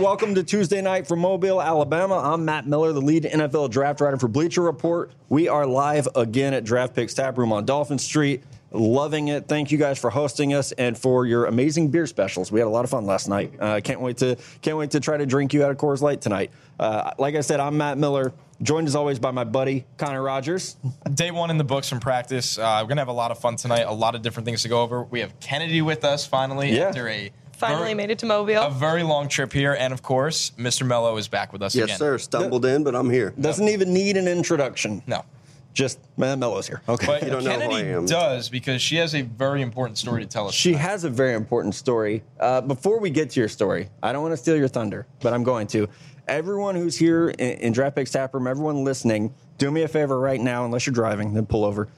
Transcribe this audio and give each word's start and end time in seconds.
Welcome 0.00 0.34
to 0.34 0.42
Tuesday 0.42 0.82
night 0.82 1.06
from 1.06 1.20
Mobile, 1.20 1.62
Alabama. 1.62 2.16
I'm 2.16 2.44
Matt 2.44 2.66
Miller, 2.66 2.92
the 2.92 3.00
lead 3.00 3.24
NFL 3.24 3.70
draft 3.70 4.00
writer 4.00 4.16
for 4.18 4.26
Bleacher 4.28 4.60
Report. 4.62 5.12
We 5.28 5.48
are 5.48 5.66
live 5.66 6.08
again 6.16 6.52
at 6.52 6.64
Draft 6.64 6.94
Picks 6.94 7.14
Tap 7.14 7.38
Room 7.38 7.52
on 7.52 7.64
Dauphin 7.64 7.98
Street. 7.98 8.42
Loving 8.72 9.28
it. 9.28 9.46
Thank 9.46 9.70
you 9.70 9.78
guys 9.78 9.98
for 9.98 10.10
hosting 10.10 10.52
us 10.52 10.72
and 10.72 10.98
for 10.98 11.26
your 11.26 11.46
amazing 11.46 11.90
beer 11.90 12.06
specials. 12.06 12.50
We 12.50 12.58
had 12.58 12.66
a 12.66 12.70
lot 12.70 12.84
of 12.84 12.90
fun 12.90 13.06
last 13.06 13.28
night. 13.28 13.52
Uh, 13.60 13.80
can't 13.82 14.00
wait 14.00 14.16
to 14.18 14.36
can't 14.62 14.76
wait 14.76 14.90
to 14.92 15.00
try 15.00 15.16
to 15.16 15.26
drink 15.26 15.54
you 15.54 15.64
out 15.64 15.70
of 15.70 15.76
Coors 15.76 16.00
Light 16.00 16.20
tonight. 16.20 16.50
Uh, 16.78 17.12
like 17.18 17.36
I 17.36 17.40
said, 17.40 17.60
I'm 17.60 17.76
Matt 17.76 17.96
Miller, 17.96 18.32
joined 18.62 18.88
as 18.88 18.96
always 18.96 19.18
by 19.20 19.30
my 19.30 19.44
buddy 19.44 19.86
Connor 19.96 20.22
Rogers. 20.22 20.76
Day 21.14 21.30
one 21.30 21.50
in 21.50 21.58
the 21.58 21.64
books 21.64 21.88
from 21.88 22.00
practice. 22.00 22.58
Uh, 22.58 22.80
we're 22.82 22.88
gonna 22.88 23.00
have 23.00 23.08
a 23.08 23.12
lot 23.12 23.30
of 23.30 23.38
fun 23.38 23.54
tonight. 23.56 23.82
A 23.86 23.92
lot 23.92 24.14
of 24.16 24.22
different 24.22 24.44
things 24.44 24.62
to 24.62 24.68
go 24.68 24.82
over. 24.82 25.04
We 25.04 25.20
have 25.20 25.38
Kennedy 25.40 25.80
with 25.82 26.04
us 26.04 26.26
finally 26.26 26.76
Yeah. 26.76 26.88
after 26.88 27.08
a 27.08 27.30
Finally 27.68 27.82
very- 27.82 27.94
made 27.94 28.10
it 28.10 28.18
to 28.20 28.26
Mobile. 28.26 28.62
a 28.62 28.70
very 28.70 29.02
long 29.02 29.28
trip 29.28 29.52
here, 29.52 29.74
and 29.78 29.92
of 29.92 30.02
course, 30.02 30.52
Mr. 30.58 30.86
Mello 30.86 31.16
is 31.16 31.28
back 31.28 31.52
with 31.52 31.62
us 31.62 31.74
Yes, 31.74 31.84
again. 31.84 31.98
sir. 31.98 32.18
Stumbled 32.18 32.64
in, 32.64 32.84
but 32.84 32.94
I'm 32.94 33.10
here. 33.10 33.32
Doesn't 33.40 33.68
even 33.68 33.92
need 33.92 34.16
an 34.16 34.28
introduction. 34.28 35.02
No, 35.06 35.24
Just 35.72 35.98
Matt 36.16 36.38
Mello's 36.38 36.68
here. 36.68 36.82
Okay. 36.88 37.06
but 37.06 37.22
You 37.24 37.30
don't 37.30 37.42
know 37.42 37.50
who 37.50 37.58
Kennedy 37.58 37.88
I 37.90 37.94
am. 37.96 38.06
does 38.06 38.48
because 38.48 38.80
she 38.80 38.94
has 38.96 39.12
a 39.14 39.22
very 39.22 39.60
important 39.60 39.98
story 39.98 40.22
to 40.22 40.28
tell 40.28 40.46
us. 40.46 40.54
She 40.54 40.70
tonight. 40.72 40.82
has 40.82 41.02
a 41.04 41.10
very 41.10 41.34
important 41.34 41.74
story. 41.74 42.22
Uh, 42.38 42.60
before 42.60 43.00
we 43.00 43.10
get 43.10 43.30
to 43.30 43.40
your 43.40 43.48
story, 43.48 43.88
I 44.02 44.12
don't 44.12 44.22
want 44.22 44.32
to 44.32 44.36
steal 44.36 44.56
your 44.56 44.68
thunder, 44.68 45.06
but 45.20 45.32
I'm 45.32 45.42
going 45.42 45.66
to. 45.68 45.88
Everyone 46.28 46.74
who's 46.76 46.96
here 46.96 47.28
in, 47.30 47.50
in 47.58 47.72
Draft 47.72 47.96
Picks 47.96 48.12
Tap 48.12 48.32
Room, 48.34 48.46
everyone 48.46 48.84
listening, 48.84 49.34
do 49.58 49.70
me 49.70 49.82
a 49.82 49.88
favor 49.88 50.18
right 50.20 50.40
now, 50.40 50.64
unless 50.64 50.86
you're 50.86 50.94
driving, 50.94 51.34
then 51.34 51.44
pull 51.44 51.64
over. 51.64 51.88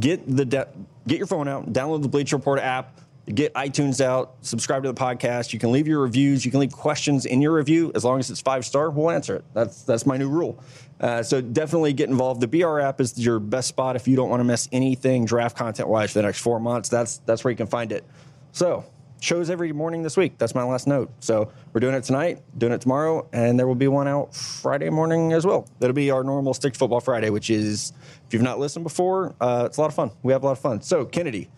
Get 0.00 0.24
the 0.36 0.44
de- 0.44 0.68
get 1.06 1.18
your 1.18 1.26
phone 1.26 1.48
out, 1.48 1.72
download 1.72 2.02
the 2.02 2.08
Bleacher 2.08 2.36
Report 2.36 2.58
app, 2.60 2.98
get 3.32 3.52
iTunes 3.54 4.00
out, 4.00 4.36
subscribe 4.42 4.82
to 4.82 4.88
the 4.92 4.98
podcast. 4.98 5.52
You 5.52 5.58
can 5.58 5.72
leave 5.72 5.86
your 5.86 6.00
reviews, 6.00 6.44
you 6.44 6.50
can 6.50 6.60
leave 6.60 6.72
questions 6.72 7.26
in 7.26 7.42
your 7.42 7.52
review 7.52 7.92
as 7.94 8.04
long 8.04 8.18
as 8.18 8.30
it's 8.30 8.40
five 8.40 8.64
star. 8.64 8.90
We'll 8.90 9.10
answer 9.10 9.36
it. 9.36 9.44
That's 9.54 9.82
that's 9.82 10.06
my 10.06 10.16
new 10.16 10.28
rule. 10.28 10.62
Uh, 11.00 11.22
so 11.22 11.40
definitely 11.40 11.92
get 11.92 12.08
involved. 12.08 12.40
The 12.40 12.48
BR 12.48 12.80
app 12.80 13.00
is 13.00 13.16
your 13.18 13.38
best 13.38 13.68
spot 13.68 13.96
if 13.96 14.08
you 14.08 14.16
don't 14.16 14.28
want 14.28 14.40
to 14.40 14.44
miss 14.44 14.68
anything 14.72 15.24
draft 15.24 15.56
content 15.56 15.88
wise 15.88 16.12
for 16.12 16.18
the 16.18 16.24
next 16.24 16.40
four 16.40 16.58
months. 16.58 16.88
That's 16.88 17.18
that's 17.18 17.44
where 17.44 17.50
you 17.50 17.56
can 17.56 17.66
find 17.66 17.92
it. 17.92 18.04
So 18.52 18.84
shows 19.20 19.50
every 19.50 19.72
morning 19.72 20.02
this 20.02 20.16
week. 20.16 20.38
That's 20.38 20.54
my 20.54 20.62
last 20.62 20.86
note. 20.86 21.10
So 21.20 21.50
we're 21.72 21.80
doing 21.80 21.94
it 21.94 22.04
tonight, 22.04 22.40
doing 22.56 22.72
it 22.72 22.80
tomorrow, 22.80 23.28
and 23.32 23.58
there 23.58 23.66
will 23.66 23.74
be 23.74 23.88
one 23.88 24.08
out 24.08 24.34
Friday 24.34 24.90
morning 24.90 25.32
as 25.32 25.44
well. 25.44 25.68
That'll 25.80 25.94
be 25.94 26.10
our 26.10 26.22
normal 26.24 26.54
Stick 26.54 26.76
Football 26.76 27.00
Friday, 27.00 27.30
which 27.30 27.50
is 27.50 27.92
if 28.26 28.32
you've 28.32 28.42
not 28.42 28.58
listened 28.58 28.84
before, 28.84 29.34
uh, 29.40 29.64
it's 29.66 29.76
a 29.76 29.80
lot 29.80 29.88
of 29.88 29.94
fun. 29.94 30.10
We 30.22 30.32
have 30.32 30.42
a 30.42 30.46
lot 30.46 30.52
of 30.52 30.60
fun. 30.60 30.82
So 30.82 31.04
Kennedy, 31.04 31.48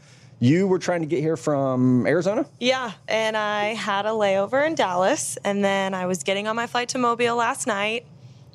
you 0.40 0.66
were 0.66 0.78
trying 0.78 1.00
to 1.00 1.06
get 1.06 1.20
here 1.20 1.36
from 1.36 2.06
Arizona. 2.06 2.46
yeah, 2.58 2.92
and 3.06 3.36
I 3.36 3.74
had 3.74 4.06
a 4.06 4.10
layover 4.10 4.66
in 4.66 4.74
Dallas, 4.74 5.38
and 5.44 5.62
then 5.64 5.94
I 5.94 6.06
was 6.06 6.22
getting 6.24 6.48
on 6.48 6.56
my 6.56 6.66
flight 6.66 6.88
to 6.90 6.98
Mobile 6.98 7.36
last 7.36 7.66
night, 7.66 8.06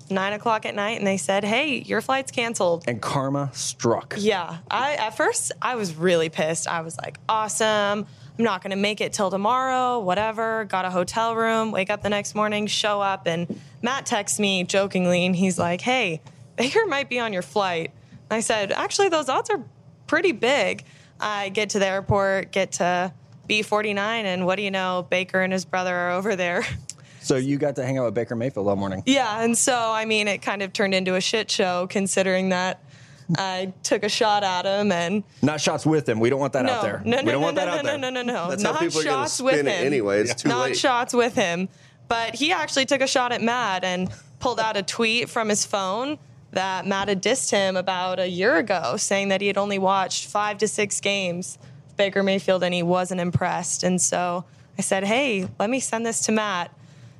nine 0.09 0.33
o'clock 0.33 0.65
at 0.65 0.75
night, 0.75 0.97
and 0.97 1.05
they 1.07 1.17
said, 1.17 1.43
"Hey, 1.43 1.77
your 1.77 2.01
flight's 2.01 2.31
canceled." 2.31 2.83
And 2.87 3.01
karma 3.01 3.51
struck. 3.53 4.15
Yeah, 4.17 4.57
I 4.69 4.95
at 4.95 5.15
first 5.15 5.51
I 5.61 5.75
was 5.75 5.95
really 5.95 6.29
pissed. 6.29 6.67
I 6.67 6.81
was 6.81 6.97
like, 6.97 7.19
"Awesome." 7.29 8.05
I'm 8.37 8.43
not 8.43 8.61
going 8.61 8.71
to 8.71 8.75
make 8.75 8.99
it 8.99 9.13
till 9.13 9.31
tomorrow, 9.31 10.01
whatever. 10.01 10.65
Got 10.65 10.83
a 10.83 10.89
hotel 10.89 11.37
room, 11.37 11.71
wake 11.71 11.89
up 11.89 12.03
the 12.03 12.09
next 12.09 12.35
morning, 12.35 12.67
show 12.67 12.99
up, 12.99 13.27
and 13.27 13.61
Matt 13.81 14.05
texts 14.05 14.39
me 14.39 14.65
jokingly, 14.65 15.25
and 15.25 15.33
he's 15.33 15.57
like, 15.57 15.79
Hey, 15.79 16.19
Baker 16.57 16.85
might 16.85 17.07
be 17.07 17.17
on 17.17 17.31
your 17.31 17.41
flight. 17.41 17.91
I 18.29 18.41
said, 18.41 18.73
Actually, 18.73 19.07
those 19.07 19.29
odds 19.29 19.49
are 19.49 19.63
pretty 20.07 20.33
big. 20.33 20.83
I 21.19 21.49
get 21.49 21.71
to 21.71 21.79
the 21.79 21.87
airport, 21.87 22.51
get 22.51 22.73
to 22.73 23.13
B49, 23.49 23.97
and 23.97 24.45
what 24.45 24.55
do 24.55 24.63
you 24.63 24.71
know? 24.71 25.05
Baker 25.09 25.41
and 25.41 25.53
his 25.53 25.65
brother 25.65 25.95
are 25.95 26.11
over 26.11 26.35
there. 26.35 26.63
So 27.21 27.37
you 27.37 27.57
got 27.57 27.75
to 27.77 27.83
hang 27.83 27.97
out 27.97 28.05
with 28.05 28.13
Baker 28.13 28.35
Mayfield 28.35 28.67
all 28.67 28.75
morning. 28.75 29.01
Yeah, 29.07 29.41
and 29.41 29.57
so 29.57 29.75
I 29.75 30.05
mean, 30.05 30.27
it 30.27 30.43
kind 30.43 30.61
of 30.61 30.73
turned 30.73 30.93
into 30.93 31.15
a 31.15 31.21
shit 31.21 31.49
show 31.49 31.87
considering 31.87 32.49
that 32.49 32.83
I 33.35 33.73
took 33.81 34.03
a 34.03 34.09
shot 34.09 34.43
at 34.43 34.65
him 34.65 34.91
and 34.91 35.23
Not 35.41 35.59
shots 35.59 35.87
with 35.87 36.07
him. 36.07 36.19
We 36.19 36.29
don't 36.29 36.39
want 36.39 36.53
that 36.53 36.65
no, 36.65 36.73
out 36.73 36.81
there. 36.83 37.01
no, 37.03 37.17
no, 37.17 37.23
we 37.23 37.31
don't 37.31 37.41
no, 37.41 37.45
want 37.45 37.55
no, 37.55 37.61
that 37.61 37.65
no, 37.65 37.71
out 37.71 37.83
no, 37.83 37.89
there. 37.89 37.97
no, 37.97 38.09
no, 38.09 38.21
no, 38.21 38.49
That's 38.49 38.61
not 38.61 38.75
how 38.75 38.79
people 38.81 38.99
are 39.01 39.03
going 39.05 39.15
to 39.15 39.21
shots 39.21 39.41
with 39.41 39.55
spin 39.55 39.67
it 39.67 39.79
him. 39.79 39.87
anyway. 39.87 40.21
It's 40.21 40.35
too 40.43 40.49
not 40.49 40.65
late. 40.67 40.77
shots 40.77 41.13
with 41.15 41.33
him, 41.33 41.67
but 42.07 42.35
he 42.35 42.51
actually 42.51 42.85
took 42.85 43.01
a 43.01 43.07
shot 43.07 43.31
at 43.31 43.41
Matt 43.41 43.83
and 43.83 44.11
pulled 44.39 44.59
out 44.59 44.77
a 44.77 44.83
tweet 44.83 45.27
from 45.27 45.49
his 45.49 45.65
phone 45.65 46.19
that 46.55 46.85
Matt 46.87 47.07
had 47.07 47.21
dissed 47.21 47.51
him 47.51 47.77
about 47.77 48.19
a 48.19 48.27
year 48.27 48.55
ago, 48.57 48.97
saying 48.97 49.29
that 49.29 49.41
he 49.41 49.47
had 49.47 49.57
only 49.57 49.77
watched 49.77 50.25
five 50.25 50.57
to 50.57 50.67
six 50.67 50.99
games 50.99 51.57
of 51.89 51.95
Baker 51.97 52.23
Mayfield 52.23 52.63
and 52.63 52.73
he 52.73 52.83
wasn't 52.83 53.21
impressed. 53.21 53.83
And 53.83 54.01
so 54.01 54.43
I 54.77 54.81
said, 54.81 55.03
"Hey, 55.03 55.47
let 55.59 55.69
me 55.69 55.79
send 55.79 56.05
this 56.05 56.21
to 56.25 56.31
Matt." 56.31 56.71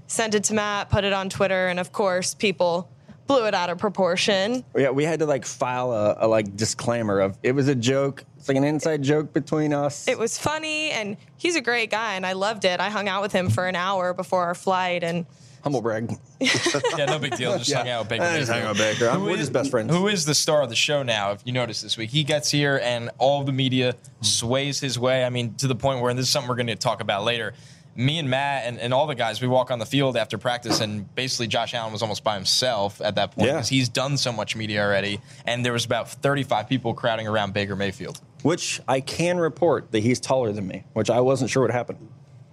Sent 0.08 0.36
it 0.36 0.44
to 0.46 0.54
Matt, 0.54 0.90
put 0.92 1.04
it 1.04 1.14
on 1.14 1.30
Twitter, 1.30 1.68
and 1.68 1.80
of 1.80 1.92
course, 1.92 2.36
people 2.36 2.88
blew 3.26 3.46
it 3.48 3.56
out 3.56 3.72
of 3.72 3.80
proportion. 3.80 4.64
Yeah, 4.76 4.92
we 4.92 5.04
had 5.04 5.20
to 5.20 5.26
like 5.26 5.46
file 5.46 5.92
a, 5.92 6.18
a 6.20 6.28
like 6.28 6.56
disclaimer 6.56 7.20
of 7.20 7.38
it 7.44 7.54
was 7.54 7.68
a 7.68 7.76
joke. 7.76 8.24
It's 8.38 8.48
like 8.48 8.58
an 8.58 8.64
inside 8.64 9.02
joke 9.02 9.34
between 9.34 9.74
us. 9.74 10.08
it 10.08 10.20
was 10.20 10.38
funny 10.38 10.92
and 10.92 11.18
he's 11.38 11.56
a 11.56 11.62
great 11.62 11.90
guy 11.90 12.14
and 12.14 12.26
I 12.26 12.34
loved 12.34 12.66
it. 12.66 12.80
I 12.80 12.90
hung 12.90 13.10
out 13.10 13.24
with 13.24 13.32
him 13.32 13.50
for 13.50 13.66
an 13.66 13.76
hour 13.76 14.14
before 14.14 14.44
our 14.44 14.54
flight 14.54 15.04
and 15.04 15.26
Humble 15.66 15.82
brag. 15.82 16.16
yeah, 16.40 17.06
no 17.06 17.18
big 17.18 17.36
deal. 17.38 17.58
Just 17.58 17.74
hung 17.74 17.90
out 17.90 18.02
with 18.02 18.10
Baker. 18.10 18.24
I 18.24 18.38
just 18.38 18.52
hang 18.52 18.62
out 18.64 18.70
with 18.70 18.78
Baker. 18.78 19.10
I'm- 19.10 19.24
we're 19.24 19.32
is- 19.32 19.40
just 19.40 19.52
best 19.54 19.72
friends. 19.72 19.92
Who 19.92 20.08
is 20.08 20.24
the 20.24 20.36
star 20.36 20.62
of 20.62 20.70
the 20.70 20.76
show 20.76 21.02
now? 21.02 21.32
If 21.32 21.42
you 21.44 21.54
notice 21.54 21.82
this 21.82 21.98
week, 21.98 22.12
he 22.12 22.24
gets 22.24 22.52
here 22.52 22.80
and 22.84 23.10
all 23.18 23.44
the 23.44 23.52
media 23.52 23.96
sways 24.22 24.80
his 24.80 25.00
way. 25.00 25.26
I 25.26 25.32
mean, 25.32 25.56
to 25.56 25.68
the 25.68 25.74
point 25.76 26.02
where 26.02 26.12
and 26.12 26.20
this 26.20 26.28
is 26.28 26.32
something 26.32 26.48
we're 26.50 26.56
going 26.56 26.68
to 26.68 26.76
talk 26.76 27.02
about 27.02 27.24
later. 27.24 27.54
Me 27.98 28.20
and 28.20 28.30
Matt 28.30 28.66
and, 28.66 28.78
and 28.78 28.94
all 28.94 29.08
the 29.08 29.16
guys, 29.16 29.42
we 29.42 29.48
walk 29.48 29.72
on 29.72 29.80
the 29.80 29.86
field 29.88 30.18
after 30.18 30.38
practice, 30.38 30.82
and 30.82 31.16
basically 31.16 31.48
Josh 31.48 31.74
Allen 31.74 31.94
was 31.94 32.02
almost 32.04 32.24
by 32.26 32.36
himself 32.36 33.02
at 33.02 33.16
that 33.16 33.32
point 33.32 33.48
Yeah. 33.48 33.54
because 33.54 33.70
he's 33.70 33.88
done 33.90 34.18
so 34.18 34.32
much 34.34 34.56
media 34.56 34.84
already, 34.84 35.20
and 35.48 35.66
there 35.66 35.72
was 35.74 35.86
about 35.86 36.10
35 36.12 36.68
people 36.70 36.94
crowding 36.94 37.26
around 37.26 37.54
Baker 37.54 37.76
Mayfield. 37.76 38.20
Which 38.44 38.82
I 38.88 39.00
can 39.00 39.38
report 39.38 39.92
that 39.94 40.02
he's 40.02 40.20
taller 40.20 40.52
than 40.52 40.68
me, 40.68 40.84
which 40.94 41.10
I 41.10 41.22
wasn't 41.22 41.50
sure 41.50 41.62
would 41.64 41.72
happen. 41.72 41.98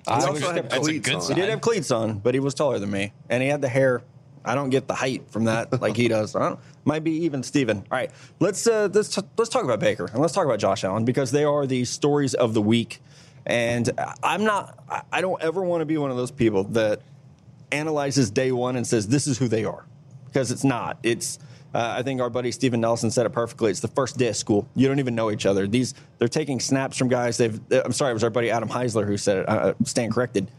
I 0.06 0.14
also 0.14 0.32
was 0.32 0.42
had. 0.42 0.70
That's 0.70 0.74
a 0.76 0.80
cleats 0.80 1.08
good 1.08 1.14
on. 1.14 1.20
He 1.20 1.26
sign. 1.28 1.36
did 1.36 1.48
have 1.50 1.60
cleats 1.60 1.90
on, 1.90 2.18
but 2.18 2.34
he 2.34 2.40
was 2.40 2.54
taller 2.54 2.78
than 2.78 2.90
me, 2.90 3.12
and 3.28 3.42
he 3.42 3.48
had 3.48 3.60
the 3.62 3.68
hair. 3.68 4.02
I 4.44 4.56
don't 4.56 4.70
get 4.70 4.88
the 4.88 4.94
height 4.94 5.30
from 5.30 5.44
that 5.44 5.72
like 5.80 5.96
he 5.96 6.08
does. 6.08 6.34
I 6.34 6.48
don't, 6.48 6.60
might 6.84 7.04
be 7.04 7.12
even 7.24 7.42
Steven. 7.44 7.78
All 7.78 7.84
right, 7.98 8.10
let's 8.40 8.66
uh, 8.66 8.88
let's 8.92 9.16
let's 9.36 9.48
talk 9.50 9.64
about 9.64 9.78
Baker 9.80 10.06
and 10.06 10.18
let's 10.20 10.32
talk 10.34 10.44
about 10.44 10.58
Josh 10.58 10.82
Allen 10.84 11.04
because 11.04 11.30
they 11.30 11.44
are 11.44 11.66
the 11.66 11.84
stories 11.84 12.34
of 12.34 12.52
the 12.54 12.62
week. 12.62 13.00
And 13.46 13.90
I'm 14.22 14.44
not. 14.44 14.78
I- 14.88 15.02
I 15.12 15.20
don't 15.20 15.40
ever 15.42 15.62
want 15.62 15.80
to 15.80 15.84
be 15.86 15.96
one 15.98 16.10
of 16.10 16.16
those 16.16 16.30
people 16.30 16.64
that 16.64 17.00
analyzes 17.70 18.30
day 18.30 18.52
one 18.52 18.76
and 18.76 18.86
says 18.86 19.08
this 19.08 19.26
is 19.26 19.38
who 19.38 19.48
they 19.48 19.64
are 19.64 19.84
because 20.26 20.50
it's 20.50 20.64
not. 20.64 20.98
It's 21.02 21.38
uh, 21.74 21.94
I 21.98 22.02
think 22.02 22.20
our 22.20 22.30
buddy 22.30 22.52
Steven 22.52 22.80
Nelson 22.80 23.10
said 23.10 23.26
it 23.26 23.30
perfectly. 23.30 23.70
It's 23.70 23.80
the 23.80 23.88
first 23.88 24.18
day 24.18 24.28
of 24.28 24.36
school. 24.36 24.68
You 24.74 24.88
don't 24.88 24.98
even 24.98 25.14
know 25.14 25.30
each 25.30 25.46
other. 25.46 25.66
These 25.66 25.94
they're 26.18 26.28
taking 26.28 26.60
snaps 26.60 26.96
from 26.96 27.08
guys. 27.08 27.36
They've. 27.36 27.60
I'm 27.70 27.92
sorry, 27.92 28.10
it 28.10 28.14
was 28.14 28.24
our 28.24 28.30
buddy 28.30 28.50
Adam 28.50 28.68
Heisler 28.68 29.06
who 29.06 29.16
said 29.16 29.38
it. 29.38 29.48
Uh, 29.48 29.74
stand 29.84 30.12
corrected. 30.12 30.50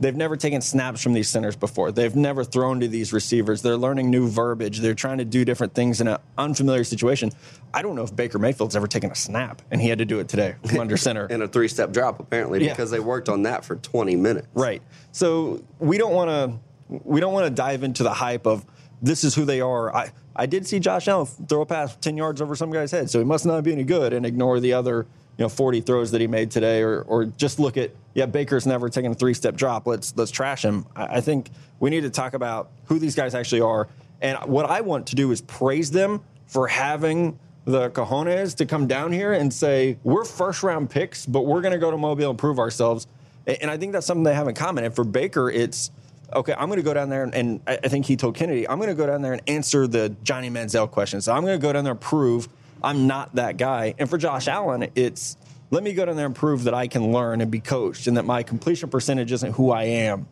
They've 0.00 0.16
never 0.16 0.36
taken 0.36 0.60
snaps 0.60 1.00
from 1.00 1.12
these 1.12 1.28
centers 1.28 1.54
before. 1.54 1.92
They've 1.92 2.16
never 2.16 2.42
thrown 2.42 2.80
to 2.80 2.88
these 2.88 3.12
receivers. 3.12 3.62
They're 3.62 3.76
learning 3.76 4.10
new 4.10 4.26
verbiage. 4.28 4.80
They're 4.80 4.94
trying 4.94 5.18
to 5.18 5.24
do 5.24 5.44
different 5.44 5.74
things 5.74 6.00
in 6.00 6.08
an 6.08 6.18
unfamiliar 6.36 6.82
situation. 6.82 7.30
I 7.72 7.82
don't 7.82 7.94
know 7.94 8.02
if 8.02 8.16
Baker 8.16 8.40
Mayfield's 8.40 8.74
ever 8.74 8.88
taken 8.88 9.12
a 9.12 9.14
snap, 9.14 9.62
and 9.70 9.80
he 9.80 9.88
had 9.88 9.98
to 9.98 10.04
do 10.04 10.18
it 10.18 10.26
today 10.28 10.56
from 10.66 10.80
under 10.80 10.96
center. 11.08 11.26
and 11.26 11.40
a 11.44 11.46
three 11.46 11.68
step 11.68 11.92
drop, 11.92 12.18
apparently, 12.18 12.64
Yeah. 12.64 12.70
because 12.72 12.90
they 12.90 12.98
worked 12.98 13.28
on 13.28 13.44
that 13.44 13.64
for 13.64 13.76
20 13.76 14.16
minutes. 14.16 14.48
Right. 14.54 14.82
So 15.12 15.62
we 15.78 15.98
don't 15.98 16.14
want 16.14 16.30
to 16.30 16.58
we 17.04 17.20
don't 17.20 17.32
want 17.32 17.46
to 17.46 17.50
dive 17.50 17.84
into 17.84 18.02
the 18.02 18.12
hype 18.12 18.46
of 18.46 18.64
this 19.02 19.24
is 19.24 19.34
who 19.34 19.44
they 19.44 19.60
are. 19.60 19.94
I 19.94 20.12
I 20.34 20.46
did 20.46 20.66
see 20.66 20.78
Josh 20.78 21.08
Allen 21.08 21.26
throw 21.26 21.60
a 21.60 21.66
pass 21.66 21.94
10 21.96 22.16
yards 22.16 22.40
over 22.40 22.56
some 22.56 22.70
guy's 22.70 22.90
head, 22.90 23.10
so 23.10 23.18
he 23.18 23.24
must 23.24 23.44
not 23.44 23.62
be 23.64 23.72
any 23.72 23.84
good 23.84 24.14
and 24.14 24.24
ignore 24.24 24.60
the 24.60 24.72
other, 24.72 25.06
you 25.36 25.44
know, 25.44 25.48
40 25.50 25.82
throws 25.82 26.10
that 26.12 26.20
he 26.20 26.26
made 26.26 26.50
today 26.50 26.82
or 26.82 27.02
or 27.02 27.26
just 27.26 27.58
look 27.58 27.76
at 27.76 27.90
yeah, 28.14 28.26
Baker's 28.26 28.66
never 28.66 28.88
taken 28.88 29.12
a 29.12 29.14
three-step 29.14 29.56
drop. 29.56 29.86
Let's 29.86 30.16
let's 30.16 30.30
trash 30.30 30.64
him. 30.64 30.86
I, 30.96 31.16
I 31.16 31.20
think 31.20 31.50
we 31.80 31.90
need 31.90 32.02
to 32.02 32.10
talk 32.10 32.34
about 32.34 32.70
who 32.84 32.98
these 32.98 33.14
guys 33.14 33.34
actually 33.34 33.60
are. 33.60 33.88
And 34.20 34.38
what 34.44 34.66
I 34.66 34.80
want 34.80 35.08
to 35.08 35.16
do 35.16 35.32
is 35.32 35.40
praise 35.40 35.90
them 35.90 36.22
for 36.46 36.68
having 36.68 37.38
the 37.64 37.90
cojones 37.90 38.56
to 38.56 38.66
come 38.66 38.86
down 38.86 39.12
here 39.12 39.32
and 39.32 39.52
say, 39.52 39.98
we're 40.02 40.24
first 40.24 40.62
round 40.62 40.90
picks, 40.90 41.26
but 41.26 41.42
we're 41.42 41.60
going 41.60 41.72
to 41.72 41.78
go 41.78 41.90
to 41.90 41.96
Mobile 41.96 42.30
and 42.30 42.38
prove 42.38 42.58
ourselves. 42.58 43.06
And 43.46 43.70
I 43.70 43.76
think 43.76 43.92
that's 43.92 44.06
something 44.06 44.24
they 44.24 44.34
have 44.34 44.48
in 44.48 44.54
common. 44.54 44.84
And 44.84 44.94
for 44.94 45.04
Baker, 45.04 45.50
it's 45.50 45.90
okay, 46.34 46.54
I'm 46.56 46.68
going 46.68 46.78
to 46.78 46.84
go 46.84 46.94
down 46.94 47.08
there 47.08 47.22
and, 47.22 47.34
and 47.34 47.60
I 47.66 47.88
think 47.88 48.06
he 48.06 48.16
told 48.16 48.34
Kennedy, 48.34 48.68
I'm 48.68 48.78
going 48.78 48.88
to 48.88 48.94
go 48.94 49.06
down 49.06 49.22
there 49.22 49.32
and 49.32 49.42
answer 49.46 49.86
the 49.86 50.14
Johnny 50.22 50.50
Manziel 50.50 50.90
questions. 50.90 51.24
So 51.24 51.32
I'm 51.32 51.42
going 51.42 51.58
to 51.58 51.62
go 51.62 51.72
down 51.72 51.84
there 51.84 51.92
and 51.92 52.00
prove 52.00 52.48
I'm 52.82 53.06
not 53.06 53.34
that 53.36 53.56
guy. 53.56 53.94
And 53.98 54.10
for 54.10 54.18
Josh 54.18 54.48
Allen, 54.48 54.90
it's 54.94 55.36
let 55.70 55.82
me 55.82 55.94
go 55.94 56.04
down 56.04 56.16
there 56.16 56.26
and 56.26 56.34
prove 56.34 56.64
that 56.64 56.74
I 56.74 56.86
can 56.86 57.12
learn 57.12 57.40
and 57.40 57.50
be 57.50 57.60
coached 57.60 58.06
and 58.06 58.16
that 58.16 58.24
my 58.24 58.42
completion 58.42 58.90
percentage 58.90 59.32
isn't 59.32 59.54
who 59.54 59.70
I 59.70 59.84
am. 59.84 60.26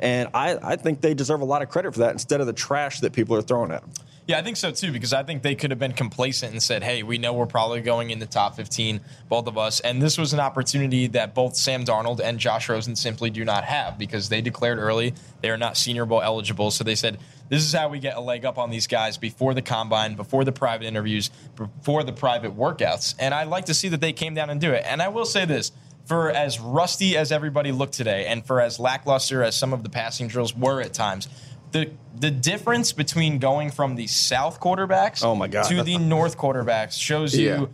And 0.00 0.30
I, 0.34 0.58
I 0.62 0.76
think 0.76 1.00
they 1.00 1.14
deserve 1.14 1.42
a 1.42 1.44
lot 1.44 1.62
of 1.62 1.68
credit 1.68 1.92
for 1.92 2.00
that 2.00 2.12
instead 2.12 2.40
of 2.40 2.46
the 2.46 2.52
trash 2.52 3.00
that 3.00 3.12
people 3.12 3.36
are 3.36 3.42
throwing 3.42 3.70
at 3.70 3.82
them. 3.82 3.90
Yeah, 4.26 4.38
I 4.38 4.42
think 4.42 4.56
so 4.56 4.70
too, 4.70 4.92
because 4.92 5.12
I 5.12 5.24
think 5.24 5.42
they 5.42 5.56
could 5.56 5.70
have 5.70 5.80
been 5.80 5.92
complacent 5.92 6.52
and 6.52 6.62
said, 6.62 6.84
hey, 6.84 7.02
we 7.02 7.18
know 7.18 7.32
we're 7.32 7.46
probably 7.46 7.80
going 7.80 8.10
in 8.10 8.20
the 8.20 8.26
top 8.26 8.54
15, 8.54 9.00
both 9.28 9.48
of 9.48 9.58
us. 9.58 9.80
And 9.80 10.00
this 10.00 10.16
was 10.16 10.32
an 10.32 10.38
opportunity 10.38 11.08
that 11.08 11.34
both 11.34 11.56
Sam 11.56 11.84
Darnold 11.84 12.20
and 12.20 12.38
Josh 12.38 12.68
Rosen 12.68 12.94
simply 12.94 13.30
do 13.30 13.44
not 13.44 13.64
have 13.64 13.98
because 13.98 14.28
they 14.28 14.40
declared 14.40 14.78
early 14.78 15.14
they 15.40 15.50
are 15.50 15.56
not 15.56 15.76
Senior 15.76 16.06
Bowl 16.06 16.22
eligible. 16.22 16.70
So 16.70 16.84
they 16.84 16.94
said, 16.94 17.18
this 17.48 17.64
is 17.64 17.72
how 17.72 17.88
we 17.88 17.98
get 17.98 18.16
a 18.16 18.20
leg 18.20 18.44
up 18.44 18.58
on 18.58 18.70
these 18.70 18.86
guys 18.86 19.16
before 19.16 19.54
the 19.54 19.62
combine, 19.62 20.14
before 20.14 20.44
the 20.44 20.52
private 20.52 20.86
interviews, 20.86 21.30
before 21.56 22.04
the 22.04 22.12
private 22.12 22.56
workouts. 22.56 23.16
And 23.18 23.34
I 23.34 23.44
like 23.44 23.64
to 23.64 23.74
see 23.74 23.88
that 23.88 24.00
they 24.00 24.12
came 24.12 24.34
down 24.34 24.50
and 24.50 24.60
do 24.60 24.72
it. 24.72 24.84
And 24.86 25.02
I 25.02 25.08
will 25.08 25.24
say 25.24 25.44
this 25.44 25.72
for 26.06 26.30
as 26.30 26.58
rusty 26.58 27.16
as 27.16 27.30
everybody 27.30 27.70
looked 27.70 27.92
today, 27.92 28.26
and 28.26 28.44
for 28.44 28.60
as 28.60 28.80
lackluster 28.80 29.44
as 29.44 29.54
some 29.54 29.72
of 29.72 29.84
the 29.84 29.88
passing 29.88 30.26
drills 30.26 30.56
were 30.56 30.80
at 30.80 30.92
times, 30.92 31.28
the 31.72 31.90
the 32.18 32.30
difference 32.30 32.92
between 32.92 33.38
going 33.38 33.70
from 33.70 33.94
the 33.96 34.06
South 34.06 34.60
quarterbacks 34.60 35.24
Oh 35.24 35.34
my 35.34 35.48
God. 35.48 35.64
to 35.68 35.82
the 35.82 35.96
North 35.98 36.36
quarterbacks 36.36 36.92
shows 37.00 37.36
Yeah. 37.36 37.60
you 37.60 37.70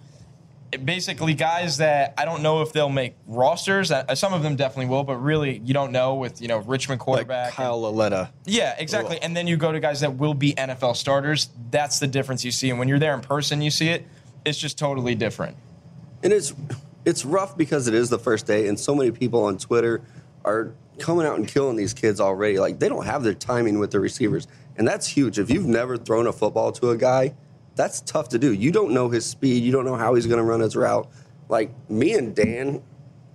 basically 0.84 1.32
guys 1.34 1.78
that 1.78 2.12
I 2.18 2.24
don't 2.24 2.42
know 2.42 2.60
if 2.62 2.72
they'll 2.72 2.88
make 2.88 3.14
rosters. 3.26 3.90
Uh, 3.90 4.14
Some 4.14 4.32
of 4.34 4.42
them 4.42 4.56
definitely 4.56 4.86
will, 4.86 5.04
but 5.04 5.16
really 5.16 5.58
you 5.64 5.72
don't 5.72 5.92
know 5.92 6.14
with 6.16 6.42
you 6.42 6.48
know 6.48 6.58
Richmond 6.58 7.00
Like 7.00 7.04
quarterback. 7.04 7.52
Kyle 7.52 7.80
Lauletta. 7.80 8.30
Yeah, 8.44 8.74
exactly. 8.78 9.18
And 9.22 9.36
then 9.36 9.46
you 9.46 9.56
go 9.56 9.72
to 9.72 9.80
guys 9.80 10.00
that 10.00 10.16
will 10.16 10.34
be 10.34 10.52
NFL 10.54 10.96
starters. 10.96 11.48
That's 11.70 11.98
the 11.98 12.06
difference 12.06 12.44
you 12.44 12.50
see. 12.52 12.68
And 12.70 12.78
when 12.78 12.88
you're 12.88 12.98
there 12.98 13.14
in 13.14 13.20
person, 13.20 13.62
you 13.62 13.70
see 13.70 13.88
it. 13.88 14.04
It's 14.44 14.58
just 14.58 14.78
totally 14.78 15.14
different. 15.14 15.56
and 16.22 16.32
it's 16.32 16.52
it's 17.04 17.24
rough 17.24 17.56
because 17.56 17.86
it 17.86 17.94
is 17.94 18.10
the 18.10 18.18
first 18.18 18.46
day, 18.46 18.66
and 18.68 18.78
so 18.78 18.94
many 18.94 19.12
people 19.12 19.44
on 19.44 19.58
Twitter 19.58 20.02
are 20.46 20.72
coming 20.98 21.26
out 21.26 21.36
and 21.36 21.46
killing 21.46 21.76
these 21.76 21.92
kids 21.92 22.20
already. 22.20 22.58
Like 22.58 22.78
they 22.78 22.88
don't 22.88 23.04
have 23.04 23.22
their 23.22 23.34
timing 23.34 23.78
with 23.78 23.90
the 23.90 24.00
receivers, 24.00 24.46
and 24.76 24.86
that's 24.86 25.06
huge. 25.06 25.38
If 25.38 25.50
you've 25.50 25.66
never 25.66 25.96
thrown 25.96 26.26
a 26.26 26.32
football 26.32 26.72
to 26.72 26.90
a 26.90 26.96
guy, 26.96 27.34
that's 27.74 28.00
tough 28.00 28.30
to 28.30 28.38
do. 28.38 28.52
You 28.52 28.72
don't 28.72 28.92
know 28.92 29.10
his 29.10 29.26
speed. 29.26 29.62
You 29.62 29.72
don't 29.72 29.84
know 29.84 29.96
how 29.96 30.14
he's 30.14 30.26
going 30.26 30.38
to 30.38 30.44
run 30.44 30.60
his 30.60 30.74
route. 30.74 31.10
Like 31.48 31.70
me 31.90 32.14
and 32.14 32.34
Dan, 32.34 32.82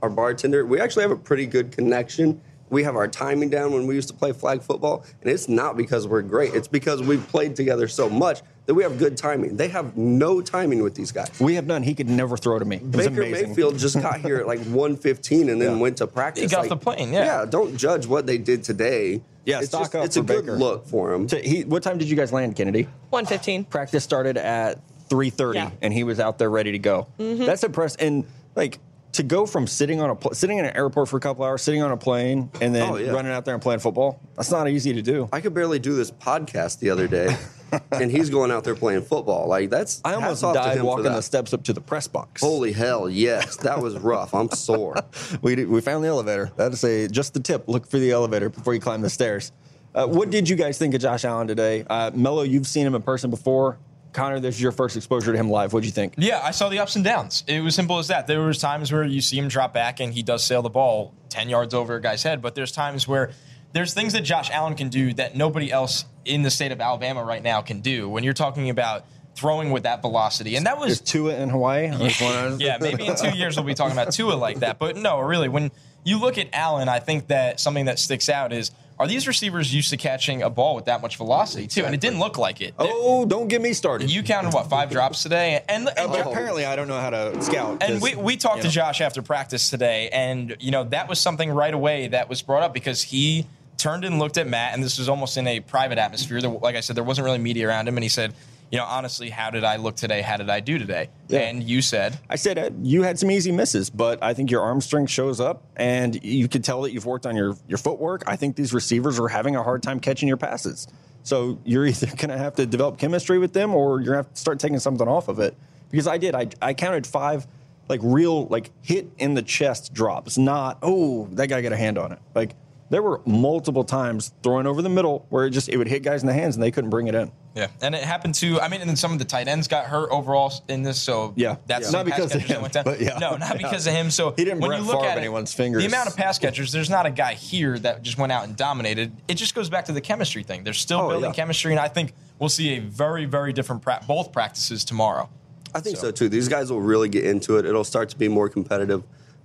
our 0.02 0.10
bartender, 0.10 0.66
we 0.66 0.80
actually 0.80 1.04
have 1.04 1.12
a 1.12 1.18
pretty 1.18 1.46
good 1.46 1.72
connection. 1.72 2.42
We 2.70 2.84
have 2.84 2.96
our 2.96 3.08
timing 3.08 3.50
down 3.50 3.74
when 3.74 3.86
we 3.86 3.96
used 3.96 4.08
to 4.08 4.14
play 4.14 4.32
flag 4.32 4.62
football, 4.62 5.06
and 5.22 5.30
it's 5.30 5.48
not 5.50 5.78
because 5.78 6.08
we're 6.08 6.22
great. 6.22 6.56
It's 6.56 6.70
because 6.70 7.04
we've 7.04 7.26
played 7.28 7.56
together 7.56 7.88
so 7.88 8.10
much 8.10 8.42
that 8.68 8.74
we 8.76 8.84
have 8.84 8.98
good 8.98 9.18
timing. 9.18 9.58
They 9.58 9.68
have 9.70 9.98
no 9.98 10.42
timing 10.42 10.84
with 10.84 10.96
these 10.96 11.12
guys. 11.12 11.30
We 11.40 11.56
have 11.56 11.66
none. 11.66 11.84
He 11.84 11.96
could 11.96 12.10
never 12.10 12.38
throw 12.38 12.60
to 12.60 12.66
me. 12.66 12.78
It 12.78 12.84
was 12.96 13.08
Baker 13.08 13.22
amazing. 13.24 13.50
Mayfield 13.50 13.78
just 13.78 14.00
got 14.02 14.22
here 14.22 14.38
at 14.38 14.48
like 14.48 14.60
115 14.66 15.50
and 15.50 15.62
then 15.62 15.74
Yeah. 15.76 15.78
went 15.82 15.98
to 15.98 16.08
practice. 16.08 16.44
He 16.44 16.48
got 16.50 16.62
Like, 16.62 16.70
the 16.70 16.78
plane, 16.78 17.12
yeah. 17.12 17.26
Yeah, 17.42 17.46
don't 17.46 17.76
judge 17.76 18.06
what 18.06 18.26
they 18.28 18.38
did 18.38 18.64
today. 18.64 19.22
Yeah, 19.46 19.60
it's 19.60 19.70
stock 19.70 19.82
just, 19.84 19.96
up 19.96 20.06
It's 20.06 20.18
a 20.18 20.22
for 20.24 20.42
good 20.42 20.60
look 20.60 20.86
for 20.86 21.14
him. 21.14 21.28
So 21.28 21.38
he, 21.38 21.64
what 21.64 21.82
time 21.82 21.98
did 21.98 22.08
you 22.10 22.16
guys 22.16 22.32
land, 22.32 22.56
Kennedy? 22.56 22.84
115. 23.10 23.64
Practice 23.66 24.04
started 24.04 24.38
at 24.38 24.80
3:30, 25.10 25.56
Yeah. 25.56 25.72
and 25.82 25.92
he 25.92 26.04
was 26.04 26.20
out 26.20 26.38
there 26.38 26.50
ready 26.50 26.72
to 26.74 26.80
go. 26.80 27.08
Mm-hmm. 27.20 27.46
That's 27.46 27.64
impressive. 27.64 28.00
And 28.02 28.26
like 28.56 28.78
to 29.14 29.24
go 29.24 29.46
from 29.46 29.68
sitting 29.68 30.00
on 30.00 30.10
a 30.10 30.16
pl- 30.16 30.34
sitting 30.34 30.58
in 30.58 30.66
an 30.66 30.76
airport 30.76 31.10
for 31.10 31.18
a 31.18 31.20
couple 31.20 31.44
hours, 31.44 31.62
sitting 31.62 31.82
on 31.84 31.92
a 31.92 31.98
plane, 31.98 32.50
and 32.62 32.74
then 32.74 32.90
Oh, 32.90 32.96
yeah. 32.96 33.12
running 33.12 33.32
out 33.32 33.44
there 33.46 33.54
and 33.54 33.62
playing 33.62 33.80
football. 33.82 34.20
That's 34.36 34.52
not 34.52 34.70
easy 34.70 34.94
to 34.94 35.02
do. 35.02 35.28
I 35.34 35.42
could 35.42 35.54
barely 35.54 35.80
do 35.80 35.96
this 35.96 36.12
podcast 36.12 36.80
the 36.80 36.90
other 36.92 37.08
day, 37.08 37.36
and 37.92 38.10
he's 38.10 38.30
going 38.30 38.52
out 38.52 38.64
there 38.64 38.76
playing 38.76 39.02
football. 39.02 39.48
Like 39.48 39.70
that's 39.70 40.02
I 40.06 40.14
almost 40.14 40.42
died 40.42 40.82
walking 40.82 41.04
the 41.06 41.22
steps 41.22 41.54
up 41.54 41.64
to 41.64 41.74
the 41.74 41.82
press 41.82 42.08
box. 42.08 42.42
Holy 42.42 42.72
hell, 42.72 43.10
yes, 43.10 43.58
that 43.58 43.82
was 43.82 43.98
rough. 43.98 44.34
I'm 44.34 44.50
sore. 44.50 44.96
we 45.42 45.56
did, 45.56 45.68
we 45.68 45.82
found 45.82 46.04
the 46.04 46.08
elevator. 46.10 46.52
That's 46.56 46.84
a 46.84 47.08
just 47.10 47.34
the 47.34 47.40
tip. 47.42 47.68
Look 47.68 47.88
for 47.88 48.00
the 48.00 48.12
elevator 48.12 48.50
before 48.50 48.74
you 48.74 48.80
climb 48.80 49.02
the 49.02 49.10
stairs. 49.10 49.52
Uh, 49.94 50.08
what 50.08 50.30
did 50.30 50.48
you 50.48 50.56
guys 50.56 50.78
think 50.78 50.94
of 50.94 51.02
Josh 51.02 51.26
Allen 51.26 51.48
today? 51.48 51.84
Uh, 51.90 52.12
Mello, 52.14 52.44
you've 52.44 52.66
seen 52.68 52.88
him 52.88 52.96
in 52.96 53.02
person 53.02 53.30
before. 53.30 53.78
Connor, 54.14 54.40
this 54.40 54.56
is 54.56 54.62
your 54.62 54.72
first 54.72 54.96
exposure 54.98 55.32
to 55.32 55.38
him 55.38 55.50
live. 55.50 55.74
What'd 55.74 55.86
you 55.86 55.92
think? 55.92 56.16
Yeah, 56.18 56.42
I 56.44 56.52
saw 56.52 56.70
the 56.70 56.80
ups 56.80 56.96
and 56.96 57.06
downs. 57.06 57.44
It 57.48 57.62
was 57.62 57.76
simple 57.76 57.98
as 57.98 58.10
that. 58.10 58.28
There 58.28 58.42
was 58.42 58.58
times 58.58 58.92
where 58.92 59.04
you 59.04 59.22
see 59.22 59.38
him 59.38 59.48
drop 59.48 59.74
back 59.74 60.00
and 60.00 60.14
he 60.14 60.22
does 60.24 60.44
sail 60.44 60.62
the 60.62 60.70
ball 60.70 61.14
10 61.30 61.48
yards 61.50 61.74
over 61.74 61.96
a 61.96 62.02
guy's 62.02 62.24
head, 62.24 62.42
but 62.42 62.54
there's 62.56 62.72
times 62.72 63.08
where 63.08 63.32
there's 63.74 63.94
things 63.94 64.14
that 64.14 64.22
Josh 64.22 64.50
Allen 64.52 64.76
can 64.76 64.90
do 64.90 65.14
that 65.14 65.36
nobody 65.36 65.72
else 65.72 66.04
in 66.26 66.42
the 66.42 66.52
state 66.52 66.72
of 66.74 66.82
Alabama 66.82 67.24
right 67.24 67.42
now 67.42 67.62
can 67.62 67.80
do. 67.80 68.10
When 68.10 68.24
you're 68.26 68.34
talking 68.34 68.70
about 68.70 69.06
throwing 69.34 69.72
with 69.72 69.84
that 69.84 70.02
velocity, 70.02 70.58
and 70.58 70.66
that 70.66 70.78
was 70.78 70.92
Is 70.92 71.00
Tua 71.00 71.36
in 71.36 71.48
Hawaii? 71.50 71.88
I 71.90 71.98
was 71.98 72.18
wondering- 72.22 72.60
yeah, 72.60 72.78
maybe 72.82 73.08
in 73.08 73.16
two 73.16 73.30
years 73.36 73.56
we'll 73.56 73.66
be 73.66 73.74
talking 73.74 73.98
about 73.98 74.12
Tua 74.12 74.34
like 74.34 74.60
that. 74.60 74.78
But 74.78 74.98
no, 74.98 75.22
really, 75.22 75.48
when 75.48 75.72
you 76.04 76.20
look 76.20 76.38
at 76.38 76.48
Allen, 76.54 76.90
I 76.90 77.00
think 77.00 77.28
that 77.28 77.60
something 77.60 77.86
that 77.86 78.00
sticks 78.00 78.30
out 78.30 78.54
is 78.54 78.72
are 79.00 79.08
these 79.08 79.26
receivers 79.28 79.74
used 79.74 79.90
to 79.90 79.98
catching 79.98 80.44
a 80.44 80.50
ball 80.50 80.76
with 80.76 80.86
that 80.86 81.02
much 81.02 81.18
velocity 81.18 81.66
too? 81.66 81.84
And 81.86 81.96
it 81.96 82.02
didn't 82.02 82.20
look 82.20 82.38
like 82.38 82.62
it. 82.62 82.76
Oh, 82.78 83.26
don't 83.26 83.48
get 83.48 83.60
me 83.60 83.74
started. 83.74 84.12
You 84.12 84.22
counted 84.22 84.54
what 84.54 84.70
five 84.70 84.92
drops 84.92 85.24
today, 85.24 85.64
and, 85.68 85.88
Uh, 85.88 85.94
and 85.98 86.12
but 86.12 86.28
apparently, 86.28 86.66
I 86.66 86.76
don't 86.76 86.88
know 86.88 87.00
how 87.00 87.10
to 87.10 87.42
scout. 87.42 87.82
And 87.82 88.00
we, 88.00 88.14
we 88.16 88.38
talked 88.38 88.58
you 88.58 88.62
to 88.64 88.68
know. 88.68 88.72
Josh 88.72 89.02
after 89.02 89.24
practice 89.24 89.72
today, 89.72 90.10
and 90.10 90.56
you 90.60 90.70
know 90.70 90.84
that 90.84 91.10
was 91.10 91.20
something 91.20 91.50
right 91.50 91.74
away 91.74 92.10
that 92.10 92.30
was 92.30 92.44
brought 92.44 92.62
up 92.62 92.76
because 92.76 93.02
he 93.02 93.48
turned 93.78 94.06
and 94.06 94.20
looked 94.20 94.38
at 94.38 94.48
Matt, 94.48 94.76
and 94.76 94.84
this 94.84 95.00
was 95.00 95.10
almost 95.10 95.36
in 95.36 95.48
a 95.48 95.62
private 95.62 95.98
atmosphere. 95.98 96.40
Like 96.40 96.76
I 96.76 96.82
said, 96.82 96.96
there 96.96 97.04
wasn't 97.04 97.26
really 97.26 97.40
media 97.40 97.68
around 97.70 97.88
him, 97.88 97.98
and 97.98 98.04
he 98.04 98.10
said, 98.10 98.36
"You 98.72 98.80
know, 98.80 98.86
honestly, 98.86 99.30
how 99.30 99.50
did 99.50 99.64
I 99.64 99.76
look 99.76 99.96
today? 99.96 100.22
How 100.22 100.38
did 100.38 100.50
I 100.50 100.60
do 100.60 100.80
today?" 100.80 101.10
Yeah. 101.28 101.40
And 101.42 101.64
you 101.64 101.82
said, 101.82 102.18
I 102.30 102.36
said 102.36 102.58
uh, 102.58 102.70
you 102.82 103.04
had 103.04 103.20
some 103.20 103.30
easy 103.30 103.52
misses, 103.52 103.90
but 103.90 104.24
I 104.24 104.34
think 104.34 104.50
your 104.50 104.62
arm 104.62 104.82
strength 104.82 105.12
shows 105.12 105.40
up, 105.40 105.64
and 105.76 106.22
you 106.24 106.48
could 106.48 106.64
tell 106.64 106.82
that 106.84 106.92
you've 106.92 107.06
worked 107.06 107.26
on 107.26 107.36
your 107.36 107.56
your 107.68 107.78
footwork. 107.78 108.24
I 108.28 108.36
think 108.36 108.56
these 108.56 108.74
receivers 108.74 109.20
are 109.20 109.28
having 109.28 109.56
a 109.56 109.64
hard 109.64 109.84
time 109.84 110.00
catching 110.00 110.28
your 110.28 110.38
passes. 110.38 110.88
So 111.24 111.60
you're 111.66 111.86
either 111.92 112.08
going 112.08 112.30
to 112.30 112.38
have 112.38 112.56
to 112.56 112.66
develop 112.66 112.98
chemistry 112.98 113.38
with 113.38 113.54
them, 113.54 113.76
or 113.76 114.00
you're 114.00 114.14
going 114.14 114.24
to 114.24 114.30
have 114.30 114.34
to 114.34 114.40
start 114.40 114.60
taking 114.60 114.80
something 114.80 115.08
off 115.08 115.28
of 115.28 115.40
it. 115.40 115.56
Because 115.90 116.08
I 116.08 116.18
did, 116.18 116.36
I 116.36 116.48
I 116.62 116.74
counted 116.74 117.06
five 117.06 117.46
like 117.90 118.00
real 118.04 118.46
like 118.48 118.72
hit 118.82 119.12
in 119.18 119.34
the 119.34 119.42
chest 119.42 119.94
drops, 119.94 120.38
not 120.38 120.80
oh 120.82 121.28
that 121.34 121.48
guy 121.48 121.62
got 121.62 121.74
a 121.74 121.78
hand 121.78 121.98
on 121.98 122.14
it. 122.14 122.20
Like 122.34 122.56
there 122.92 123.02
were 123.02 123.22
multiple 123.26 123.84
times 123.84 124.32
throwing 124.44 124.68
over 124.68 124.84
the 124.84 124.90
middle 124.90 125.26
where 125.30 125.48
it 125.48 125.50
just 125.50 125.68
it 125.70 125.78
would 125.78 125.88
hit 125.88 126.04
guys 126.04 126.22
in 126.22 126.28
the 126.28 126.34
hands 126.34 126.56
and 126.56 126.62
they 126.62 126.70
couldn't 126.70 126.92
bring 126.92 127.08
it 127.08 127.16
in. 127.16 127.32
"Yeah," 127.56 127.68
and 127.82 127.96
it 127.96 128.04
happened 128.04 128.36
to. 128.36 128.62
I 128.62 128.68
mean, 128.68 128.82
and 128.82 128.90
then 128.90 128.96
some 128.96 129.12
of 129.12 129.18
the 129.20 129.26
tight 129.26 129.48
ends 129.48 129.68
got 129.68 129.86
hurt 129.86 130.10
overall 130.12 130.54
in 130.68 130.84
this. 130.84 131.00
So 131.00 131.34
Yeah. 131.36 131.56
that's 131.66 131.88
Yeah. 131.92 131.98
Not 131.98 132.06
because 132.06 132.36
of 132.36 132.42
him, 132.42 132.62
but 132.72 133.02
yeah. 133.02 133.18
No, 133.18 133.38
not 133.38 133.40
Yeah. 133.60 133.68
because 133.70 133.88
of 133.88 133.94
him. 133.94 134.12
So 134.12 134.32
He 134.38 134.44
didn't 134.46 134.60
when 134.60 134.70
Brett 134.70 134.82
you 134.82 134.86
look 134.86 135.00
Favre 135.00 135.08
at 135.10 135.18
it, 135.18 135.22
anyone's 135.22 135.54
fingers. 135.54 135.82
The 135.82 135.88
amount 135.88 136.10
of 136.10 136.16
pass 136.16 136.38
catchers, 136.38 136.72
there's 136.72 136.90
not 136.90 137.06
a 137.08 137.12
guy 137.12 137.34
here 137.34 137.80
that 137.80 138.04
just 138.04 138.20
went 138.20 138.32
out 138.32 138.44
and 138.44 138.56
dominated. 138.56 139.12
It 139.28 139.36
just 139.36 139.56
goes 139.56 139.70
back 139.70 139.86
to 139.86 139.92
the 139.94 140.02
chemistry 140.02 140.44
thing. 140.44 140.64
They're 140.64 140.74
still 140.74 141.00
Oh, 141.00 141.10
building 141.10 141.30
yeah. 141.32 141.34
chemistry, 141.36 141.72
and 141.72 141.80
I 141.80 141.88
think 141.88 142.14
we'll 142.40 142.50
see 142.50 142.76
a 142.76 142.80
very, 142.80 143.26
very 143.26 143.54
different 143.54 143.82
pra- 143.82 144.04
both 144.08 144.32
practices 144.32 144.84
tomorrow. 144.86 145.30
I 145.74 145.80
think 145.80 145.96
so. 145.98 146.12
too. 146.12 146.28
These 146.28 146.50
guys 146.50 146.70
will 146.70 146.82
really 146.82 147.08
get 147.08 147.24
into 147.24 147.58
it. 147.58 147.66
It'll 147.66 147.86
start 147.86 148.10
to 148.10 148.18
be 148.18 148.28
more 148.28 148.50
competitive. 148.50 149.04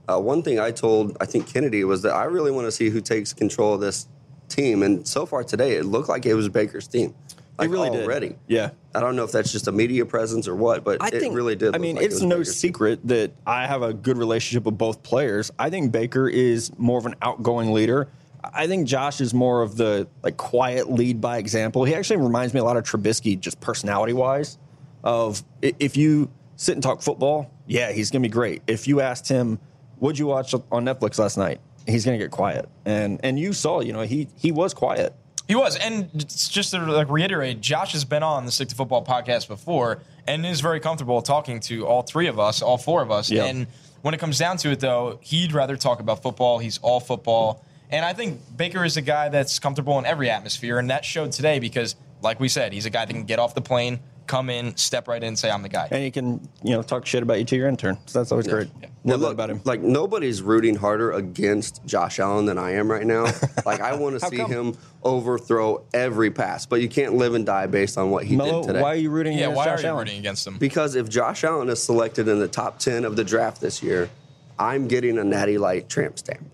Uh, 0.08 0.20
one 0.20 0.42
thing 0.42 0.58
I 0.58 0.70
told 0.70 1.16
I 1.20 1.26
think 1.26 1.52
Kennedy 1.52 1.84
was 1.84 2.02
that 2.02 2.14
I 2.14 2.24
really 2.24 2.50
want 2.50 2.66
to 2.66 2.72
see 2.72 2.90
who 2.90 3.00
takes 3.00 3.32
control 3.32 3.74
of 3.74 3.80
this 3.80 4.06
team. 4.48 4.82
And 4.82 5.06
so 5.06 5.26
far 5.26 5.42
today, 5.44 5.74
it 5.74 5.84
looked 5.84 6.08
like 6.08 6.26
it 6.26 6.34
was 6.34 6.48
Baker's 6.48 6.86
team. 6.86 7.14
Like 7.58 7.70
really 7.70 7.90
did. 7.90 8.36
Yeah. 8.48 8.70
I 8.94 9.00
don't 9.00 9.16
know 9.16 9.24
if 9.24 9.32
that's 9.32 9.50
just 9.50 9.66
a 9.66 9.72
media 9.72 10.04
presence 10.04 10.46
or 10.46 10.54
what, 10.54 10.84
but 10.84 11.02
I 11.02 11.08
it 11.08 11.20
think 11.20 11.34
really 11.34 11.56
did. 11.56 11.74
I 11.74 11.78
mean, 11.78 11.96
like 11.96 12.04
it 12.04 12.06
it's 12.06 12.16
was 12.16 12.22
no 12.24 12.36
Baker's 12.36 12.48
team. 12.48 12.54
secret 12.54 13.08
that 13.08 13.32
I 13.46 13.66
have 13.66 13.82
a 13.82 13.94
good 13.94 14.18
relationship 14.18 14.64
with 14.64 14.76
both 14.76 15.02
players. 15.02 15.50
I 15.58 15.70
think 15.70 15.90
Baker 15.90 16.28
is 16.28 16.70
more 16.78 16.98
of 16.98 17.06
an 17.06 17.14
outgoing 17.22 17.72
leader. 17.72 18.08
I 18.44 18.66
think 18.66 18.86
Josh 18.86 19.20
is 19.20 19.34
more 19.34 19.62
of 19.62 19.76
the 19.76 20.06
like 20.22 20.36
quiet 20.36 20.90
lead 20.90 21.20
by 21.20 21.38
example. 21.38 21.84
He 21.84 21.94
actually 21.94 22.18
reminds 22.18 22.52
me 22.54 22.60
a 22.60 22.64
lot 22.64 22.76
of 22.76 22.84
Trubisky, 22.84 23.38
just 23.40 23.58
personality 23.60 24.12
wise. 24.12 24.58
Of 25.02 25.42
if 25.62 25.96
you 25.96 26.30
sit 26.56 26.74
and 26.74 26.82
talk 26.82 27.00
football, 27.00 27.50
yeah, 27.66 27.92
he's 27.92 28.10
gonna 28.10 28.22
be 28.22 28.28
great. 28.28 28.62
If 28.66 28.86
you 28.86 29.00
asked 29.00 29.28
him, 29.28 29.60
"What'd 29.98 30.18
you 30.18 30.26
watch 30.26 30.54
on 30.54 30.84
Netflix 30.84 31.18
last 31.18 31.36
night?" 31.36 31.60
He's 31.86 32.04
gonna 32.04 32.18
get 32.18 32.30
quiet, 32.30 32.68
and 32.84 33.20
and 33.22 33.38
you 33.38 33.52
saw, 33.52 33.80
you 33.80 33.92
know, 33.92 34.02
he 34.02 34.28
he 34.36 34.52
was 34.52 34.74
quiet. 34.74 35.14
He 35.48 35.54
was, 35.54 35.76
and 35.76 36.10
it's 36.14 36.48
just 36.48 36.72
to 36.72 36.78
like 36.80 37.08
reiterate, 37.08 37.60
Josh 37.60 37.92
has 37.92 38.04
been 38.04 38.24
on 38.24 38.46
the 38.46 38.52
Stick 38.52 38.68
to 38.68 38.74
Football 38.74 39.04
podcast 39.04 39.46
before 39.46 40.02
and 40.26 40.44
is 40.44 40.60
very 40.60 40.80
comfortable 40.80 41.22
talking 41.22 41.60
to 41.60 41.86
all 41.86 42.02
three 42.02 42.26
of 42.26 42.40
us, 42.40 42.62
all 42.62 42.78
four 42.78 43.00
of 43.00 43.12
us. 43.12 43.30
Yeah. 43.30 43.44
And 43.44 43.68
when 44.02 44.12
it 44.12 44.18
comes 44.18 44.38
down 44.38 44.56
to 44.58 44.70
it, 44.70 44.80
though, 44.80 45.20
he'd 45.22 45.52
rather 45.52 45.76
talk 45.76 46.00
about 46.00 46.20
football. 46.22 46.58
He's 46.58 46.78
all 46.78 46.98
football, 46.98 47.64
and 47.90 48.04
I 48.04 48.12
think 48.12 48.40
Baker 48.56 48.84
is 48.84 48.96
a 48.96 49.02
guy 49.02 49.28
that's 49.28 49.60
comfortable 49.60 49.98
in 50.00 50.04
every 50.06 50.30
atmosphere, 50.30 50.80
and 50.80 50.90
that 50.90 51.04
showed 51.04 51.30
today 51.30 51.60
because, 51.60 51.94
like 52.22 52.40
we 52.40 52.48
said, 52.48 52.72
he's 52.72 52.86
a 52.86 52.90
guy 52.90 53.04
that 53.04 53.12
can 53.12 53.24
get 53.24 53.38
off 53.38 53.54
the 53.54 53.60
plane, 53.60 54.00
come 54.26 54.50
in, 54.50 54.76
step 54.76 55.08
right 55.08 55.22
in, 55.22 55.28
and 55.28 55.38
say, 55.38 55.50
"I'm 55.50 55.62
the 55.62 55.68
guy." 55.68 55.88
And 55.90 56.02
he 56.02 56.10
can, 56.10 56.48
you 56.62 56.72
know, 56.72 56.82
talk 56.82 57.06
shit 57.06 57.22
about 57.22 57.38
you 57.38 57.44
to 57.44 57.56
your 57.56 57.68
intern. 57.68 57.96
So 58.06 58.18
that's 58.18 58.32
always 58.32 58.46
great. 58.48 58.68
Yeah, 58.80 58.88
Love 59.04 59.20
look, 59.20 59.32
about 59.32 59.50
him. 59.50 59.60
Like 59.64 59.80
nobody's 59.80 60.42
rooting 60.42 60.74
harder 60.76 61.12
against 61.12 61.84
Josh 61.86 62.18
Allen 62.18 62.46
than 62.46 62.58
I 62.58 62.72
am 62.72 62.90
right 62.90 63.06
now. 63.06 63.26
like 63.66 63.80
I 63.80 63.94
want 63.94 64.18
to 64.20 64.26
see 64.26 64.36
come? 64.38 64.50
him 64.50 64.76
overthrow 65.02 65.84
every 65.94 66.30
pass, 66.30 66.66
but 66.66 66.80
you 66.80 66.88
can't 66.88 67.14
live 67.14 67.34
and 67.34 67.46
die 67.46 67.66
based 67.66 67.96
on 67.96 68.10
what 68.10 68.24
he 68.24 68.36
Mello, 68.36 68.62
did 68.62 68.66
today. 68.68 68.82
why 68.82 68.92
are 68.92 68.96
you 68.96 69.10
rooting 69.10 69.34
Yeah, 69.38 69.44
against 69.46 69.56
why 69.56 69.64
Josh 69.66 69.78
are 69.78 69.82
you 69.82 69.88
Allen? 69.88 69.98
rooting 70.00 70.18
against 70.18 70.46
him? 70.46 70.58
Because 70.58 70.94
if 70.96 71.08
Josh 71.08 71.44
Allen 71.44 71.68
is 71.68 71.82
selected 71.82 72.26
in 72.28 72.38
the 72.40 72.48
top 72.48 72.78
10 72.80 73.04
of 73.04 73.14
the 73.16 73.24
draft 73.24 73.60
this 73.60 73.82
year, 73.82 74.10
I'm 74.58 74.88
getting 74.88 75.18
a 75.18 75.24
Natty 75.24 75.58
Light 75.58 75.88
tramp 75.88 76.18
stamp. 76.18 76.50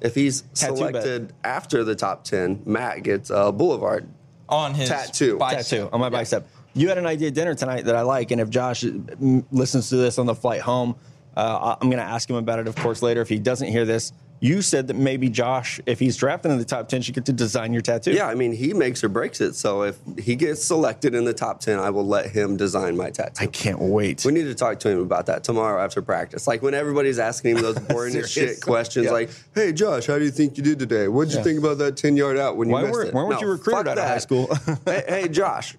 If 0.00 0.14
he's 0.14 0.42
Tattoo 0.54 0.72
bet. 0.74 0.78
selected 0.94 1.32
after 1.44 1.84
the 1.84 1.94
top 1.94 2.24
10, 2.24 2.62
Matt 2.66 3.02
gets 3.02 3.30
a 3.30 3.52
Boulevard 3.52 4.08
on 4.48 4.74
his 4.74 4.88
Tattoo. 4.88 5.38
bicep. 5.38 5.58
tattoo 5.66 5.88
on 5.92 6.00
my 6.00 6.08
bicep. 6.08 6.46
You 6.76 6.88
had 6.88 6.98
an 6.98 7.06
idea 7.06 7.28
at 7.28 7.34
dinner 7.34 7.54
tonight 7.54 7.86
that 7.86 7.96
I 7.96 8.02
like, 8.02 8.30
and 8.30 8.40
if 8.40 8.50
Josh 8.50 8.82
mm, 8.84 9.44
listens 9.50 9.88
to 9.88 9.96
this 9.96 10.18
on 10.18 10.26
the 10.26 10.34
flight 10.34 10.60
home, 10.60 10.94
uh, 11.36 11.76
I'm 11.80 11.88
going 11.90 12.02
to 12.02 12.08
ask 12.08 12.28
him 12.28 12.36
about 12.36 12.58
it, 12.58 12.68
of 12.68 12.76
course, 12.76 13.02
later. 13.02 13.20
If 13.22 13.28
he 13.30 13.38
doesn't 13.38 13.68
hear 13.68 13.84
this, 13.86 14.12
you 14.40 14.60
said 14.60 14.86
that 14.88 14.94
maybe 14.94 15.30
Josh, 15.30 15.80
if 15.86 15.98
he's 15.98 16.18
drafted 16.18 16.52
in 16.52 16.58
the 16.58 16.64
top 16.66 16.88
ten, 16.90 17.00
should 17.00 17.14
get 17.14 17.24
to 17.26 17.32
design 17.32 17.72
your 17.72 17.80
tattoo. 17.80 18.12
Yeah, 18.12 18.26
I 18.28 18.34
mean, 18.34 18.52
he 18.52 18.74
makes 18.74 19.02
or 19.02 19.08
breaks 19.08 19.40
it. 19.40 19.54
So 19.54 19.82
if 19.84 19.98
he 20.18 20.36
gets 20.36 20.62
selected 20.62 21.14
in 21.14 21.24
the 21.24 21.32
top 21.32 21.60
10, 21.60 21.78
I 21.78 21.88
will 21.88 22.06
let 22.06 22.30
him 22.30 22.58
design 22.58 22.94
my 22.98 23.08
tattoo. 23.08 23.42
I 23.44 23.46
can't 23.46 23.78
wait. 23.80 24.26
we 24.26 24.32
need 24.32 24.44
to 24.44 24.54
talk 24.54 24.78
to 24.80 24.90
him 24.90 25.00
about 25.00 25.24
that 25.26 25.42
tomorrow 25.44 25.82
after 25.82 26.02
practice. 26.02 26.46
Like 26.46 26.60
when 26.60 26.74
everybody's 26.74 27.18
asking 27.18 27.56
him 27.56 27.62
those 27.62 27.78
boring 27.88 28.14
as 28.16 28.30
shit 28.30 28.60
questions, 28.60 29.06
Yeah. 29.06 29.12
like, 29.12 29.30
"Hey 29.54 29.72
Josh, 29.72 30.06
how 30.06 30.18
do 30.18 30.24
you 30.26 30.30
think 30.30 30.58
you 30.58 30.62
did 30.62 30.78
today? 30.78 31.08
What'd 31.08 31.32
you 31.32 31.38
Yeah. 31.38 31.44
think 31.44 31.58
about 31.58 31.78
that 31.78 31.96
ten 31.96 32.14
yard 32.18 32.36
out 32.36 32.58
when 32.58 32.68
you 32.68 32.74
Why 32.74 32.82
missed 32.82 32.92
weren't- 32.92 33.08
it?" 33.08 33.14
why 33.14 33.24
weren't 33.24 33.40
you 33.40 33.48
recruited 33.48 33.88
out 33.88 33.96
of 33.98 34.04
high 34.04 34.18
school? 34.18 34.54
hey, 34.84 35.02
hey, 35.08 35.28
Josh, 35.28 35.76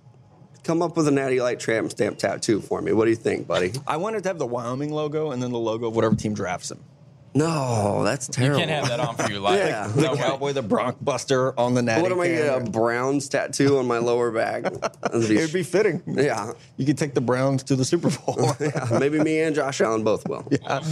come 0.67 0.81
up 0.81 0.95
with 0.97 1.07
a 1.07 1.11
Natty 1.11 1.41
Light 1.41 1.59
tramp 1.59 1.89
stamp 1.91 2.17
tattoo 2.17 2.61
for 2.61 2.81
me. 2.81 2.91
What 2.91 3.05
do 3.05 3.09
you 3.09 3.15
think, 3.15 3.47
buddy? 3.47 3.71
I 3.87 3.97
wanted 3.97 4.23
to 4.23 4.29
have 4.29 4.37
the 4.37 4.45
Wyoming 4.45 4.91
logo 4.91 5.31
and 5.31 5.41
then 5.41 5.51
the 5.51 5.57
logo 5.59 5.87
of 5.87 5.95
whatever 5.95 6.15
team 6.15 6.33
drafts 6.33 6.69
him. 6.69 6.83
No, 7.35 8.03
that's 8.03 8.27
terrible. 8.27 8.61
You 8.61 8.65
terrible. 8.65 8.87
can't 8.87 8.99
have 8.99 8.99
that 8.99 9.07
on 9.21 9.27
for 9.27 9.31
your 9.31 9.41
life. 9.41 9.59
Yeah. 9.59 9.87
The 9.87 10.01
No 10.01 10.11
way. 10.13 10.17
cowboy, 10.17 10.53
the 10.53 10.63
Bronc 10.63 10.97
Buster 11.03 11.57
on 11.59 11.75
the 11.75 11.83
natty. 11.83 12.01
What 12.01 12.11
am 12.11 12.19
I 12.19 12.27
get 12.29 12.61
a 12.61 12.71
Browns 12.71 13.29
tattoo 13.29 13.77
on 13.77 13.85
my 13.85 13.99
lower 13.99 14.31
back? 14.31 14.63
That'd 15.01 15.29
It 15.29 15.41
would 15.41 15.53
be 15.53 15.61
fitting. 15.61 16.01
Yeah. 16.07 16.53
You 16.77 16.85
could 16.85 16.97
take 16.97 17.13
the 17.13 17.21
Browns 17.21 17.61
to 17.65 17.75
the 17.75 17.85
Super 17.85 18.09
Bowl. 18.09 18.53
Yeah, 18.59 18.97
maybe 18.99 19.19
me 19.19 19.39
and 19.41 19.55
Josh 19.55 19.81
Allen 19.81 20.03
both 20.03 20.27
will. 20.27 20.41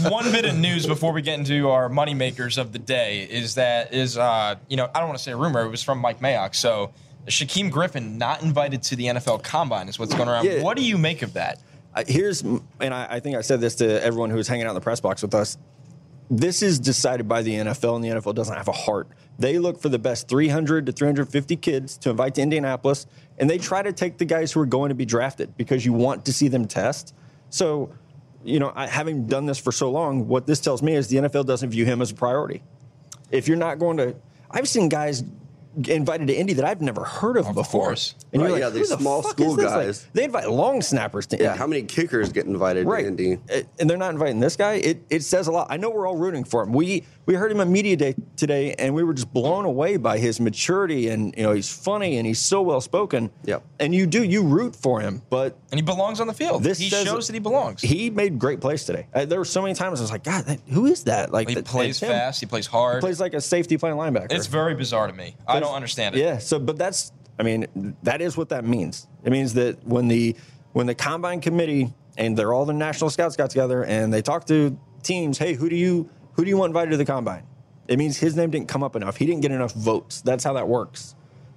One 0.10 0.32
bit 0.32 0.46
of 0.46 0.55
news 0.55 0.86
before 0.86 1.13
we 1.13 1.24
get 1.24 1.39
into 1.39 1.70
our 1.70 1.89
money 1.89 2.13
makers 2.13 2.60
of 2.60 2.74
the 2.74 2.79
day 2.79 3.24
is 3.24 3.55
that 3.55 3.91
is 3.94 4.15
uh, 4.17 4.55
you 4.67 4.77
know 4.77 4.88
I 4.94 5.00
don't 5.00 5.08
want 5.10 5.17
to 5.17 5.24
say 5.24 5.32
a 5.32 5.38
rumor. 5.38 5.65
It 5.65 5.70
was 5.70 5.82
from 5.82 5.98
Mike 5.98 6.20
Mayock. 6.20 6.53
So 6.53 6.94
Shaquem 7.27 7.72
Griffin 7.72 8.17
not 8.17 8.41
invited 8.44 8.84
to 8.84 8.96
the 8.96 9.05
NFL 9.05 9.44
Combine 9.44 9.88
is 9.88 9.98
what's 9.98 10.13
going 10.13 10.29
around. 10.29 10.46
Yeah. 10.46 10.62
What 10.62 10.77
do 10.77 10.84
you 10.84 10.98
make 10.98 11.22
of 11.22 11.34
that? 11.34 11.60
Uh, 11.94 12.03
here's, 12.08 12.41
and 12.41 12.62
I, 12.82 13.08
I 13.10 13.20
think 13.20 13.36
I 13.36 13.41
said 13.41 13.62
this 13.62 13.75
to 13.75 14.03
everyone 14.03 14.29
who 14.29 14.36
was 14.36 14.48
hanging 14.48 14.65
out 14.65 14.70
in 14.70 14.75
the 14.75 14.82
press 14.82 15.00
box 15.00 15.22
with 15.22 15.34
us. 15.34 15.58
This 16.29 16.62
is 16.62 16.79
decided 16.79 17.27
by 17.27 17.41
the 17.41 17.53
NFL, 17.53 17.96
and 17.96 18.03
the 18.03 18.10
NFL 18.10 18.36
doesn't 18.36 18.55
have 18.55 18.67
a 18.67 18.74
heart. 18.74 19.08
They 19.38 19.60
look 19.60 19.79
for 19.79 19.89
the 19.89 20.00
best 20.00 20.27
300 20.27 20.88
to 20.88 20.91
350 20.91 21.55
kids 21.58 21.98
to 22.00 22.10
invite 22.10 22.36
to 22.36 22.41
Indianapolis, 22.41 23.05
and 23.38 23.50
they 23.50 23.58
try 23.58 23.82
to 23.82 23.94
take 23.94 24.17
the 24.17 24.25
guys 24.25 24.51
who 24.51 24.60
are 24.60 24.65
going 24.65 24.89
to 24.89 24.96
be 24.96 25.05
drafted 25.05 25.55
because 25.55 25.86
you 25.86 25.94
want 25.94 26.25
to 26.25 26.34
see 26.34 26.48
them 26.48 26.67
test. 26.67 27.13
So, 27.50 27.91
you 28.44 28.60
know, 28.60 28.72
I, 28.75 28.88
having 28.88 29.27
done 29.27 29.46
this 29.46 29.60
for 29.60 29.72
so 29.72 29.91
long, 29.91 30.27
what 30.27 30.48
this 30.48 30.60
tells 30.60 30.82
me 30.82 30.96
is 30.96 31.08
the 31.08 31.17
NFL 31.17 31.46
doesn't 31.46 31.70
view 31.70 31.86
him 31.86 32.01
as 32.01 32.12
a 32.12 32.15
priority. 32.15 32.63
If 33.32 33.48
you're 33.48 33.58
not 33.58 33.77
going 33.77 33.98
to, 33.98 34.15
I've 34.50 34.67
seen 34.67 34.89
guys 34.89 35.24
invited 35.88 36.27
to 36.27 36.36
Indy 36.36 36.53
that 36.53 36.65
I've 36.65 36.82
never 36.82 37.03
heard 37.03 37.38
of, 37.38 37.46
before. 37.53 37.86
course. 37.88 38.15
And 38.34 38.41
Right, 38.41 38.48
you're 38.50 38.51
like, 38.58 38.62
yeah, 38.62 38.70
who 38.72 38.77
these 38.79 38.89
the 38.89 38.98
small 38.98 39.22
fuck 39.22 39.32
school 39.32 39.51
is 39.51 39.58
this? 39.58 39.65
Like, 39.65 39.86
guys. 39.86 40.08
they 40.13 40.24
invite 40.25 40.50
long 40.50 40.82
snappers 40.82 41.25
to 41.27 41.36
Indy. 41.36 41.44
Yeah, 41.44 41.51
Indy. 41.51 41.60
how 41.60 41.67
many 41.67 41.84
kickers 41.84 42.32
get 42.32 42.46
invited 42.46 42.86
right. 42.88 43.01
to 43.01 43.08
Indy? 43.08 43.38
And 43.79 43.89
they're 43.89 43.98
not 43.98 44.12
inviting 44.12 44.39
this 44.39 44.55
guy. 44.55 44.74
It, 44.74 45.03
it 45.10 45.24
says 45.24 45.48
a 45.48 45.51
lot. 45.51 45.67
I 45.70 45.77
know 45.77 45.89
we're 45.89 46.08
all 46.08 46.17
rooting 46.17 46.44
for 46.44 46.63
him. 46.63 46.74
We 46.74 47.03
we 47.25 47.34
heard 47.34 47.51
him 47.51 47.60
at 47.60 47.67
media 47.67 47.96
day 47.96 48.15
today, 48.36 48.75
and 48.77 48.94
we 48.94 49.03
were 49.03 49.13
just 49.13 49.34
blown 49.34 49.65
away 49.65 49.98
by 49.98 50.20
his 50.20 50.39
maturity. 50.39 51.10
And 51.10 51.34
you 51.36 51.44
know, 51.44 51.53
he's 51.53 51.70
funny 51.75 52.17
and 52.17 52.27
he's 52.27 52.39
so 52.39 52.62
well 52.62 52.82
spoken. 52.82 53.32
Yep. 53.46 53.63
And 53.79 53.96
you 53.96 54.05
do 54.05 54.24
you 54.24 54.44
root 54.44 54.75
for 54.75 55.01
him, 55.01 55.22
but 55.29 55.58
And 55.72 55.79
he 55.79 55.82
belongs 55.82 56.20
on 56.20 56.27
the 56.27 56.34
field. 56.34 56.63
This 56.63 56.77
he 56.77 56.89
says- 56.89 57.05
shows 57.05 57.27
that 57.27 57.34
he 57.34 57.39
belongs. 57.39 57.82
he 57.82 58.10
made 58.10 58.38
great 58.39 58.62
plays 58.62 58.84
today. 58.86 59.08
Uh, 59.13 59.25
there 59.25 59.39
were 59.39 59.46
so 59.46 59.62
many 59.62 59.74
times 59.74 60.00
I 60.00 60.03
was 60.03 60.12
like, 60.12 60.24
God, 60.24 60.46
that, 60.46 60.60
who 60.70 60.86
is 60.86 61.03
that? 61.05 61.32
Like 61.32 61.50
he 61.50 61.55
that- 61.55 61.65
plays 61.65 62.00
fast. 62.00 62.39
He 62.39 62.46
plays 62.46 62.67
hard. 62.67 62.98
He 62.98 63.00
plays 63.01 63.20
like 63.20 63.34
a 63.34 63.41
safety 63.41 63.77
playing 63.77 63.98
linebacker. 63.98 64.32
it's 64.32 64.46
very 64.48 64.75
bizarre 64.75 65.08
to 65.08 65.13
me. 65.13 65.36
I 65.48 65.60
don't 65.60 65.64
understand 65.74 66.15
it. 66.15 66.19
Yeah. 66.19 66.38
So, 66.38 66.60
but 66.60 66.77
that's, 66.77 67.12
I 67.39 67.43
mean, 67.43 67.95
that 68.03 68.22
is 68.22 68.38
what 68.38 68.50
that 68.50 68.65
means. 68.65 69.07
It 69.24 69.31
means 69.31 69.53
that 69.55 69.86
when 69.86 70.07
the 70.07 70.36
when 70.74 70.88
the 70.88 70.95
combine 70.95 71.41
committee 71.41 71.93
and 72.17 72.38
they're 72.38 72.53
all 72.53 72.65
the 72.65 72.74
national 72.74 73.10
scouts 73.10 73.36
got 73.36 73.50
together 73.50 73.84
and 73.84 74.13
they 74.13 74.22
talk 74.22 74.45
to 74.48 74.77
teams, 75.03 75.38
hey, 75.38 75.53
who 75.53 75.69
do 75.69 75.75
you 75.75 76.10
who 76.34 76.43
do 76.43 76.50
you 76.50 76.57
want 76.57 76.69
invited 76.69 76.91
to 76.91 76.98
the 76.98 77.05
combine? 77.05 77.43
It 77.88 77.98
means 77.98 78.17
his 78.17 78.36
name 78.36 78.50
didn't 78.50 78.67
come 78.67 78.84
up 78.84 78.95
enough. 78.95 79.17
He 79.17 79.25
didn't 79.25 79.41
get 79.41 79.51
enough 79.51 79.74
votes. 79.74 80.22
That's 80.22 80.43
how 80.43 80.53
that 80.53 80.67
works. 80.67 81.14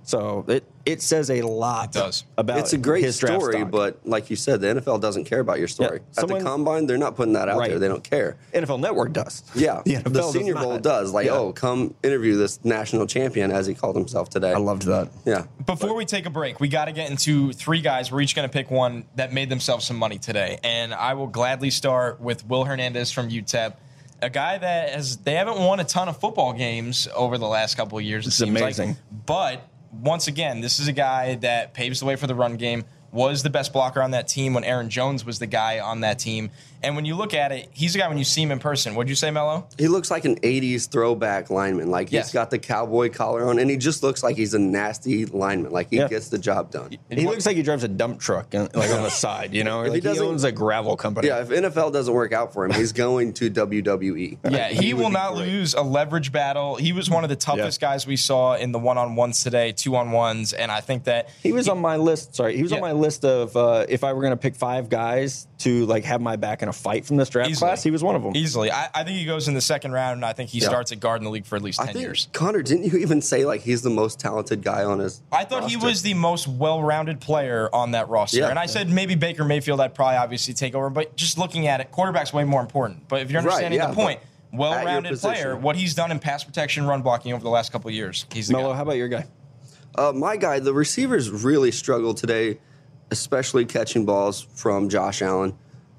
So 0.08 0.46
it 0.48 0.64
it 0.86 1.02
says 1.02 1.28
a 1.30 1.42
lot. 1.42 1.94
It 1.94 1.98
does. 1.98 2.24
about 2.38 2.60
It's 2.60 2.72
a 2.72 2.78
great 2.78 3.04
his 3.04 3.18
draft 3.18 3.42
story, 3.42 3.58
stock. 3.58 3.70
but 3.70 4.00
like 4.06 4.30
you 4.30 4.36
said, 4.36 4.62
the 4.62 4.68
NFL 4.68 5.02
doesn't 5.02 5.24
care 5.24 5.40
about 5.40 5.58
your 5.58 5.68
story. 5.68 6.00
Yeah, 6.16 6.22
At 6.22 6.28
the 6.28 6.40
combine, 6.40 6.86
they're 6.86 6.96
not 6.96 7.14
putting 7.14 7.34
that 7.34 7.46
out 7.50 7.58
Right. 7.58 7.68
there. 7.68 7.78
They 7.78 7.88
don't 7.88 8.02
care. 8.02 8.38
NFL 8.54 8.80
Network 8.80 9.12
does. 9.12 9.42
Yeah, 9.54 9.82
the, 9.84 9.96
the, 9.96 10.08
NFL 10.08 10.12
does 10.14 10.32
Senior 10.32 10.54
Bowl 10.54 10.72
not. 10.72 10.82
does. 10.82 11.12
Like, 11.12 11.26
Yeah. 11.26 11.32
oh, 11.32 11.52
come 11.52 11.92
interview 12.02 12.38
this 12.38 12.58
national 12.64 13.06
champion, 13.06 13.50
as 13.50 13.66
he 13.66 13.74
called 13.74 13.96
himself 13.96 14.30
today. 14.30 14.50
I 14.54 14.56
loved 14.56 14.84
that. 14.86 15.10
Yeah, 15.26 15.44
Before 15.66 15.94
we 15.94 16.06
take 16.06 16.24
a 16.24 16.30
break, 16.30 16.58
we 16.58 16.68
got 16.68 16.86
to 16.86 16.92
get 16.92 17.10
into 17.10 17.52
three 17.52 17.82
guys. 17.82 18.10
We're 18.10 18.22
each 18.22 18.34
going 18.34 18.48
to 18.48 18.52
pick 18.52 18.70
one 18.70 19.04
that 19.16 19.34
made 19.34 19.50
themselves 19.50 19.84
some 19.84 19.98
money 19.98 20.16
today. 20.18 20.58
And 20.64 20.94
I 20.94 21.12
will 21.12 21.26
gladly 21.26 21.68
start 21.68 22.18
with 22.18 22.46
Will 22.48 22.64
Hernandez 22.64 23.12
from 23.12 23.28
UTEP, 23.28 23.74
a 24.22 24.30
guy 24.30 24.56
that 24.56 24.88
has, 24.94 25.18
they 25.18 25.34
haven't 25.34 25.58
won 25.58 25.80
a 25.80 25.84
ton 25.84 26.08
of 26.08 26.18
football 26.18 26.54
games 26.54 27.08
over 27.14 27.36
the 27.36 27.46
last 27.46 27.74
couple 27.74 27.98
of 27.98 28.04
years. 28.04 28.24
It 28.24 28.28
This 28.28 28.40
is 28.40 28.46
seems 28.46 28.58
amazing. 28.58 28.88
Like. 28.88 28.96
But 29.26 29.68
once 29.92 30.28
again, 30.28 30.60
this 30.60 30.78
is 30.78 30.88
a 30.88 30.92
guy 30.92 31.36
that 31.36 31.74
paves 31.74 32.00
the 32.00 32.06
way 32.06 32.16
for 32.16 32.26
the 32.26 32.34
run 32.34 32.56
game, 32.56 32.84
was 33.10 33.42
the 33.42 33.50
best 33.50 33.72
blocker 33.72 34.02
on 34.02 34.10
that 34.10 34.28
team 34.28 34.52
when 34.54 34.64
Aaron 34.64 34.90
Jones 34.90 35.24
was 35.24 35.38
the 35.38 35.46
guy 35.46 35.80
on 35.80 36.00
that 36.00 36.18
team. 36.18 36.50
And 36.82 36.94
when 36.96 37.04
you 37.04 37.14
look 37.16 37.34
at 37.34 37.50
it, 37.52 37.68
he's 37.72 37.94
a 37.94 37.98
guy 37.98 38.08
when 38.08 38.18
you 38.18 38.24
see 38.24 38.42
him 38.42 38.50
in 38.52 38.58
person. 38.58 38.94
What'd 38.94 39.08
you 39.08 39.16
say, 39.16 39.30
Mello? 39.30 39.66
he 39.78 39.88
looks 39.88 40.10
like 40.10 40.24
an 40.24 40.36
'80s 40.40 40.88
throwback 40.88 41.50
lineman. 41.50 41.90
Like 41.90 42.08
he's 42.08 42.14
Yes. 42.18 42.32
got 42.32 42.50
the 42.50 42.58
cowboy 42.58 43.08
collar 43.10 43.48
on, 43.48 43.58
and 43.58 43.68
he 43.70 43.76
just 43.76 44.02
looks 44.02 44.22
like 44.22 44.36
he's 44.36 44.54
a 44.54 44.58
nasty 44.58 45.26
lineman. 45.26 45.72
Like 45.72 45.88
he 45.90 45.96
Yeah. 45.96 46.08
gets 46.08 46.28
the 46.28 46.38
job 46.38 46.70
done. 46.70 46.96
He 47.10 47.26
looks 47.26 47.46
like 47.46 47.56
he 47.56 47.62
drives 47.62 47.84
a 47.84 47.88
dump 47.88 48.20
truck, 48.20 48.54
uh, 48.54 48.68
like 48.74 48.90
on 48.90 49.02
the 49.02 49.10
side. 49.26 49.54
You 49.54 49.64
know, 49.64 49.82
he 49.82 49.90
like 49.90 49.94
he, 49.96 50.00
doesn't- 50.00 50.24
owns 50.24 50.44
a 50.44 50.52
gravel 50.52 50.96
company. 50.96 51.28
Yeah, 51.28 51.40
if 51.42 51.48
NFL 51.48 51.92
doesn't 51.92 52.12
work 52.14 52.32
out 52.32 52.52
for 52.52 52.64
him, 52.64 52.72
he's 52.72 52.92
going 52.92 53.32
to 53.34 53.50
WWE. 53.50 54.38
Yeah, 54.50 54.68
he, 54.68 54.94
would 54.94 55.02
will 55.04 55.10
not 55.10 55.34
great. 55.34 55.48
lose 55.48 55.74
a 55.74 55.82
leverage 55.82 56.32
battle. 56.32 56.76
He 56.76 56.92
was 56.92 57.10
one 57.10 57.22
of 57.24 57.30
the 57.30 57.36
toughest 57.36 57.80
guys 57.80 58.06
we 58.06 58.16
saw 58.16 58.54
in 58.54 58.72
the 58.72 58.78
one 58.78 58.98
on 58.98 59.14
ones 59.14 59.42
today, 59.42 59.72
two 59.72 59.94
on 59.96 60.10
ones, 60.10 60.52
and 60.52 60.70
I 60.72 60.80
think 60.80 61.04
that 61.04 61.28
He 61.42 61.52
was 61.52 61.68
on 61.68 61.78
my 61.80 61.96
list. 61.96 62.34
Sorry, 62.34 62.56
he 62.56 62.62
was 62.62 62.70
Yeah. 62.72 62.76
on 62.78 62.82
my 62.82 62.92
list 62.92 63.24
of 63.24 63.56
uh, 63.56 63.84
if 63.88 64.04
I 64.04 64.12
were 64.12 64.20
going 64.20 64.32
to 64.32 64.36
pick 64.36 64.54
five 64.56 64.88
guys 64.88 65.46
to 65.58 65.86
like 65.86 66.04
have 66.04 66.20
my 66.20 66.36
back 66.36 66.62
in 66.62 66.67
a 66.68 66.72
fight 66.72 67.04
from 67.06 67.16
this 67.16 67.28
draft 67.28 67.50
Easily. 67.50 67.68
class. 67.68 67.82
He 67.82 67.90
was 67.90 68.02
one 68.04 68.14
of 68.14 68.22
them. 68.22 68.36
easily, 68.36 68.70
I, 68.70 68.88
I 68.94 69.04
think 69.04 69.18
he 69.18 69.24
goes 69.24 69.48
in 69.48 69.54
the 69.54 69.60
second 69.60 69.92
round, 69.92 70.16
and 70.18 70.24
I 70.24 70.32
think 70.32 70.50
he 70.50 70.58
Yeah. 70.60 70.68
starts 70.68 70.92
at 70.92 71.00
guard 71.00 71.20
in 71.20 71.24
the 71.24 71.30
league 71.30 71.46
for 71.46 71.56
at 71.56 71.62
least 71.62 71.80
I 71.80 71.86
ten 71.86 71.94
think 71.94 72.02
years. 72.04 72.28
Connor, 72.32 72.62
didn't 72.62 72.84
you 72.92 72.98
even 72.98 73.20
say 73.22 73.44
like 73.44 73.62
he's 73.62 73.82
the 73.82 73.90
most 73.90 74.20
talented 74.20 74.62
guy 74.62 74.84
on 74.84 74.98
his? 75.00 75.20
I 75.32 75.44
thought 75.44 75.68
he 75.70 75.76
was 75.76 76.02
the 76.02 76.14
most 76.14 76.46
well-rounded 76.46 77.20
player 77.20 77.68
on 77.72 77.90
that 77.92 78.08
roster, 78.08 78.38
Yeah. 78.38 78.48
and 78.50 78.58
I 78.58 78.66
said 78.66 78.88
maybe 78.90 79.14
Baker 79.14 79.44
Mayfield. 79.44 79.80
I'd 79.80 79.94
probably 79.94 80.16
obviously 80.16 80.54
take 80.54 80.74
over, 80.74 80.90
but 80.90 81.16
just 81.16 81.38
looking 81.38 81.66
at 81.66 81.80
it, 81.80 81.90
quarterback's 81.90 82.32
way 82.32 82.44
more 82.44 82.60
important. 82.60 83.08
But 83.08 83.22
if 83.22 83.30
you're 83.30 83.40
Right, 83.40 83.46
understanding 83.52 83.80
yeah, 83.80 83.86
the 83.88 83.94
point, 83.94 84.20
well-rounded 84.52 85.18
player, 85.20 85.56
what 85.56 85.76
he's 85.76 85.94
done 85.94 86.10
in 86.10 86.18
pass 86.18 86.44
protection, 86.44 86.86
run 86.86 87.02
blocking 87.02 87.32
over 87.32 87.42
the 87.42 87.50
last 87.50 87.72
couple 87.72 87.88
of 87.88 87.94
years, 87.94 88.26
he's 88.32 88.48
the 88.48 88.54
Mello, 88.54 88.70
guy. 88.70 88.76
how 88.76 88.82
about 88.82 88.96
your 88.96 89.08
guy? 89.08 89.24
Uh, 89.94 90.12
my 90.12 90.36
guy, 90.36 90.58
the 90.60 90.72
receivers 90.72 91.30
really 91.30 91.70
struggled 91.72 92.16
today, 92.18 92.58
especially 93.10 93.64
catching 93.64 94.04
balls 94.04 94.46
from 94.54 94.88
Josh 94.88 95.22
Allen. 95.22 95.54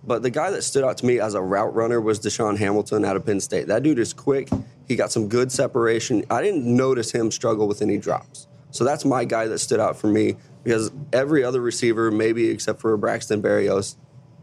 But 0.10 0.24
the 0.24 0.32
guy 0.32 0.50
that 0.50 0.64
stood 0.64 0.84
out 0.84 0.98
to 0.98 1.06
me 1.06 1.20
as 1.20 1.36
a 1.36 1.42
route 1.42 1.76
runner 1.76 2.02
was 2.02 2.20
DaeSean 2.20 2.58
Hamilton 2.58 3.06
out 3.06 3.16
of 3.16 3.28
Penn 3.28 3.40
State. 3.40 3.68
That 3.68 3.84
dude 3.84 4.00
is 4.00 4.12
quick. 4.12 4.50
He 4.88 4.96
got 4.96 5.12
some 5.12 5.28
good 5.28 5.52
separation. 5.52 6.26
I 6.32 6.42
didn't 6.42 6.66
notice 6.66 7.12
him 7.12 7.30
struggle 7.30 7.68
with 7.68 7.84
any 7.84 8.00
drops. 8.00 8.48
So 8.72 8.84
that's 8.84 9.06
my 9.06 9.24
guy 9.24 9.46
that 9.46 9.60
stood 9.60 9.80
out 9.80 9.98
for 9.98 10.08
me 10.08 10.36
because 10.64 10.92
every 11.14 11.44
other 11.44 11.62
receiver, 11.62 12.10
maybe 12.10 12.50
except 12.50 12.82
for 12.82 12.98
Braxton 12.98 13.44
Berrios, 13.44 13.98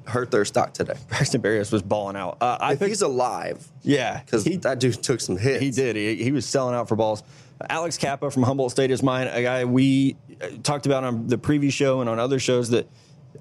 hurt 0.06 0.30
their 0.30 0.44
stock 0.44 0.73
today. 0.73 0.94
Braxton 1.08 1.42
Berrios 1.42 1.73
was 1.73 1.82
balling 1.82 2.14
out. 2.14 2.37
Uh, 2.40 2.58
I 2.61 2.75
If 2.75 2.78
picked, 2.78 2.90
he's 2.90 3.02
alive, 3.02 3.66
yeah, 3.82 4.20
because 4.20 4.44
that 4.44 4.78
dude 4.78 5.02
took 5.02 5.20
some 5.20 5.37
hits. 5.37 5.61
he 5.61 5.73
did. 5.73 5.96
He, 5.96 6.23
he 6.23 6.30
was 6.30 6.46
selling 6.46 6.76
out 6.76 6.87
for 6.87 6.94
balls. 6.94 7.25
Alex 7.68 7.99
Cappa 7.99 8.30
from 8.30 8.44
Humboldt 8.44 8.70
State 8.70 8.92
is 8.92 9.02
mine. 9.02 9.26
A 9.26 9.42
guy 9.42 9.64
we 9.64 10.16
uh, 10.40 10.46
talked 10.62 10.87
about 10.87 11.02
on 11.02 11.26
the 11.26 11.38
previous 11.38 11.75
show 11.75 12.02
and 12.02 12.08
on 12.08 12.20
other 12.20 12.38
shows 12.38 12.68
that 12.70 12.88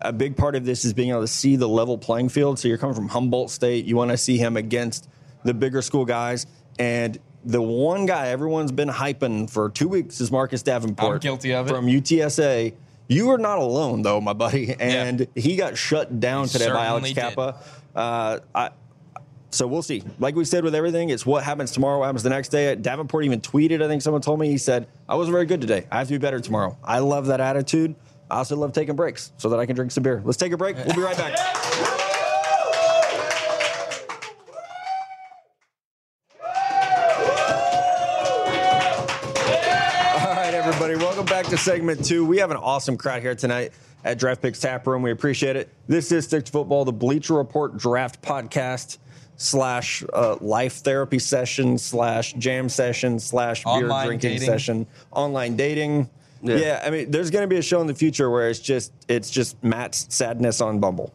a 0.02 0.14
big 0.14 0.36
part 0.36 0.56
of 0.56 0.66
this 0.66 0.86
is 0.86 0.94
being 0.94 1.10
able 1.10 1.22
to 1.22 1.28
see 1.28 1.56
the 1.56 1.68
level 1.68 1.98
playing 1.98 2.30
field. 2.30 2.60
So 2.60 2.68
you're 2.68 2.78
coming 2.78 2.96
from 2.96 3.10
Humboldt 3.10 3.52
State, 3.52 3.86
you 3.86 3.96
want 3.96 4.12
to 4.12 4.18
see 4.18 4.38
him 4.38 4.58
against 4.58 5.10
the 5.44 5.54
bigger 5.54 5.82
school 5.82 6.06
guys. 6.06 6.46
And 6.80 7.18
the 7.44 7.62
one 7.62 8.06
guy 8.06 8.28
everyone's 8.28 8.72
been 8.72 8.90
hyping 8.90 9.50
for 9.50 9.70
two 9.70 9.88
weeks 9.88 10.20
is 10.20 10.32
Marcus 10.32 10.64
Davenport. 10.64 11.16
I'm 11.16 11.20
guilty 11.20 11.54
of 11.54 11.68
it. 11.68 11.70
From 11.70 11.86
UTSA. 11.86 12.74
You 13.08 13.30
are 13.30 13.38
not 13.38 13.60
alone 13.60 14.02
though, 14.02 14.20
my 14.20 14.34
buddy. 14.34 14.76
And 14.80 15.28
he 15.36 15.56
got 15.56 15.78
shut 15.78 16.20
down 16.20 16.48
today 16.48 16.70
by 16.70 16.86
Alex. 16.86 17.14
Cappa. 17.14 17.58
Uh, 17.96 18.40
I, 18.54 18.72
so 19.52 19.68
we'll 19.68 19.84
see. 19.84 20.04
Like 20.20 20.36
we 20.36 20.44
said 20.44 20.64
with 20.64 20.76
everything, 20.76 21.10
it's 21.10 21.26
what 21.26 21.44
happens 21.44 21.72
tomorrow, 21.72 22.00
what 22.00 22.06
happens 22.06 22.24
the 22.24 22.30
next 22.30 22.50
day. 22.50 22.76
Davenport 22.76 23.24
even 23.24 23.40
tweeted, 23.40 23.82
I 23.82 23.88
think 23.88 24.02
someone 24.02 24.22
told 24.22 24.40
me, 24.40 24.50
he 24.50 24.58
said, 24.58 24.88
I 25.08 25.16
wasn't 25.16 25.34
very 25.34 25.46
good 25.46 25.62
today. 25.62 25.88
I 25.92 26.00
have 26.00 26.08
to 26.08 26.14
be 26.14 26.18
better 26.18 26.40
tomorrow. 26.42 26.78
I 26.84 27.00
love 27.00 27.28
that 27.28 27.40
attitude. 27.40 27.96
I 28.30 28.38
also 28.38 28.56
love 28.56 28.74
taking 28.74 28.96
breaks 28.96 29.32
so 29.38 29.50
that 29.50 29.60
I 29.60 29.66
can 29.66 29.76
drink 29.76 29.92
some 29.92 30.04
beer. 30.04 30.22
Let's 30.26 30.38
take 30.38 30.52
a 30.52 30.58
break. 30.58 30.76
We'll 30.78 30.96
be 30.96 31.02
right 31.02 31.18
back. 31.18 31.38
All 40.16 40.34
right, 40.34 40.54
everybody, 40.54 40.96
welcome 40.96 41.26
back 41.26 41.46
to 41.48 41.58
segment 41.58 42.04
two. 42.06 42.26
We 42.26 42.38
have 42.38 42.50
an 42.52 42.58
awesome 42.58 42.98
crowd 42.98 43.22
here 43.22 43.36
tonight 43.36 43.74
at 44.06 44.18
Draft 44.18 44.42
Picks 44.42 44.60
Tap 44.60 44.88
Room. 44.88 45.02
We 45.02 45.12
appreciate 45.12 45.56
it. 45.56 45.70
This 45.88 46.12
is 46.12 46.26
Stick 46.26 46.46
to 46.46 46.52
Football, 46.52 46.86
the 46.86 46.94
Bleacher 46.94 47.34
Report 47.34 47.78
Draft 47.78 48.22
Podcast 48.22 48.98
slash 49.36 50.04
uh, 50.14 50.38
life 50.40 50.76
therapy 50.78 51.20
session 51.20 51.78
slash 51.78 52.34
jam 52.34 52.70
session 52.70 53.20
slash 53.20 53.64
beer 53.66 53.74
Online 53.74 54.08
drinking 54.08 54.30
dating. 54.32 54.46
session, 54.48 54.88
online 55.12 55.56
dating. 55.58 56.10
Yeah. 56.42 56.56
Yeah. 56.58 56.84
I 56.86 56.90
mean, 56.90 57.12
there's 57.12 57.30
going 57.32 57.44
to 57.44 57.48
be 57.48 57.58
a 57.58 57.62
show 57.62 57.82
in 57.82 57.88
the 57.88 57.96
future 57.96 58.30
where 58.30 58.50
it's 58.50 58.60
just 58.60 58.92
it's 59.08 59.30
just 59.30 59.64
Matt's 59.64 60.06
sadness 60.14 60.62
on 60.62 60.80
Bumble. 60.80 61.14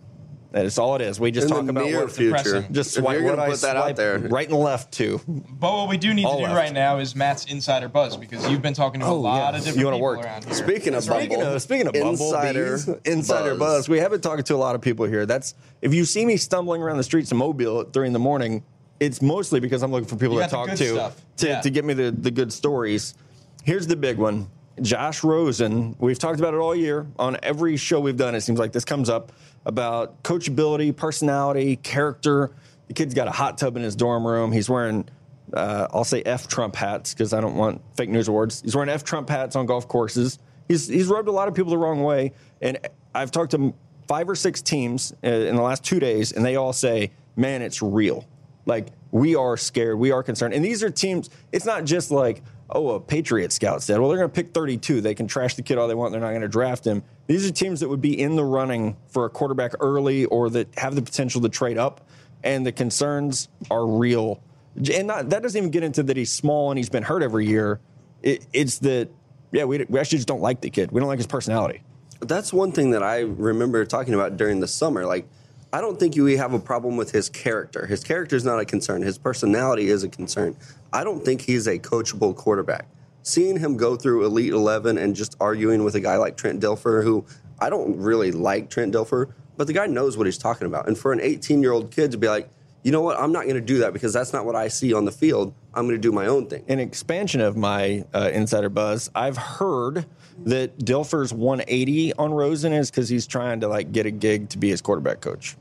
That 0.52 0.64
is 0.64 0.78
all 0.80 0.96
it 0.96 1.00
is. 1.00 1.20
We 1.20 1.30
just 1.30 1.44
In 1.48 1.54
talk 1.54 1.64
the 1.64 1.70
about 1.70 1.84
near 1.84 2.00
what 2.00 2.10
future, 2.10 2.36
depressing. 2.38 2.72
just 2.72 2.96
if 2.96 3.04
swipe 3.04 3.18
you're 3.18 3.22
what 3.24 3.36
gonna 3.36 3.42
I 3.42 3.50
put 3.50 3.60
that 3.60 3.76
out 3.76 3.94
there, 3.94 4.18
right 4.18 4.48
and 4.48 4.58
left 4.58 4.90
too. 4.92 5.20
But 5.28 5.72
what 5.72 5.88
we 5.88 5.96
do 5.96 6.12
need 6.12 6.24
to 6.24 6.28
do 6.38 6.42
left. 6.42 6.56
right 6.56 6.72
now 6.72 6.98
is 6.98 7.14
Matt's 7.14 7.44
insider 7.44 7.88
buzz 7.88 8.16
because 8.16 8.50
you've 8.50 8.60
been 8.60 8.74
talking 8.74 8.98
to 9.00 9.06
a 9.06 9.10
Oh, 9.10 9.20
lot 9.20 9.36
yeah. 9.36 9.48
of 9.50 9.64
different 9.64 9.78
You 9.78 9.84
people 9.84 10.00
work. 10.00 10.24
around 10.24 10.44
here. 10.46 10.54
Speaking 10.54 10.94
of 10.94 11.04
Speaking 11.04 11.38
Bumble, 11.38 11.54
of 11.54 11.62
speaking 11.62 11.86
of 11.86 11.94
insider 11.94 12.72
Insider 12.74 13.00
Insider 13.04 13.50
buzz. 13.54 13.58
buzz. 13.82 13.88
we 13.88 13.98
have 14.00 14.10
been 14.10 14.20
talking 14.20 14.42
to 14.42 14.54
a 14.54 14.56
lot 14.56 14.74
of 14.74 14.80
people 14.80 15.06
here. 15.06 15.24
That's 15.24 15.54
if 15.82 15.94
you 15.94 16.04
see 16.04 16.26
me 16.26 16.36
stumbling 16.36 16.82
around 16.82 16.96
the 16.96 17.04
streets 17.04 17.30
of 17.30 17.36
Mobile 17.38 17.84
during 17.84 18.12
the 18.12 18.18
morning, 18.18 18.64
it's 18.98 19.22
mostly 19.22 19.60
because 19.60 19.84
I'm 19.84 19.92
looking 19.92 20.08
for 20.08 20.16
people 20.16 20.34
You 20.34 20.42
to 20.42 20.48
talk 20.48 20.66
good 20.70 20.78
to 20.78 20.88
stuff. 20.94 21.22
to, 21.36 21.46
Yeah. 21.46 21.60
to 21.60 21.70
get 21.70 21.84
me 21.84 21.94
the, 21.94 22.10
the 22.10 22.32
good 22.32 22.52
stories. 22.52 23.14
Here's 23.62 23.86
the 23.86 23.94
big 23.94 24.18
one. 24.18 24.48
Josh 24.82 25.22
Rosen, 25.22 25.94
we've 25.98 26.18
talked 26.18 26.38
about 26.38 26.54
it 26.54 26.58
all 26.58 26.74
year. 26.74 27.06
On 27.18 27.36
every 27.42 27.76
show 27.76 28.00
we've 28.00 28.16
done, 28.16 28.34
it 28.34 28.40
seems 28.40 28.58
like 28.58 28.72
this 28.72 28.84
comes 28.84 29.08
up 29.08 29.32
about 29.66 30.22
coachability, 30.22 30.94
personality, 30.96 31.76
character. 31.76 32.50
The 32.88 32.94
kid's 32.94 33.14
got 33.14 33.28
a 33.28 33.30
hot 33.30 33.58
tub 33.58 33.76
in 33.76 33.82
his 33.82 33.94
dorm 33.94 34.26
room. 34.26 34.52
He's 34.52 34.70
wearing, 34.70 35.08
uh, 35.52 35.88
I'll 35.92 36.04
say 36.04 36.22
F 36.22 36.48
Trump 36.48 36.74
hats 36.74 37.12
because 37.12 37.32
I 37.32 37.40
don't 37.40 37.56
want 37.56 37.82
fake 37.94 38.08
news 38.08 38.28
awards. 38.28 38.62
He's 38.62 38.74
wearing 38.74 38.90
F 38.90 39.04
Trump 39.04 39.28
hats 39.28 39.54
on 39.54 39.66
golf 39.66 39.86
courses. 39.86 40.38
He's, 40.66 40.88
he's 40.88 41.08
rubbed 41.08 41.28
a 41.28 41.32
lot 41.32 41.48
of 41.48 41.54
people 41.54 41.70
the 41.70 41.78
wrong 41.78 42.02
way. 42.02 42.32
And 42.62 42.78
I've 43.14 43.30
talked 43.30 43.50
to 43.50 43.74
five 44.08 44.28
or 44.28 44.34
six 44.34 44.62
teams 44.62 45.12
uh, 45.22 45.28
in 45.28 45.56
the 45.56 45.62
last 45.62 45.84
two 45.84 46.00
days, 46.00 46.32
and 46.32 46.44
they 46.44 46.56
all 46.56 46.72
say, 46.72 47.10
man, 47.36 47.60
it's 47.60 47.82
real. 47.82 48.26
Like, 48.66 48.88
we 49.10 49.34
are 49.34 49.56
scared. 49.56 49.98
We 49.98 50.10
are 50.10 50.22
concerned. 50.22 50.54
And 50.54 50.64
these 50.64 50.82
are 50.82 50.90
teams, 50.90 51.28
it's 51.52 51.64
not 51.64 51.84
just 51.84 52.10
like, 52.10 52.42
oh, 52.72 52.90
a 52.90 53.00
Patriot 53.00 53.52
scout 53.52 53.82
said, 53.82 53.98
well, 53.98 54.08
they're 54.08 54.18
going 54.18 54.30
to 54.30 54.34
pick 54.34 54.52
32. 54.52 55.00
They 55.00 55.14
can 55.14 55.26
trash 55.26 55.54
the 55.54 55.62
kid 55.62 55.78
all 55.78 55.88
they 55.88 55.94
want. 55.94 56.12
They're 56.12 56.20
not 56.20 56.30
going 56.30 56.42
to 56.42 56.48
draft 56.48 56.86
him. 56.86 57.02
These 57.26 57.48
are 57.48 57.52
teams 57.52 57.80
that 57.80 57.88
would 57.88 58.00
be 58.00 58.20
in 58.20 58.36
the 58.36 58.44
running 58.44 58.96
for 59.08 59.24
a 59.24 59.30
quarterback 59.30 59.72
early 59.80 60.24
or 60.26 60.50
that 60.50 60.68
have 60.78 60.94
the 60.94 61.02
potential 61.02 61.40
to 61.42 61.48
trade 61.48 61.78
up. 61.78 62.06
And 62.42 62.64
the 62.64 62.72
concerns 62.72 63.48
are 63.70 63.86
real. 63.86 64.42
And 64.76 65.08
not, 65.08 65.30
that 65.30 65.42
doesn't 65.42 65.58
even 65.58 65.70
get 65.70 65.82
into 65.82 66.02
that 66.04 66.16
he's 66.16 66.32
small 66.32 66.70
and 66.70 66.78
he's 66.78 66.88
been 66.88 67.02
hurt 67.02 67.22
every 67.22 67.46
year. 67.46 67.80
It, 68.22 68.46
it's 68.52 68.78
that, 68.78 69.10
yeah, 69.52 69.64
we, 69.64 69.84
we 69.88 69.98
actually 69.98 70.18
just 70.18 70.28
don't 70.28 70.40
like 70.40 70.60
the 70.60 70.70
kid. 70.70 70.92
We 70.92 71.00
don't 71.00 71.08
like 71.08 71.18
his 71.18 71.26
personality. 71.26 71.82
that's 72.20 72.52
one 72.52 72.72
thing 72.72 72.90
that 72.90 73.02
I 73.02 73.20
remember 73.20 73.84
talking 73.84 74.14
about 74.14 74.36
during 74.36 74.60
the 74.60 74.68
summer. 74.68 75.04
Like, 75.04 75.28
I 75.72 75.80
don't 75.80 76.00
think 76.00 76.16
we 76.16 76.36
have 76.36 76.52
a 76.52 76.58
problem 76.58 76.96
with 76.96 77.12
his 77.12 77.28
character. 77.28 77.86
His 77.86 78.02
character 78.02 78.34
is 78.34 78.44
not 78.44 78.58
a 78.58 78.64
concern. 78.64 79.02
His 79.02 79.18
personality 79.18 79.88
is 79.88 80.02
a 80.02 80.08
concern. 80.08 80.56
I 80.92 81.04
don't 81.04 81.24
think 81.24 81.42
he's 81.42 81.68
a 81.68 81.78
coachable 81.78 82.34
quarterback. 82.34 82.88
Seeing 83.22 83.58
him 83.58 83.76
go 83.76 83.94
through 83.94 84.24
Elite 84.24 84.52
11 84.52 84.98
and 84.98 85.14
just 85.14 85.36
arguing 85.40 85.84
with 85.84 85.94
a 85.94 86.00
guy 86.00 86.16
like 86.16 86.36
Trent 86.36 86.60
Dilfer, 86.60 87.04
who 87.04 87.24
I 87.60 87.70
don't 87.70 87.96
really 87.98 88.32
like 88.32 88.68
Trent 88.68 88.94
Dilfer, 88.94 89.32
but 89.56 89.68
the 89.68 89.72
guy 89.72 89.86
knows 89.86 90.16
what 90.16 90.26
he's 90.26 90.38
talking 90.38 90.66
about. 90.66 90.88
And 90.88 90.98
for 90.98 91.12
an 91.12 91.20
18 91.20 91.62
year 91.62 91.72
old 91.72 91.92
kid 91.92 92.10
to 92.10 92.18
be 92.18 92.28
like, 92.28 92.48
you 92.82 92.92
know 92.92 93.00
what, 93.02 93.18
I'm 93.18 93.32
not 93.32 93.42
going 93.42 93.56
to 93.56 93.60
do 93.60 93.78
that 93.78 93.92
because 93.92 94.12
that's 94.12 94.32
not 94.32 94.44
what 94.44 94.56
I 94.56 94.68
see 94.68 94.92
on 94.92 95.04
the 95.04 95.12
field. 95.12 95.54
I'm 95.74 95.84
going 95.84 95.96
to 95.96 96.00
do 96.00 96.12
my 96.12 96.26
own 96.26 96.46
thing. 96.46 96.64
an 96.68 96.78
expansion 96.78 97.40
of 97.40 97.56
my 97.56 98.04
uh, 98.14 98.30
insider 98.32 98.68
buzz, 98.68 99.10
I've 99.14 99.36
heard 99.36 100.06
that 100.44 100.78
Dilfer's 100.78 101.32
180 101.32 102.14
on 102.14 102.32
Rosen 102.32 102.72
is 102.72 102.90
because 102.90 103.08
he's 103.08 103.26
trying 103.26 103.60
to 103.60 103.68
like 103.68 103.92
get 103.92 104.06
a 104.06 104.10
gig 104.10 104.48
to 104.50 104.58
be 104.58 104.70
his 104.70 104.80
quarterback 104.80 105.20
coach. 105.20 105.56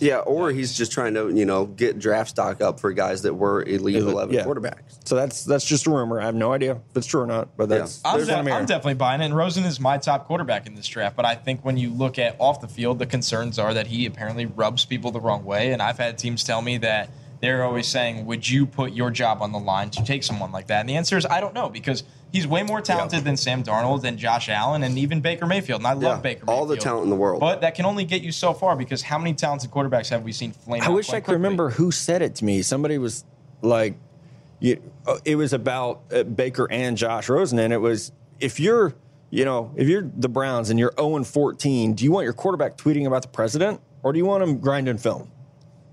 Yeah, 0.00 0.18
or 0.18 0.50
he's 0.52 0.76
just 0.76 0.92
trying 0.92 1.14
to, 1.14 1.28
you 1.34 1.44
know, 1.44 1.66
get 1.66 1.98
draft 1.98 2.30
stock 2.30 2.60
up 2.60 2.78
for 2.78 2.92
guys 2.92 3.22
that 3.22 3.34
were 3.34 3.62
Elite 3.62 3.96
11 3.96 4.32
Yeah. 4.34 4.44
quarterbacks. 4.44 4.98
So 5.04 5.16
that's 5.16 5.44
that's 5.44 5.64
just 5.64 5.86
a 5.86 5.90
rumor. 5.90 6.20
I 6.20 6.26
have 6.26 6.34
no 6.34 6.52
idea 6.52 6.72
if 6.72 6.96
it's 6.96 7.06
true 7.06 7.22
or 7.22 7.26
not, 7.26 7.56
but 7.56 7.68
that's 7.68 8.00
I'm, 8.04 8.24
de- 8.24 8.32
I'm 8.36 8.46
I'm 8.48 8.66
definitely 8.66 8.94
buying 8.94 9.20
it. 9.20 9.24
And 9.26 9.36
Rosen 9.36 9.64
is 9.64 9.80
my 9.80 9.98
top 9.98 10.26
quarterback 10.26 10.66
in 10.66 10.74
this 10.74 10.86
draft. 10.86 11.16
But 11.16 11.24
I 11.24 11.34
think 11.34 11.64
when 11.64 11.76
you 11.76 11.90
look 11.90 12.18
at 12.18 12.36
off 12.38 12.60
the 12.60 12.68
field, 12.68 12.98
the 13.00 13.06
concerns 13.06 13.58
are 13.58 13.74
that 13.74 13.88
he 13.88 14.06
apparently 14.06 14.46
rubs 14.46 14.84
people 14.84 15.10
the 15.10 15.20
wrong 15.20 15.44
way. 15.44 15.72
And 15.72 15.82
I've 15.82 15.98
had 15.98 16.16
teams 16.18 16.44
tell 16.44 16.62
me 16.62 16.78
that 16.78 17.10
they're 17.40 17.64
always 17.64 17.86
saying, 17.88 18.26
"Would 18.26 18.48
you 18.48 18.66
put 18.66 18.92
your 18.92 19.10
job 19.10 19.42
on 19.42 19.50
the 19.52 19.58
line 19.58 19.90
to 19.90 20.04
take 20.04 20.22
someone 20.22 20.52
like 20.52 20.68
that?" 20.68 20.80
And 20.80 20.88
the 20.88 20.96
answer 20.96 21.16
is, 21.16 21.26
I 21.26 21.40
don't 21.40 21.54
know 21.54 21.68
because 21.68 22.04
he's 22.32 22.46
way 22.46 22.62
more 22.62 22.80
talented 22.80 23.24
than 23.24 23.36
Sam 23.36 23.62
Darnold 23.62 24.04
and 24.04 24.18
Josh 24.18 24.48
Allen 24.48 24.82
and 24.82 24.98
even 24.98 25.20
Baker 25.20 25.46
Mayfield. 25.46 25.80
And 25.80 25.86
I 25.86 25.92
love 25.92 26.18
Yeah, 26.18 26.20
Baker. 26.20 26.44
Mayfield. 26.46 26.58
All 26.58 26.66
the 26.66 26.76
talent 26.76 27.04
in 27.04 27.10
the 27.10 27.16
world. 27.16 27.40
But 27.40 27.60
that 27.62 27.74
can 27.74 27.84
only 27.84 28.04
get 28.04 28.22
you 28.22 28.32
so 28.32 28.52
far 28.52 28.76
because 28.76 29.02
how 29.02 29.18
many 29.18 29.34
talented 29.34 29.70
quarterbacks 29.70 30.08
have 30.10 30.22
we 30.22 30.32
seen 30.32 30.52
flame? 30.52 30.82
I 30.82 30.88
wish 30.88 31.08
I 31.08 31.16
could 31.20 31.24
quickly? 31.24 31.34
remember 31.34 31.70
who 31.70 31.90
said 31.90 32.22
it 32.22 32.34
to 32.36 32.44
me. 32.44 32.62
Somebody 32.62 32.98
was 32.98 33.24
like, 33.62 33.94
you, 34.60 34.82
uh, 35.06 35.18
it 35.24 35.36
was 35.36 35.52
about 35.52 36.02
uh, 36.12 36.22
Baker 36.24 36.66
and 36.70 36.96
Josh 36.96 37.28
Rosen, 37.28 37.58
and 37.58 37.72
it 37.72 37.78
was 37.78 38.12
if 38.40 38.58
you're, 38.58 38.94
you 39.30 39.44
know, 39.44 39.72
if 39.76 39.88
you're 39.88 40.02
the 40.16 40.28
Browns 40.28 40.70
and 40.70 40.78
you're 40.78 40.92
0 40.98 41.16
and 41.16 41.26
14, 41.26 41.94
do 41.94 42.04
you 42.04 42.10
want 42.10 42.24
your 42.24 42.32
quarterback 42.32 42.76
tweeting 42.76 43.06
about 43.06 43.22
the 43.22 43.28
president, 43.28 43.80
or 44.02 44.12
do 44.12 44.18
you 44.18 44.26
want 44.26 44.42
him 44.42 44.58
grinding 44.58 44.98
film? 44.98 45.30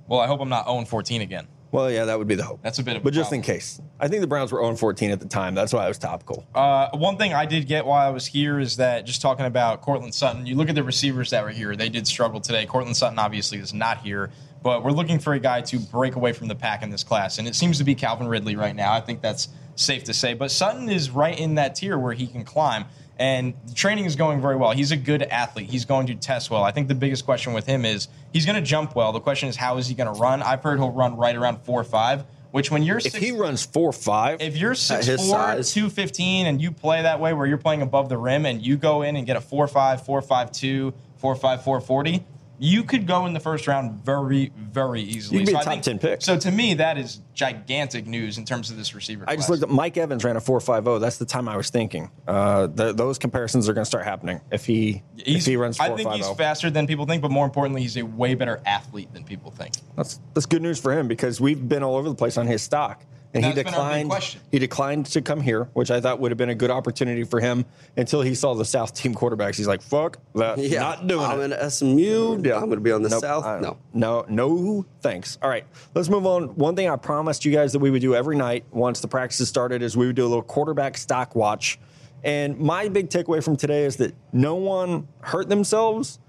Well, 0.07 0.19
I 0.19 0.27
hope 0.27 0.41
I'm 0.41 0.49
not 0.49 0.65
0 0.65 0.85
14 0.85 1.21
again. 1.21 1.47
Well, 1.71 1.91
yeah, 1.91 2.05
that 2.05 2.17
would 2.17 2.27
be 2.27 2.35
the 2.35 2.43
hope. 2.43 2.61
That's 2.61 2.79
a 2.79 2.83
bit 2.83 2.95
of 2.95 3.01
a 3.01 3.03
but 3.03 3.13
just 3.13 3.33
in 3.33 3.41
problem. 3.41 3.57
case, 3.57 3.81
I 3.99 4.07
think 4.07 4.21
the 4.21 4.27
Browns 4.27 4.51
were 4.51 4.59
0 4.61 4.75
14 4.75 5.11
at 5.11 5.19
the 5.19 5.27
time. 5.27 5.55
That's 5.55 5.73
why 5.73 5.85
it 5.85 5.87
was 5.87 5.97
topical. 5.97 6.47
Uh, 6.55 6.89
one 6.93 7.17
thing 7.17 7.33
I 7.33 7.45
did 7.45 7.67
get 7.67 7.85
while 7.85 8.07
I 8.07 8.11
was 8.11 8.25
here 8.25 8.59
is 8.59 8.77
that 8.77 9.05
just 9.05 9.21
talking 9.21 9.45
about 9.45 9.81
Courtland 9.81 10.15
Sutton, 10.15 10.45
you 10.45 10.55
look 10.55 10.69
at 10.69 10.75
the 10.75 10.83
receivers 10.83 11.31
that 11.31 11.43
were 11.43 11.49
here, 11.49 11.75
they 11.75 11.89
did 11.89 12.07
struggle 12.07 12.39
today. 12.39 12.65
Courtland 12.65 12.95
Sutton 12.95 13.19
obviously 13.19 13.57
is 13.57 13.73
not 13.73 13.97
here, 13.99 14.31
but 14.63 14.83
we're 14.83 14.91
looking 14.91 15.19
for 15.19 15.33
a 15.33 15.39
guy 15.39 15.61
to 15.61 15.79
break 15.79 16.15
away 16.15 16.33
from 16.33 16.47
the 16.47 16.55
pack 16.55 16.81
in 16.81 16.89
this 16.89 17.03
class, 17.03 17.37
and 17.39 17.47
it 17.47 17.55
seems 17.55 17.77
to 17.79 17.83
be 17.83 17.93
Calvin 17.93 18.27
Ridley 18.27 18.55
right 18.55 18.75
now. 18.75 18.93
I 18.93 19.01
think 19.01 19.21
that's 19.21 19.49
safe 19.75 20.05
to 20.05 20.13
say. 20.13 20.33
But 20.33 20.51
Sutton 20.51 20.89
is 20.89 21.09
right 21.09 21.37
in 21.37 21.55
that 21.55 21.75
tier 21.75 21.99
where 21.99 22.13
he 22.13 22.27
can 22.27 22.43
climb. 22.43 22.85
And 23.17 23.53
the 23.67 23.73
training 23.73 24.05
is 24.05 24.15
going 24.15 24.41
very 24.41 24.55
well. 24.57 24.71
He's 24.71 24.91
a 24.91 24.97
good 24.97 25.23
athlete. 25.23 25.69
He's 25.69 25.85
going 25.85 26.07
to 26.07 26.15
test 26.15 26.51
well. 26.51 26.63
I 26.63 26.71
think 26.71 26.87
the 26.87 26.95
biggest 26.95 27.25
question 27.25 27.53
with 27.53 27.65
him 27.65 27.85
is 27.85 28.09
he's 28.33 28.45
going 28.45 28.57
to 28.57 28.61
jump 28.61 28.95
well. 28.95 29.13
The 29.13 29.21
question 29.21 29.47
is, 29.47 29.55
how 29.55 29.77
is 29.77 29.87
he 29.87 29.95
going 29.95 30.13
to 30.13 30.19
run? 30.19 30.41
I've 30.41 30.61
heard 30.61 30.79
he'll 30.79 30.91
run 30.91 31.15
right 31.15 31.35
around 31.35 31.59
4 31.63 31.79
or 31.79 31.83
5, 31.85 32.25
which 32.51 32.71
when 32.71 32.83
you're 32.83 32.97
If 32.97 33.03
six, 33.03 33.15
he 33.17 33.31
runs 33.31 33.65
four 33.65 33.91
five, 33.91 34.41
if 34.41 34.55
you're 34.57 34.71
uh, 34.71 34.75
6'4", 34.75 35.19
size. 35.19 35.73
215 35.73 36.47
and 36.47 36.61
you 36.61 36.71
play 36.71 37.01
that 37.01 37.19
way 37.19 37.33
where 37.33 37.45
you're 37.45 37.57
playing 37.57 37.81
above 37.81 38.07
the 38.09 38.17
rim 38.17 38.45
and 38.45 38.65
you 38.65 38.77
go 38.77 39.01
in 39.01 39.15
and 39.15 39.25
get 39.25 39.35
a 39.35 39.41
4'5", 39.41 40.05
4'5'2", 40.05 40.93
4'5", 41.21 41.39
440, 41.39 42.25
you 42.57 42.83
could 42.83 43.05
go 43.05 43.25
in 43.25 43.33
the 43.33 43.39
first 43.39 43.67
round 43.67 44.03
very, 44.05 44.51
very 44.57 45.01
easily. 45.01 45.39
You 45.39 45.45
could 45.45 45.51
be 45.51 45.55
a 45.55 45.59
I 45.59 45.63
top 45.63 45.73
think- 45.73 45.83
10 45.83 45.99
pick. 45.99 46.21
So 46.21 46.37
to 46.37 46.51
me, 46.51 46.73
that 46.75 46.97
is 46.97 47.21
gigantic 47.33 48.07
news 48.07 48.37
in 48.37 48.45
terms 48.45 48.71
of 48.71 48.77
this 48.77 48.95
receiver 48.95 49.25
I 49.27 49.35
just 49.35 49.49
looked 49.49 49.61
at 49.63 49.69
Mike 49.69 49.97
Evans 49.97 50.23
ran 50.23 50.37
a 50.37 50.41
four 50.41 50.59
five 50.61 50.85
zero. 50.85 50.99
That's 50.99 51.17
the 51.17 51.25
time 51.25 51.49
I 51.49 51.57
was 51.57 51.69
thinking. 51.69 52.09
Uh, 52.27 52.67
th- 52.67 52.95
those 52.95 53.17
comparisons 53.17 53.67
are 53.67 53.73
going 53.73 53.83
to 53.83 53.89
start 53.89 54.05
happening 54.05 54.39
if 54.51 54.65
he 54.65 55.03
if 55.17 55.45
he 55.45 55.57
runs 55.57 55.77
four 55.77 55.87
I 55.87 55.95
think 55.95 56.09
he's 56.11 56.23
zero. 56.23 56.35
faster 56.35 56.69
than 56.69 56.87
people 56.87 57.05
think, 57.05 57.21
but 57.21 57.31
more 57.31 57.45
importantly, 57.45 57.81
he's 57.81 57.97
a 57.97 58.03
way 58.03 58.35
better 58.35 58.61
athlete 58.65 59.13
than 59.13 59.23
people 59.25 59.51
think. 59.51 59.73
That's 59.97 60.19
that's 60.33 60.45
good 60.45 60.61
news 60.61 60.79
for 60.79 60.97
him 60.97 61.07
because 61.07 61.41
we've 61.41 61.67
been 61.67 61.83
all 61.83 61.95
over 61.97 62.07
the 62.07 62.15
place 62.15 62.37
on 62.37 62.47
his 62.47 62.61
stock, 62.61 63.03
and 63.35 63.43
he 63.45 63.51
That's 63.51 63.69
been 63.69 63.79
our 63.79 63.91
big 63.93 64.03
declined. 64.03 64.37
He 64.51 64.59
declined 64.59 65.05
to 65.07 65.21
come 65.21 65.41
here, 65.41 65.65
which 65.73 65.91
I 65.91 65.99
thought 65.99 66.19
would 66.21 66.31
have 66.31 66.37
been 66.37 66.49
a 66.49 66.55
good 66.55 66.71
opportunity 66.71 67.25
for 67.25 67.41
him 67.41 67.65
until 67.97 68.21
he 68.21 68.33
saw 68.33 68.53
the 68.55 68.63
South 68.63 68.93
team 68.93 69.13
quarterbacks. 69.13 69.55
He's 69.57 69.67
like, 69.67 69.81
"Fuck 69.81 70.19
that, 70.35 70.57
Yeah, 70.57 70.79
not 70.79 71.05
doing 71.07 71.25
I'm 71.25 71.41
it." 71.41 71.51
in 71.51 71.69
SMU. 71.69 72.41
Yeah, 72.43 72.55
I'm 72.55 72.61
going 72.65 72.71
to 72.71 72.79
be 72.79 72.93
on 72.93 73.01
the 73.03 73.09
Nope, 73.09 73.21
South. 73.21 73.43
I- 73.45 73.59
No. 73.59 73.77
no, 73.93 74.25
no, 74.29 74.85
thanks. 75.01 75.37
All 75.41 75.49
right, 75.49 75.65
let's 75.93 76.07
move 76.09 76.25
on. 76.25 76.55
One 76.55 76.75
thing 76.77 76.89
I 76.89 76.95
promised 76.95 77.43
you 77.43 77.51
guys 77.51 77.73
that 77.73 77.79
we 77.79 77.91
would 77.91 78.01
do 78.01 78.15
every 78.15 78.37
night 78.37 78.63
once 78.71 79.01
the 79.01 79.07
practices 79.09 79.49
started 79.49 79.81
is 79.83 79.97
we 79.97 80.07
would 80.07 80.15
do 80.15 80.25
a 80.25 80.29
little 80.29 80.41
quarterback 80.41 80.97
stock 80.97 81.35
watch. 81.35 81.77
And 82.23 82.57
my 82.57 82.87
big 82.87 83.09
takeaway 83.09 83.43
from 83.43 83.57
today 83.57 83.83
is 83.83 83.97
that 83.97 84.15
no 84.31 84.55
one 84.55 85.07
hurt 85.19 85.49
themselves, 85.49 86.19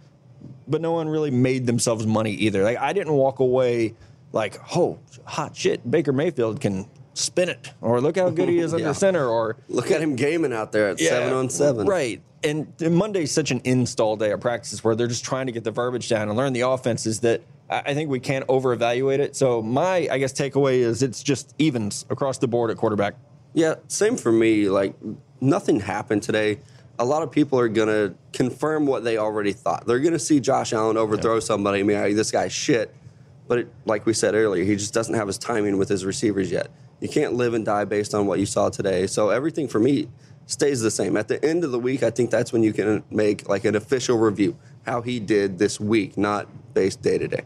but 0.66 0.80
no 0.80 0.90
one 0.92 1.08
really 1.08 1.30
made 1.30 1.66
themselves 1.66 2.04
money 2.04 2.32
either. 2.32 2.64
Like 2.64 2.78
I 2.78 2.92
didn't 2.92 3.12
walk 3.14 3.38
away 3.38 3.94
like, 4.32 4.58
oh, 4.76 4.98
hot 5.24 5.56
shit, 5.56 5.88
Baker 5.90 6.12
Mayfield 6.12 6.60
can 6.60 6.86
spin 7.14 7.48
it, 7.48 7.72
or 7.80 8.00
look 8.00 8.16
how 8.16 8.28
good 8.30 8.48
he 8.48 8.58
is 8.58 8.72
under 8.74 8.86
Yeah. 8.86 8.92
center, 8.92 9.26
or 9.28 9.56
Look 9.68 9.90
at 9.90 10.00
him 10.00 10.16
gaming 10.16 10.52
out 10.52 10.72
there 10.72 10.88
at 10.88 11.00
seven 11.00 11.32
on 11.32 11.48
seven. 11.48 11.86
Right. 11.86 12.20
And 12.44 12.72
and 12.80 12.94
Monday's 12.94 13.32
such 13.32 13.50
an 13.50 13.60
install 13.64 14.16
day 14.16 14.30
of 14.30 14.40
practice 14.40 14.84
where 14.84 14.94
they're 14.94 15.06
just 15.06 15.24
trying 15.24 15.46
to 15.46 15.52
get 15.52 15.64
the 15.64 15.70
verbiage 15.70 16.08
down 16.08 16.28
and 16.28 16.36
learn 16.36 16.52
the 16.52 16.60
offenses 16.60 17.20
that 17.20 17.40
I 17.68 17.94
think 17.94 18.08
we 18.10 18.20
can't 18.20 18.44
over 18.48 18.72
evaluate 18.72 19.18
it. 19.20 19.34
So 19.34 19.62
my 19.62 20.06
I 20.10 20.18
guess 20.18 20.32
takeaway 20.32 20.74
is 20.78 21.02
it's 21.02 21.22
just 21.22 21.54
evens 21.58 22.04
across 22.10 22.38
the 22.38 22.46
board 22.46 22.70
at 22.70 22.76
quarterback. 22.76 23.14
Yeah, 23.54 23.76
same 23.88 24.16
for 24.16 24.30
me. 24.30 24.68
Like 24.68 24.94
nothing 25.40 25.80
happened 25.80 26.22
today. 26.22 26.60
A 26.98 27.04
lot 27.04 27.22
of 27.22 27.30
people 27.32 27.58
are 27.58 27.68
gonna 27.68 28.14
confirm 28.32 28.86
what 28.86 29.02
they 29.02 29.16
already 29.16 29.52
thought. 29.52 29.86
They're 29.86 29.98
gonna 29.98 30.18
see 30.18 30.38
Josh 30.38 30.72
Allen 30.72 30.96
overthrow 30.96 31.40
somebody. 31.40 31.80
I 31.80 31.82
mean, 31.82 32.14
this 32.14 32.30
guy's 32.30 32.52
shit. 32.52 32.94
But 33.48 33.58
it, 33.58 33.68
like 33.84 34.06
we 34.06 34.12
said 34.12 34.34
earlier, 34.34 34.64
he 34.64 34.76
just 34.76 34.94
doesn't 34.94 35.14
have 35.14 35.26
his 35.26 35.38
timing 35.38 35.78
with 35.78 35.88
his 35.88 36.04
receivers 36.04 36.50
yet. 36.50 36.70
You 37.00 37.08
can't 37.08 37.34
live 37.34 37.54
and 37.54 37.64
die 37.64 37.84
based 37.84 38.14
on 38.14 38.26
what 38.26 38.38
you 38.38 38.46
saw 38.46 38.70
today. 38.70 39.06
So 39.06 39.30
everything 39.30 39.68
for 39.68 39.78
me 39.78 40.08
stays 40.46 40.80
the 40.80 40.90
same. 40.90 41.16
At 41.16 41.28
the 41.28 41.44
end 41.44 41.64
of 41.64 41.70
the 41.70 41.78
week, 41.78 42.02
I 42.02 42.10
think 42.10 42.30
that's 42.30 42.52
when 42.52 42.62
you 42.62 42.72
can 42.72 43.04
make 43.10 43.48
like 43.48 43.64
an 43.64 43.76
official 43.76 44.18
review 44.18 44.56
how 44.86 45.02
he 45.02 45.20
did 45.20 45.58
this 45.58 45.78
week, 45.78 46.16
not 46.16 46.48
based 46.74 47.02
day 47.02 47.18
to 47.18 47.28
day. 47.28 47.44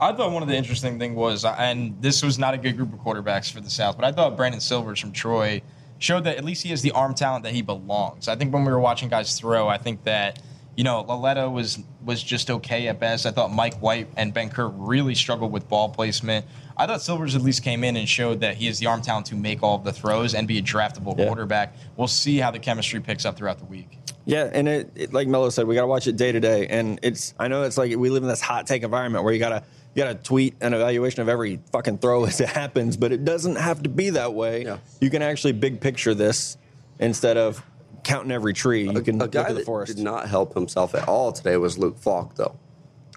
I 0.00 0.12
thought 0.12 0.32
one 0.32 0.42
of 0.42 0.48
the 0.48 0.56
interesting 0.56 0.98
thing 0.98 1.14
was, 1.14 1.44
and 1.44 2.00
this 2.00 2.24
was 2.24 2.38
not 2.38 2.54
a 2.54 2.58
good 2.58 2.76
group 2.76 2.92
of 2.92 2.98
quarterbacks 3.00 3.52
for 3.52 3.60
the 3.60 3.70
South, 3.70 3.96
but 3.96 4.04
I 4.04 4.10
thought 4.10 4.36
Brandon 4.36 4.60
Silvers 4.60 4.98
from 4.98 5.12
Troy 5.12 5.62
showed 5.98 6.24
that 6.24 6.36
at 6.36 6.44
least 6.44 6.64
he 6.64 6.70
has 6.70 6.82
the 6.82 6.90
arm 6.90 7.14
talent 7.14 7.44
that 7.44 7.52
he 7.52 7.62
belongs. 7.62 8.26
I 8.26 8.34
think 8.34 8.52
when 8.52 8.64
we 8.64 8.72
were 8.72 8.80
watching 8.80 9.08
guys 9.08 9.38
throw, 9.38 9.68
I 9.68 9.78
think 9.78 10.02
that 10.02 10.42
you 10.76 10.84
know 10.84 11.02
Lauletta 11.02 11.48
was 11.50 11.78
was 12.04 12.22
just 12.22 12.50
okay 12.50 12.88
at 12.88 12.98
best. 12.98 13.26
I 13.26 13.30
thought 13.30 13.52
Mike 13.52 13.74
White 13.82 14.08
and 14.16 14.32
Ben 14.32 14.48
Kerr 14.48 14.68
really 14.68 15.14
struggled 15.14 15.52
with 15.52 15.68
ball 15.68 15.88
placement. 15.90 16.46
I 16.76 16.86
thought 16.86 17.02
Silvers 17.02 17.34
at 17.36 17.42
least 17.42 17.62
came 17.62 17.84
in 17.84 17.96
and 17.96 18.08
showed 18.08 18.40
that 18.40 18.56
he 18.56 18.66
has 18.66 18.78
the 18.78 18.86
arm 18.86 19.02
talent 19.02 19.26
to 19.26 19.34
make 19.36 19.62
all 19.62 19.76
of 19.76 19.84
the 19.84 19.92
throws 19.92 20.34
and 20.34 20.48
be 20.48 20.58
a 20.58 20.62
draftable 20.62 21.16
Yeah. 21.18 21.26
quarterback. 21.26 21.74
We'll 21.96 22.08
see 22.08 22.38
how 22.38 22.50
the 22.50 22.58
chemistry 22.58 23.00
picks 23.00 23.24
up 23.24 23.36
throughout 23.36 23.58
the 23.58 23.66
week. 23.66 23.98
Yeah, 24.24 24.48
and 24.52 24.66
it, 24.68 24.90
it 24.94 25.12
like 25.12 25.28
Mello 25.28 25.50
said, 25.50 25.66
we 25.66 25.74
got 25.74 25.82
to 25.82 25.86
watch 25.88 26.06
it 26.06 26.16
day 26.16 26.32
to 26.32 26.40
day. 26.40 26.66
And 26.68 26.98
it's 27.02 27.34
I 27.38 27.48
know 27.48 27.64
it's 27.64 27.76
like 27.76 27.94
we 27.96 28.08
live 28.08 28.22
in 28.22 28.28
this 28.28 28.40
hot 28.40 28.66
take 28.66 28.82
environment 28.82 29.24
where 29.24 29.32
you 29.34 29.38
gotta 29.40 29.62
you 29.94 30.02
gotta 30.02 30.14
tweet 30.14 30.54
an 30.62 30.72
evaluation 30.72 31.20
of 31.20 31.28
every 31.28 31.60
fucking 31.72 31.98
throw 31.98 32.24
as 32.26 32.40
it 32.40 32.48
happens, 32.48 32.96
but 32.96 33.12
it 33.12 33.24
doesn't 33.24 33.56
have 33.56 33.82
to 33.82 33.88
be 33.90 34.10
that 34.10 34.32
way. 34.32 34.64
Yeah. 34.64 34.78
You 35.00 35.10
can 35.10 35.20
actually 35.22 35.52
big 35.52 35.80
picture 35.80 36.14
this 36.14 36.56
instead 36.98 37.36
of 37.36 37.62
counting 38.04 38.30
every 38.32 38.52
tree. 38.52 38.88
You 38.90 39.00
can 39.02 39.16
a 39.16 39.24
look 39.24 39.32
guy 39.32 39.42
at 39.42 39.48
the 39.48 39.54
that 39.54 39.64
forest. 39.66 39.94
did 39.96 40.02
not 40.02 40.28
help 40.28 40.54
himself 40.54 40.94
at 40.94 41.08
all 41.08 41.32
today 41.32 41.56
was 41.56 41.78
Luke 41.78 41.98
Falk, 41.98 42.34
though. 42.36 42.56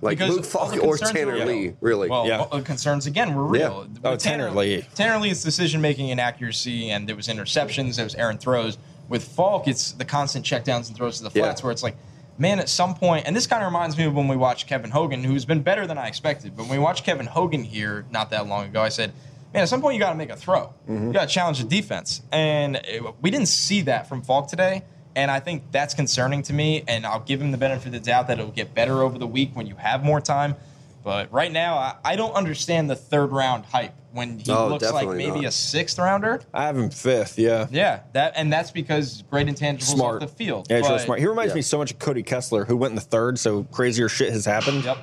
Like 0.02 0.18
Because 0.18 0.36
Luke 0.36 0.46
Falk 0.46 0.76
or 0.84 0.98
Tanner. 0.98 1.46
Lee, 1.46 1.74
really. 1.82 2.10
Well, 2.10 2.28
Yeah. 2.28 2.40
all 2.42 2.58
the 2.58 2.64
concerns 2.64 3.06
again 3.08 3.34
were 3.34 3.46
real. 3.46 3.88
Yeah. 4.04 4.12
Oh, 4.12 4.16
Tanner 4.18 4.52
Lee. 4.52 4.86
Tanner 4.94 5.20
Lee's 5.22 5.42
decision 5.44 5.80
making 5.82 6.12
and 6.12 6.20
accuracy, 6.20 6.90
and 6.92 7.08
there 7.08 7.16
was 7.16 7.28
interceptions, 7.28 7.96
there 7.96 8.06
was 8.06 8.16
errant 8.16 8.42
throws. 8.42 8.78
With 9.08 9.24
Falk, 9.24 9.68
it's 9.68 9.94
the 9.94 10.06
constant 10.06 10.46
checkdowns 10.46 10.88
and 10.88 10.96
throws 10.98 11.18
to 11.18 11.24
the 11.24 11.32
Yeah. 11.34 11.44
flats, 11.46 11.64
where 11.64 11.72
it's 11.72 11.82
like, 11.84 11.96
man, 12.38 12.60
at 12.60 12.68
some 12.68 12.94
point, 12.94 13.26
and 13.26 13.36
this 13.36 13.48
kind 13.48 13.64
of 13.64 13.68
reminds 13.68 13.98
me 13.98 14.04
of 14.04 14.14
when 14.14 14.28
we 14.28 14.36
watched 14.36 14.68
Kevin 14.68 14.92
Hogan, 14.92 15.24
who's 15.24 15.46
been 15.46 15.62
better 15.62 15.88
than 15.88 15.98
I 15.98 16.08
expected. 16.08 16.58
But 16.58 16.64
when 16.64 16.78
we 16.78 16.80
watched 16.84 17.06
Kevin 17.06 17.28
Hogan 17.28 17.64
here 17.64 18.06
not 18.12 18.30
that 18.32 18.48
long 18.48 18.66
ago, 18.66 18.82
I 18.82 18.90
said, 18.90 19.14
man, 19.56 19.64
at 19.64 19.70
some 19.70 19.82
point 19.82 19.96
you 19.96 20.00
got 20.00 20.12
to 20.12 20.18
make 20.18 20.30
a 20.30 20.36
throw. 20.36 20.74
Mm-hmm. 20.90 21.08
You 21.08 21.14
got 21.14 21.28
to 21.30 21.34
challenge 21.34 21.60
the 21.62 21.68
defense, 21.68 22.22
and 22.32 22.76
it- 22.78 23.02
we 23.22 23.32
didn't 23.32 23.48
see 23.48 23.82
that 23.84 24.08
from 24.08 24.22
Falk 24.22 24.48
today. 24.50 24.84
And 25.18 25.32
I 25.32 25.40
think 25.40 25.72
that's 25.72 25.94
concerning 25.94 26.44
to 26.44 26.54
me. 26.54 26.84
And 26.90 27.06
I'll 27.06 27.22
give 27.22 27.42
him 27.42 27.52
the 27.52 27.58
benefit 27.58 27.86
of 27.88 27.94
the 27.94 28.00
doubt 28.02 28.28
that 28.28 28.38
it'll 28.38 28.52
get 28.52 28.74
better 28.76 29.02
over 29.02 29.18
the 29.18 29.26
week 29.28 29.52
when 29.54 29.66
you 29.66 29.76
have 29.76 30.04
more 30.04 30.20
time. 30.20 30.56
But 31.06 31.32
right 31.32 31.52
now, 31.52 31.78
I, 31.78 31.96
I 32.04 32.16
don't 32.18 32.34
understand 32.34 32.90
the 32.90 32.98
third 32.98 33.28
round 33.32 33.64
hype 33.64 33.94
when 34.12 34.40
he 34.40 34.52
No, 34.52 34.68
looks 34.68 34.92
like 34.92 35.08
maybe 35.08 35.32
not. 35.42 35.46
a 35.46 35.52
sixth 35.52 35.98
rounder. 36.00 36.42
I 36.54 36.64
have 36.66 36.76
him 36.78 36.90
fifth. 36.90 37.40
Yeah. 37.40 37.68
Yeah, 37.72 38.02
that 38.12 38.34
and 38.36 38.52
that's 38.52 38.72
because 38.72 39.24
great 39.30 39.48
intangibles 39.48 39.84
Smart. 39.84 40.22
off 40.22 40.30
the 40.32 40.36
field. 40.36 40.68
Yeah, 40.70 40.82
But- 40.82 41.00
smart. 41.00 41.20
He 41.20 41.28
reminds 41.28 41.52
yeah. 41.52 41.56
me 41.56 41.62
so 41.62 41.78
much 41.78 41.92
of 41.92 42.00
Cody 42.00 42.24
Kessler, 42.24 42.66
who 42.66 42.76
went 42.76 42.92
in 42.92 42.96
the 42.96 43.02
third, 43.02 43.40
so 43.40 43.64
crazier 43.66 44.10
shit 44.10 44.34
has 44.34 44.44
happened. 44.46 44.84
Yep. 44.84 44.98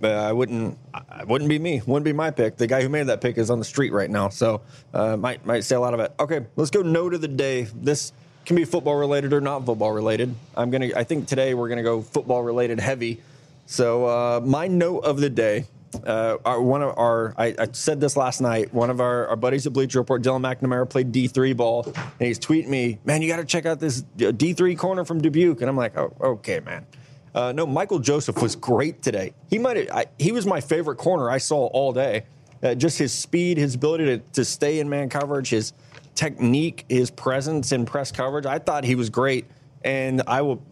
But 0.00 0.12
I 0.12 0.32
wouldn't. 0.32 0.78
I 0.94 1.24
wouldn't 1.24 1.48
be 1.48 1.58
me. 1.58 1.82
Wouldn't 1.86 2.04
be 2.04 2.12
my 2.12 2.30
pick. 2.30 2.56
The 2.56 2.66
guy 2.66 2.82
who 2.82 2.88
made 2.88 3.08
that 3.08 3.20
pick 3.20 3.36
is 3.38 3.50
on 3.50 3.58
the 3.58 3.64
street 3.64 3.92
right 3.92 4.10
now, 4.10 4.28
so 4.28 4.60
uh, 4.94 5.16
might 5.16 5.44
might 5.44 5.64
say 5.64 5.74
a 5.76 5.80
lot 5.80 5.94
of 5.94 6.00
it. 6.00 6.12
Okay, 6.20 6.46
let's 6.56 6.70
go. 6.70 6.82
Note 6.82 7.14
of 7.14 7.20
the 7.20 7.28
day. 7.28 7.62
This 7.74 8.12
can 8.46 8.56
be 8.56 8.64
football 8.64 8.94
related 8.96 9.32
or 9.32 9.40
not 9.40 9.64
football 9.66 9.92
related. 9.92 10.34
I'm 10.56 10.70
gonna. 10.70 10.90
I 10.96 11.04
think 11.04 11.26
today 11.26 11.54
we're 11.54 11.68
gonna 11.68 11.82
go 11.82 12.00
football 12.00 12.42
related 12.42 12.78
heavy. 12.80 13.20
So 13.66 14.06
uh, 14.06 14.40
my 14.44 14.68
note 14.68 15.00
of 15.00 15.20
the 15.20 15.30
day. 15.30 15.66
Uh, 16.06 16.38
our, 16.46 16.58
one 16.62 16.80
of 16.80 16.96
our, 16.96 17.34
I, 17.36 17.54
I 17.58 17.68
said 17.72 18.00
this 18.00 18.16
last 18.16 18.40
night. 18.40 18.72
One 18.72 18.88
of 18.88 18.98
our, 18.98 19.26
our 19.26 19.36
buddies 19.36 19.66
at 19.66 19.74
Bleacher 19.74 19.98
Report, 19.98 20.22
Dylan 20.22 20.40
McNamara, 20.40 20.88
played 20.88 21.12
D 21.12 21.28
three 21.28 21.52
ball, 21.52 21.84
and 21.84 22.26
he's 22.26 22.38
tweeting 22.38 22.68
me, 22.68 22.98
"Man, 23.04 23.20
you 23.20 23.28
got 23.28 23.36
to 23.36 23.44
check 23.44 23.66
out 23.66 23.78
this 23.78 24.00
D 24.16 24.54
three 24.54 24.74
corner 24.74 25.04
from 25.04 25.20
Dubuque." 25.20 25.60
And 25.60 25.68
I'm 25.68 25.76
like, 25.76 25.94
"Oh, 25.98 26.14
okay, 26.22 26.60
man." 26.60 26.86
Uh, 27.34 27.52
no, 27.52 27.66
Michael 27.66 27.98
Joseph 27.98 28.42
was 28.42 28.56
great 28.56 29.02
today. 29.02 29.32
He 29.48 29.58
might 29.58 29.76
have, 29.76 30.06
he 30.18 30.32
was 30.32 30.46
my 30.46 30.60
favorite 30.60 30.96
corner 30.96 31.30
I 31.30 31.38
saw 31.38 31.66
all 31.68 31.92
day. 31.92 32.24
Uh, 32.62 32.74
just 32.74 32.98
his 32.98 33.12
speed, 33.12 33.58
his 33.58 33.74
ability 33.74 34.04
to, 34.04 34.18
to 34.34 34.44
stay 34.44 34.78
in 34.78 34.88
man 34.88 35.08
coverage, 35.08 35.48
his 35.48 35.72
technique, 36.14 36.84
his 36.88 37.10
presence 37.10 37.72
in 37.72 37.86
press 37.86 38.12
coverage. 38.12 38.46
I 38.46 38.58
thought 38.58 38.84
he 38.84 38.94
was 38.94 39.10
great. 39.10 39.46
And 39.82 40.22
I 40.26 40.42
will, 40.42 40.62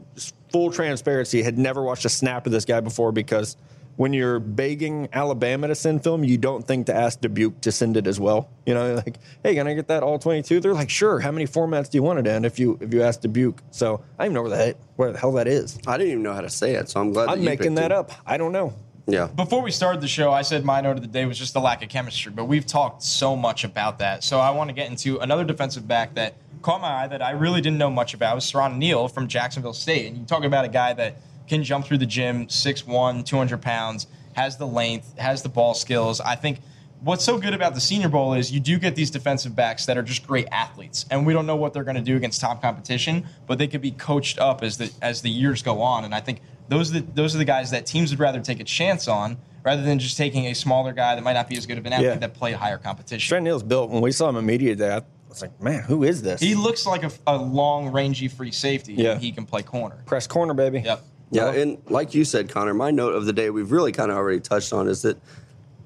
full 0.53 0.71
transparency, 0.71 1.43
had 1.43 1.59
never 1.59 1.83
watched 1.83 2.05
a 2.05 2.09
snap 2.09 2.47
of 2.47 2.53
this 2.53 2.65
guy 2.65 2.81
before 2.81 3.11
because 3.11 3.57
when 3.97 4.13
you're 4.13 4.41
begging 4.41 5.09
Alabama 5.13 5.69
to 5.69 5.75
send 5.75 6.03
film, 6.03 6.25
you 6.25 6.39
don't 6.39 6.67
think 6.67 6.87
to 6.87 6.95
ask 6.95 7.21
Dubuque 7.21 7.61
to 7.63 7.73
send 7.73 7.97
it 7.97 8.07
as 8.07 8.19
well. 8.19 8.49
You 8.67 8.75
know, 8.75 8.95
like, 9.07 9.17
hey, 9.43 9.55
can 9.55 9.67
I 9.67 9.75
get 9.75 9.89
that 9.89 10.03
all 10.03 10.19
22? 10.19 10.61
They're 10.61 10.75
like, 10.75 10.91
sure. 10.91 11.21
How 11.21 11.31
many 11.31 11.47
formats 11.47 11.91
do 11.91 11.99
you 11.99 12.03
want 12.03 12.19
it 12.19 12.27
in 12.27 12.45
if 12.45 12.59
you 12.59 12.79
if 12.81 12.95
you 12.95 13.03
ask 13.03 13.21
Dubuque? 13.21 13.63
So 13.71 14.03
I 14.19 14.25
don't 14.25 14.33
even 14.33 14.35
know 14.35 14.43
where 14.49 14.51
the, 14.51 14.77
where 14.97 15.13
the 15.13 15.19
hell 15.19 15.33
that 15.33 15.49
is. 15.49 15.79
I 15.87 15.99
didn't 15.99 16.13
even 16.13 16.23
know 16.23 16.35
how 16.35 16.41
to 16.41 16.51
say 16.51 16.75
it, 16.75 16.89
so 16.89 17.01
I'm 17.01 17.13
glad 17.13 17.29
I'm 17.29 17.41
you 17.41 17.45
making 17.45 17.75
that 17.77 17.93
him. 17.93 17.99
up. 17.99 18.13
I 18.27 18.37
don't 18.37 18.53
know. 18.53 18.75
Yeah. 19.07 19.27
Before 19.27 19.63
we 19.63 19.71
started 19.71 20.01
the 20.01 20.09
show, 20.09 20.31
I 20.31 20.43
said 20.43 20.65
my 20.65 20.81
note 20.81 20.97
of 20.97 21.03
the 21.03 21.09
day 21.09 21.25
was 21.27 21.39
just 21.39 21.53
the 21.53 21.61
lack 21.61 21.83
of 21.83 21.89
chemistry, 21.89 22.33
but 22.33 22.45
we've 22.45 22.67
talked 22.67 23.03
so 23.03 23.35
much 23.35 23.65
about 23.65 23.99
that. 23.99 24.23
So 24.23 24.39
I 24.39 24.51
want 24.51 24.71
to 24.71 24.75
get 24.75 24.89
into 24.89 25.19
another 25.19 25.45
defensive 25.45 25.89
back 25.89 26.15
that 26.15 26.35
caught 26.63 26.81
my 26.81 27.05
eye 27.05 27.07
that 27.09 27.23
I 27.23 27.31
really 27.31 27.61
didn't 27.61 27.79
know 27.79 27.91
much 27.91 28.15
about. 28.15 28.33
It 28.33 28.35
was 28.37 28.53
Siran 28.53 28.77
Neal 28.77 29.09
from 29.09 29.29
Jacksonville 29.29 29.73
State. 29.73 30.07
And 30.07 30.17
you 30.17 30.25
talk 30.25 30.45
about 30.45 30.65
a 30.65 30.69
guy 30.69 30.93
that 30.93 31.17
can 31.51 31.63
jump 31.65 31.85
through 31.85 31.99
the 31.99 32.07
gym, 32.07 32.47
6'1, 32.47 33.25
200 33.27 33.61
pounds, 33.61 34.07
has 34.35 34.57
the 34.57 34.67
length, 34.67 35.19
has 35.19 35.43
the 35.43 35.49
ball 35.49 35.75
skills. 35.75 36.21
I 36.21 36.37
think 36.37 36.61
what's 37.01 37.25
so 37.25 37.39
good 37.39 37.53
about 37.53 37.75
the 37.75 37.81
Senior 37.81 38.09
Bowl 38.09 38.35
is 38.35 38.53
you 38.53 38.61
do 38.61 38.79
get 38.79 38.95
these 38.95 39.11
defensive 39.11 39.57
backs 39.57 39.85
that 39.87 39.99
are 39.99 40.03
just 40.03 40.27
great 40.27 40.47
athletes, 40.53 41.05
and 41.11 41.27
we 41.27 41.33
don't 41.33 41.47
know 41.47 41.57
what 41.57 41.75
they're 41.75 41.85
going 41.85 41.97
to 41.97 42.03
do 42.03 42.17
against 42.17 42.41
top 42.41 42.63
competition, 42.63 43.27
but 43.49 43.59
they 43.59 43.67
could 43.67 43.81
be 43.83 43.91
coached 43.91 44.39
up 44.39 44.63
as 44.63 44.79
the 44.79 44.91
as 45.03 45.23
the 45.23 45.29
years 45.31 45.63
go 45.63 45.83
on. 45.83 46.05
And 46.05 46.15
I 46.15 46.21
think 46.21 46.41
those 46.69 46.91
are 46.95 47.01
the, 47.01 47.07
those 47.15 47.35
are 47.35 47.39
the 47.39 47.45
guys 47.45 47.73
that 47.73 47.85
teams 47.85 48.11
would 48.13 48.21
rather 48.21 48.41
take 48.41 48.61
a 48.61 48.65
chance 48.65 49.09
on 49.09 49.37
rather 49.65 49.83
than 49.83 49.99
just 49.99 50.17
taking 50.17 50.47
a 50.47 50.55
smaller 50.55 50.93
guy 50.93 51.17
that 51.17 51.23
might 51.23 51.35
not 51.35 51.49
be 51.49 51.57
as 51.57 51.67
good 51.67 51.77
of 51.77 51.85
an 51.85 51.93
athlete 51.93 52.11
Yeah. 52.11 52.17
that 52.19 52.33
play 52.35 52.53
higher 52.53 52.79
competition. 52.79 53.29
Trent 53.29 53.45
Neal's 53.45 53.63
built. 53.65 53.91
When 53.91 54.01
we 54.01 54.13
saw 54.13 54.29
him 54.29 54.37
in 54.37 54.47
media 54.47 54.75
day, 54.77 54.95
I 54.95 55.03
was 55.29 55.43
like, 55.43 55.61
man, 55.61 55.83
who 55.83 56.03
is 56.05 56.23
this? 56.23 56.41
He 56.41 56.55
looks 56.55 56.87
like 56.87 57.03
a, 57.03 57.11
a 57.27 57.37
long, 57.37 57.89
rangy 57.89 58.29
free 58.29 58.53
safety. 58.53 58.95
Yeah. 58.95 59.13
and 59.13 59.21
he 59.21 59.33
can 59.33 59.45
play 59.47 59.63
corner. 59.63 60.03
press 60.07 60.27
corner, 60.27 60.55
baby. 60.55 60.81
Yep. 60.81 61.03
Yeah, 61.31 61.45
Well- 61.45 61.59
and 61.59 61.79
like 61.89 62.15
you 62.15 62.25
said, 62.25 62.49
Connor, 62.49 62.75
my 62.75 62.91
note 62.91 63.15
of 63.15 63.27
the 63.27 63.33
day 63.33 63.51
we've 63.51 63.71
really 63.73 63.93
kind 63.93 64.11
of 64.11 64.17
already 64.17 64.41
touched 64.41 64.73
on 64.73 64.89
is 64.89 65.03
that 65.03 65.19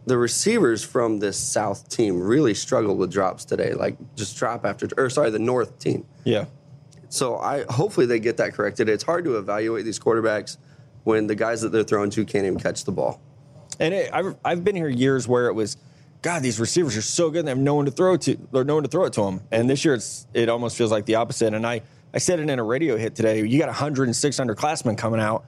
the 0.07 0.19
receivers 0.19 0.85
from 0.85 1.19
this 1.19 1.39
South 1.39 1.89
team 1.89 2.21
really 2.21 2.55
struggled 2.55 2.99
with 2.99 3.11
drops 3.11 3.45
today, 3.45 3.73
like 3.73 3.97
just 4.17 4.37
drop 4.37 4.65
after, 4.67 4.89
or 4.99 5.09
sorry, 5.09 5.31
the 5.31 5.39
North 5.39 5.79
team. 5.79 6.05
Yeah. 6.25 6.45
So 7.09 7.39
I 7.39 7.65
hopefully 7.71 8.07
they 8.07 8.19
get 8.19 8.37
that 8.39 8.55
corrected. 8.55 8.89
It's 8.89 9.05
hard 9.05 9.25
to 9.25 9.37
evaluate 9.39 9.85
these 9.85 9.99
quarterbacks 9.99 10.57
when 11.05 11.27
the 11.27 11.35
guys 11.35 11.61
that 11.63 11.71
they're 11.71 11.85
throwing 11.85 12.11
to 12.11 12.25
can't 12.25 12.45
even 12.45 12.59
catch 12.59 12.85
the 12.85 12.93
ball. 12.93 13.21
And 13.81 13.95
it, 13.95 14.11
I've, 14.13 14.37
I've 14.45 14.65
been 14.65 14.77
here 14.77 14.89
years 14.89 15.27
where 15.27 15.47
it 15.49 15.55
was, 15.55 15.77
God, 16.23 16.43
these 16.43 16.59
receivers 16.61 16.97
are 16.97 17.03
so 17.03 17.31
good. 17.31 17.45
They 17.47 17.51
have 17.51 17.59
no 17.59 17.75
one 17.75 17.85
to 17.87 17.91
throw 17.91 18.17
to, 18.17 18.37
or 18.53 18.65
no 18.65 18.75
one 18.75 18.83
to 18.83 18.89
throw 18.89 19.05
it 19.05 19.13
to 19.15 19.23
them. 19.23 19.43
And 19.51 19.69
this 19.71 19.85
year, 19.85 19.95
it's 19.95 20.27
it 20.35 20.49
almost 20.49 20.77
feels 20.77 20.91
like 20.91 21.07
the 21.07 21.17
opposite. 21.17 21.55
And 21.55 21.67
I, 21.67 21.83
I 22.15 22.19
said 22.19 22.39
it 22.39 22.49
in 22.49 22.59
a 22.59 22.63
radio 22.65 22.97
hit 22.97 23.17
today. 23.17 23.45
You 23.45 23.59
got 23.59 23.67
106 23.67 24.37
underclassmen 24.39 24.97
coming 24.97 25.21
out. 25.21 25.45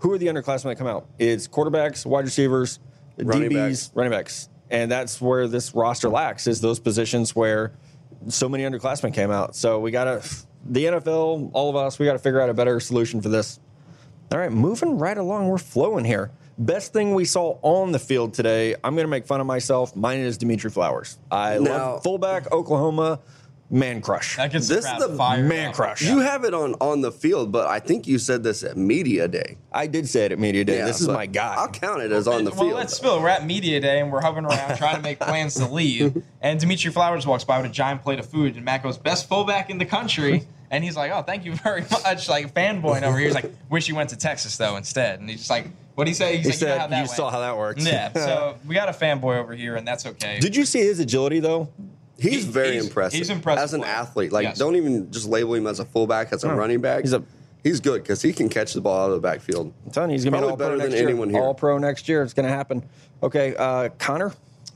Who 0.00 0.12
are 0.12 0.18
the 0.18 0.26
underclassmen 0.26 0.64
that 0.64 0.76
come 0.76 0.86
out? 0.86 1.06
It's 1.18 1.48
quarterbacks, 1.48 2.04
wide 2.04 2.24
receivers, 2.26 2.78
Running 3.16 3.50
DBs, 3.50 3.54
backs. 3.54 3.90
running 3.94 4.10
backs, 4.12 4.48
and 4.70 4.90
that's 4.90 5.20
where 5.20 5.46
this 5.48 5.74
roster 5.74 6.08
lacks 6.08 6.46
is 6.46 6.60
those 6.60 6.78
positions 6.80 7.34
where 7.36 7.72
so 8.28 8.48
many 8.48 8.64
underclassmen 8.64 9.14
came 9.14 9.30
out. 9.30 9.54
So 9.56 9.80
we 9.80 9.90
got 9.90 10.04
to 10.04 10.28
the 10.66 10.84
NFL, 10.86 11.50
all 11.54 11.70
of 11.70 11.76
us, 11.76 11.98
we 11.98 12.06
got 12.06 12.12
to 12.12 12.18
figure 12.18 12.40
out 12.40 12.50
a 12.50 12.54
better 12.54 12.78
solution 12.80 13.20
for 13.22 13.28
this. 13.28 13.58
All 14.32 14.38
right, 14.38 14.52
moving 14.52 14.98
right 14.98 15.16
along. 15.16 15.48
We're 15.48 15.58
flowing 15.58 16.04
here. 16.04 16.30
Best 16.58 16.92
thing 16.92 17.14
we 17.14 17.24
saw 17.24 17.58
on 17.62 17.92
the 17.92 17.98
field 17.98 18.34
today. 18.34 18.74
I'm 18.84 18.94
going 18.94 19.04
to 19.04 19.10
make 19.10 19.26
fun 19.26 19.40
of 19.40 19.46
myself. 19.46 19.94
Mine 19.96 20.20
is 20.20 20.36
Dimitri 20.38 20.70
Flowers. 20.70 21.18
I 21.30 21.58
Now- 21.58 21.94
love 21.94 22.02
fullback 22.02 22.50
Oklahoma 22.52 23.20
man 23.72 24.00
crush. 24.00 24.36
That 24.36 24.52
gets 24.52 24.68
This 24.68 24.84
the 24.84 24.90
is 24.96 24.98
crowd 25.16 25.38
the 25.38 25.42
man 25.42 25.70
up. 25.70 25.74
crush. 25.74 26.02
You 26.02 26.20
have 26.20 26.44
it 26.44 26.54
on 26.54 26.74
on 26.74 27.00
the 27.00 27.10
field, 27.10 27.50
but 27.50 27.66
I 27.66 27.80
think 27.80 28.06
you 28.06 28.18
said 28.18 28.44
this 28.44 28.62
at 28.62 28.76
media 28.76 29.26
day. 29.26 29.56
I 29.72 29.86
did 29.88 30.08
say 30.08 30.26
it 30.26 30.32
at 30.32 30.38
media 30.38 30.64
day. 30.64 30.76
Yeah, 30.78 30.84
this 30.86 31.00
is 31.00 31.08
my 31.08 31.26
guy. 31.26 31.54
I'll 31.56 31.68
count 31.70 32.02
it 32.02 32.12
as 32.12 32.28
on 32.28 32.44
the 32.44 32.50
well, 32.50 32.58
field. 32.60 32.66
Well, 32.68 32.76
let's 32.76 32.94
spill. 32.94 33.20
We're 33.20 33.28
at 33.30 33.44
media 33.46 33.80
day 33.80 33.98
and 34.00 34.12
we're 34.12 34.20
hovering 34.20 34.44
around 34.44 34.76
trying 34.76 34.96
to 34.96 35.02
make 35.02 35.18
plans 35.20 35.54
to 35.54 35.66
leave. 35.66 36.22
And 36.40 36.60
Dimitri 36.60 36.92
Flowers 36.92 37.26
walks 37.26 37.44
by 37.44 37.56
with 37.60 37.70
a 37.70 37.74
giant 37.74 38.02
plate 38.02 38.18
of 38.18 38.26
food, 38.26 38.54
and 38.56 38.64
Matt 38.64 38.82
goes, 38.82 38.98
"Best 38.98 39.28
fullback 39.28 39.70
in 39.70 39.78
the 39.78 39.86
country." 39.86 40.44
And 40.70 40.82
he's 40.84 40.96
like, 40.96 41.10
"Oh, 41.12 41.22
thank 41.22 41.44
you 41.44 41.54
very 41.54 41.80
much." 41.90 42.28
Like 42.28 42.54
fanboying 42.54 43.02
over 43.02 43.16
here. 43.18 43.26
He's 43.26 43.34
like, 43.34 43.50
"Wish 43.70 43.88
you 43.88 43.94
went 43.94 44.10
to 44.10 44.16
Texas 44.16 44.56
though 44.56 44.76
instead." 44.76 45.18
And 45.20 45.28
he's 45.28 45.40
just 45.40 45.50
like, 45.50 45.64
"What 45.94 46.02
would 46.04 46.08
he 46.08 46.14
say?" 46.14 46.36
He's 46.38 46.46
He 46.46 46.50
like, 46.52 46.60
"You, 46.60 46.66
know 46.66 46.72
said, 46.72 46.80
how 46.80 46.86
that 46.88 46.96
"You 46.96 47.02
went." 47.02 47.10
saw 47.10 47.30
how 47.30 47.40
that 47.40 47.56
works." 47.56 47.86
Yeah. 47.86 48.10
So 48.14 48.56
we 48.66 48.74
got 48.74 48.88
a 48.88 48.92
fanboy 48.92 49.36
over 49.38 49.54
here, 49.54 49.76
and 49.76 49.86
that's 49.88 50.04
okay. 50.06 50.38
Did 50.40 50.54
you 50.56 50.64
see 50.66 50.80
his 50.80 50.98
agility 51.00 51.40
though? 51.40 51.68
He's 52.22 52.44
very 52.44 52.72
he's- 52.72 52.84
impressive. 52.86 53.18
he's 53.18 53.30
impressive 53.30 53.62
as 53.64 53.74
an 53.74 53.80
player. 53.80 53.92
athlete. 53.92 54.32
Like, 54.32 54.44
Yes. 54.44 54.58
don't 54.58 54.76
even 54.76 55.10
just 55.10 55.28
label 55.28 55.54
him 55.54 55.66
as 55.66 55.80
a 55.80 55.84
fullback, 55.84 56.32
as 56.32 56.44
a 56.44 56.48
No. 56.48 56.54
running 56.54 56.80
back. 56.80 57.02
He's 57.02 57.12
a- 57.12 57.22
he's 57.64 57.80
good 57.80 58.02
because 58.02 58.22
he 58.22 58.32
can 58.32 58.48
catch 58.48 58.72
the 58.74 58.80
ball 58.80 59.04
out 59.06 59.10
of 59.10 59.14
the 59.20 59.20
backfield. 59.20 59.72
I'm 59.84 59.90
telling 59.92 60.10
you, 60.10 60.14
he's 60.14 60.24
gonna 60.24 60.36
be 60.36 60.40
Probably 60.40 60.50
all 60.52 60.56
pro 60.56 60.66
better 60.66 60.78
than 60.78 60.88
next 60.90 61.00
year. 61.00 61.08
anyone 61.08 61.30
here. 61.30 61.42
All 61.42 61.54
pro 61.54 61.78
next 61.78 62.08
year. 62.08 62.22
It's 62.22 62.34
gonna 62.34 62.48
happen. 62.48 62.82
Okay, 63.22 63.54
uh, 63.56 63.88
Connor. 63.98 64.32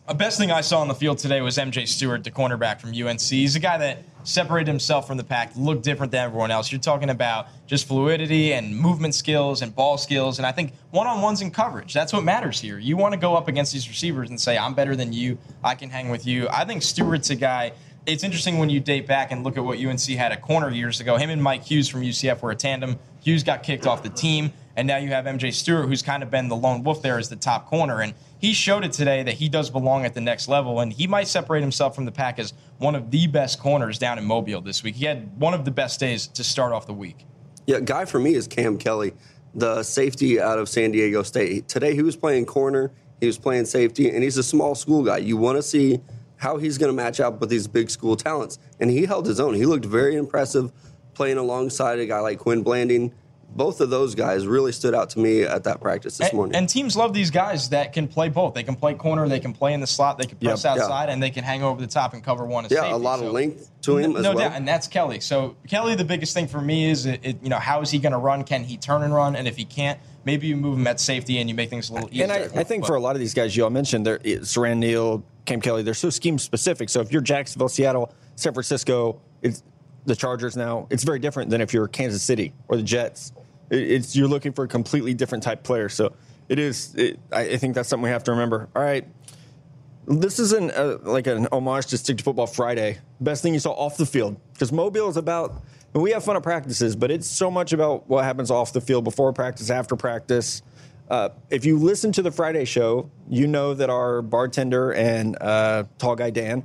The 0.09 0.15
best 0.15 0.39
thing 0.39 0.53
I 0.53 0.61
saw 0.61 0.83
on 0.83 0.87
the 0.87 0.95
field 0.95 1.19
today 1.19 1.41
was 1.41 1.59
MJ 1.59 1.87
Stewart, 1.89 2.23
the 2.23 2.31
cornerback 2.31 2.81
from 2.81 2.91
UNC. 2.91 3.21
He's 3.21 3.57
a 3.57 3.61
guy 3.61 3.77
that 3.79 4.05
separated 4.23 4.69
himself 4.69 5.05
from 5.09 5.17
the 5.17 5.25
pack, 5.25 5.51
looked 5.57 5.83
different 5.83 6.13
than 6.13 6.25
everyone 6.25 6.53
else. 6.53 6.71
You're 6.71 6.81
talking 6.81 7.11
about 7.11 7.49
just 7.67 7.89
fluidity 7.89 8.53
and 8.53 8.77
movement 8.77 9.17
skills 9.17 9.63
and 9.63 9.75
ball 9.75 9.99
skills. 9.99 10.39
And 10.39 10.47
I 10.47 10.53
think 10.53 10.75
one 10.93 11.09
on 11.09 11.23
ones 11.23 11.41
in 11.43 11.51
coverage, 11.51 11.93
that's 11.93 12.13
what 12.13 12.23
matters 12.23 12.61
here. 12.61 12.79
You 12.79 12.97
want 12.97 13.15
to 13.15 13.19
go 13.19 13.35
up 13.35 13.49
against 13.49 13.73
these 13.73 13.89
receivers 13.89 14.31
and 14.31 14.41
say, 14.41 14.57
I'm 14.57 14.75
better 14.75 14.95
than 14.95 15.13
you. 15.13 15.39
I 15.65 15.75
can 15.75 15.91
hang 15.91 16.09
with 16.09 16.25
you. 16.25 16.49
I 16.51 16.65
think 16.65 16.85
Stewart's 16.85 17.31
a 17.31 17.35
guy. 17.35 17.73
It's 18.07 18.23
interesting 18.23 18.59
when 18.59 18.71
you 18.71 18.79
date 18.79 19.09
back 19.09 19.33
and 19.33 19.43
look 19.43 19.57
at 19.57 19.65
what 19.65 19.85
UNC 19.85 20.03
had 20.03 20.31
at 20.31 20.41
corner 20.41 20.71
years 20.71 21.01
ago. 21.01 21.17
Him 21.17 21.31
and 21.31 21.43
Mike 21.43 21.65
Hughes 21.65 21.89
from 21.89 22.03
UCF 22.03 22.43
were 22.43 22.53
a 22.53 22.57
tandem. 22.57 22.97
Hughes 23.25 23.43
got 23.43 23.65
kicked 23.65 23.89
off 23.89 24.05
the 24.05 24.11
team. 24.11 24.53
And 24.77 24.87
now 24.87 24.99
you 24.99 25.09
have 25.09 25.25
MJ 25.25 25.53
Stewart, 25.53 25.87
who's 25.87 26.03
kind 26.03 26.23
of 26.23 26.31
been 26.31 26.49
the 26.49 26.57
lone 26.57 26.83
wolf 26.85 27.01
there 27.01 27.19
as 27.19 27.31
the 27.31 27.37
top 27.37 27.67
corner. 27.67 28.03
And 28.03 28.13
he 28.39 28.53
showed 28.53 28.85
it 28.85 28.93
today 28.93 29.23
that 29.23 29.35
he 29.35 29.49
does 29.49 29.71
belong 29.71 30.05
at 30.05 30.13
the 30.13 30.21
next 30.21 30.49
level. 30.49 30.81
And 30.81 30.93
he 30.93 31.07
might 31.07 31.29
separate 31.29 31.63
himself 31.63 31.95
from 31.95 32.05
the 32.05 32.13
pack 32.13 32.39
as 32.39 32.53
one 32.79 32.95
of 32.95 33.11
the 33.11 33.27
best 33.27 33.59
corners 33.59 33.99
down 33.99 34.19
in 34.19 34.25
Mobile 34.25 34.61
this 34.61 34.83
week. 34.83 34.95
He 34.95 35.07
had 35.07 35.41
one 35.41 35.55
of 35.55 35.65
the 35.65 35.71
best 35.71 35.99
days 35.99 36.27
to 36.29 36.45
start 36.45 36.73
off 36.73 36.87
the 36.87 36.93
week. 36.93 37.25
Yeah, 37.67 37.81
guy 37.81 38.05
for 38.05 38.21
me 38.21 38.35
is 38.35 38.47
Cam 38.47 38.77
Kelly, 38.77 39.15
the 39.55 39.83
safety 39.83 40.39
out 40.41 40.59
of 40.59 40.69
San 40.69 40.93
Diego 40.93 41.23
State. 41.23 41.69
Today 41.69 41.95
he 41.95 42.03
was 42.03 42.15
playing 42.15 42.45
corner, 42.45 42.93
he 43.19 43.27
was 43.27 43.39
playing 43.39 43.65
safety, 43.65 44.11
and 44.11 44.23
he's 44.23 44.37
a 44.37 44.43
small 44.43 44.75
school 44.75 45.03
guy. 45.03 45.19
You 45.19 45.39
want 45.39 45.57
to 45.57 45.63
see 45.63 46.01
how 46.37 46.59
he's 46.59 46.77
going 46.77 46.91
to 46.91 46.97
match 46.97 47.19
up 47.19 47.41
with 47.41 47.49
these 47.49 47.67
big 47.67 47.89
school 47.91 48.15
talents. 48.15 48.59
And 48.79 48.91
he 48.91 49.07
held 49.07 49.27
his 49.27 49.41
own. 49.41 49.55
He 49.55 49.65
looked 49.65 49.87
very 49.87 50.17
impressive 50.17 50.71
playing 51.15 51.39
alongside 51.39 51.99
a 51.99 52.07
guy 52.07 52.21
like 52.21 52.39
Quin 52.39 52.63
Blanding 52.63 53.15
both 53.55 53.81
of 53.81 53.89
those 53.91 54.15
guys 54.15 54.47
really 54.47 54.73
stood 54.73 54.95
out 54.95 55.11
to 55.11 55.19
me 55.19 55.43
at 55.43 55.65
that 55.65 55.81
practice 55.81 56.19
this 56.19 56.29
and, 56.29 56.37
morning. 56.37 56.55
And 56.57 56.69
teams 56.69 56.95
love 56.97 57.15
these 57.15 57.31
guys 57.31 57.71
that 57.71 57.93
can 57.95 58.07
play 58.07 58.29
both. 58.29 58.53
They 58.55 58.63
can 58.63 58.77
play 58.77 58.93
corner, 58.95 59.29
they 59.29 59.41
can 59.41 59.53
play 59.55 59.73
in 59.73 59.81
the 59.81 59.87
slot, 59.87 60.19
they 60.19 60.27
can 60.27 60.37
press 60.39 60.65
Yep. 60.65 60.77
outside, 60.79 61.05
Yeah. 61.07 61.13
and 61.15 61.23
they 61.23 61.31
can 61.31 61.43
hang 61.45 61.63
over 61.63 61.81
the 61.81 61.87
top 61.87 62.13
and 62.13 62.23
cover 62.23 62.45
one. 62.45 62.67
As 62.67 62.71
yeah, 62.71 62.81
safety. 62.81 62.93
a 62.93 62.97
lot 62.99 63.19
So- 63.21 63.27
of 63.29 63.33
length 63.33 63.71
to 63.83 63.97
him 63.97 64.13
no, 64.13 64.19
as 64.19 64.23
no 64.25 64.31
well. 64.35 64.39
doubt, 64.49 64.57
and 64.57 64.69
that's 64.69 64.87
Kelly. 64.89 65.21
So 65.21 65.57
Kelly, 65.69 65.95
the 65.95 66.05
biggest 66.05 66.35
thing 66.35 66.49
for 66.49 66.61
me 66.61 66.91
is, 66.91 67.07
it, 67.07 67.21
it, 67.23 67.39
you 67.43 67.49
know, 67.49 67.59
how 67.59 67.81
is 67.81 67.91
he 67.91 67.99
going 67.99 68.13
to 68.13 68.19
run? 68.19 68.45
Can 68.45 68.65
he 68.65 68.77
turn 68.77 69.03
and 69.03 69.15
run? 69.15 69.35
And 69.37 69.49
if 69.49 69.57
he 69.57 69.65
can't, 69.65 69.99
maybe 70.25 70.47
you 70.49 70.57
move 70.57 70.77
him 70.79 70.87
at 70.87 71.01
safety 71.01 71.39
and 71.39 71.49
you 71.49 71.55
make 71.55 71.71
things 71.71 71.89
a 71.89 71.95
little 71.95 72.09
easier. 72.11 72.25
And 72.25 72.33
I, 72.33 72.61
I 72.61 72.65
think 72.65 72.83
But- 72.83 72.89
for 72.89 72.97
a 72.97 73.01
lot 73.01 73.17
of 73.17 73.21
these 73.21 73.33
guys 73.33 73.57
you 73.57 73.65
all 73.65 73.71
mentioned, 73.71 74.05
they're 74.07 74.21
it- 74.23 74.43
Siran 74.43 74.79
Neal, 74.79 75.23
Cam 75.47 75.61
Kelly, 75.61 75.83
they're 75.83 75.95
so 75.95 76.11
scheme 76.11 76.39
specific. 76.39 76.89
So 76.91 77.01
if 77.01 77.11
you're 77.13 77.23
Jacksonville, 77.23 77.69
Seattle, 77.69 78.13
San 78.35 78.53
Francisco, 78.53 79.21
it's 79.41 79.63
the 80.07 80.17
Chargers 80.17 80.57
now. 80.57 80.87
It's 80.91 81.05
very 81.05 81.19
different 81.19 81.51
than 81.51 81.61
if 81.61 81.75
you're 81.75 81.89
Kansas 81.89 82.23
City 82.23 82.53
or 82.69 82.77
the 82.77 82.83
Jets. 82.83 83.33
It, 83.71 83.91
it's 83.91 84.17
you're 84.17 84.29
looking 84.29 84.53
for 84.53 84.65
a 84.65 84.69
completely 84.69 85.15
different 85.15 85.45
type 85.45 85.63
player. 85.63 85.89
So 85.89 86.15
it 86.49 86.59
is. 86.59 86.95
It, 86.95 87.19
I, 87.33 87.57
think 87.57 87.75
that's 87.75 87.89
something 87.89 88.05
we 88.05 88.11
have 88.11 88.25
to 88.25 88.31
remember. 88.31 88.69
All 88.75 88.83
right. 88.83 89.07
This 90.09 90.39
isn't 90.39 90.71
uh 90.71 90.99
like 91.03 91.27
an 91.27 91.49
homage 91.51 91.87
to 91.87 91.99
Stick 91.99 92.19
to 92.19 92.25
Football 92.25 92.47
Friday. 92.47 92.99
Best 93.21 93.43
thing 93.43 93.53
you 93.53 93.61
saw 93.61 93.73
off 93.73 93.97
the 93.97 94.07
field 94.07 94.41
because 94.53 94.73
Mobile 94.73 95.09
is 95.09 95.17
about. 95.17 95.63
And 95.95 96.03
we 96.03 96.11
have 96.11 96.25
fun 96.25 96.37
at 96.37 96.43
practices, 96.43 96.95
but 96.95 97.11
it's 97.11 97.27
so 97.27 97.51
much 97.51 97.73
about 97.73 98.07
what 98.07 98.23
happens 98.23 98.51
off 98.51 98.73
the 98.73 98.83
field 98.83 99.05
before 99.05 99.33
practice, 99.33 99.71
after 99.71 99.97
practice. 99.97 100.63
Uh, 101.09 101.31
if 101.49 101.65
you 101.65 101.79
listen 101.79 102.13
to 102.13 102.23
the 102.23 102.31
Friday 102.31 102.67
show, 102.67 103.11
you 103.31 103.47
know 103.47 103.73
that 103.73 103.89
our 103.89 104.21
bartender 104.21 104.93
and 104.93 105.41
uh, 105.41 105.85
tall 105.99 106.15
guy 106.15 106.29
Dan 106.29 106.65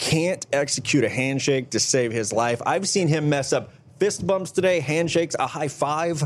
can't 0.00 0.46
execute 0.52 1.04
a 1.04 1.08
handshake 1.08 1.70
to 1.70 1.80
save 1.80 2.10
his 2.12 2.32
life. 2.32 2.62
I've 2.64 2.88
seen 2.88 3.06
him 3.08 3.28
mess 3.28 3.52
up 3.52 3.70
fist 3.98 4.26
bumps 4.26 4.50
today, 4.50 4.80
handshakes, 4.80 5.36
a 5.38 5.46
high 5.46 5.68
five. 5.68 6.22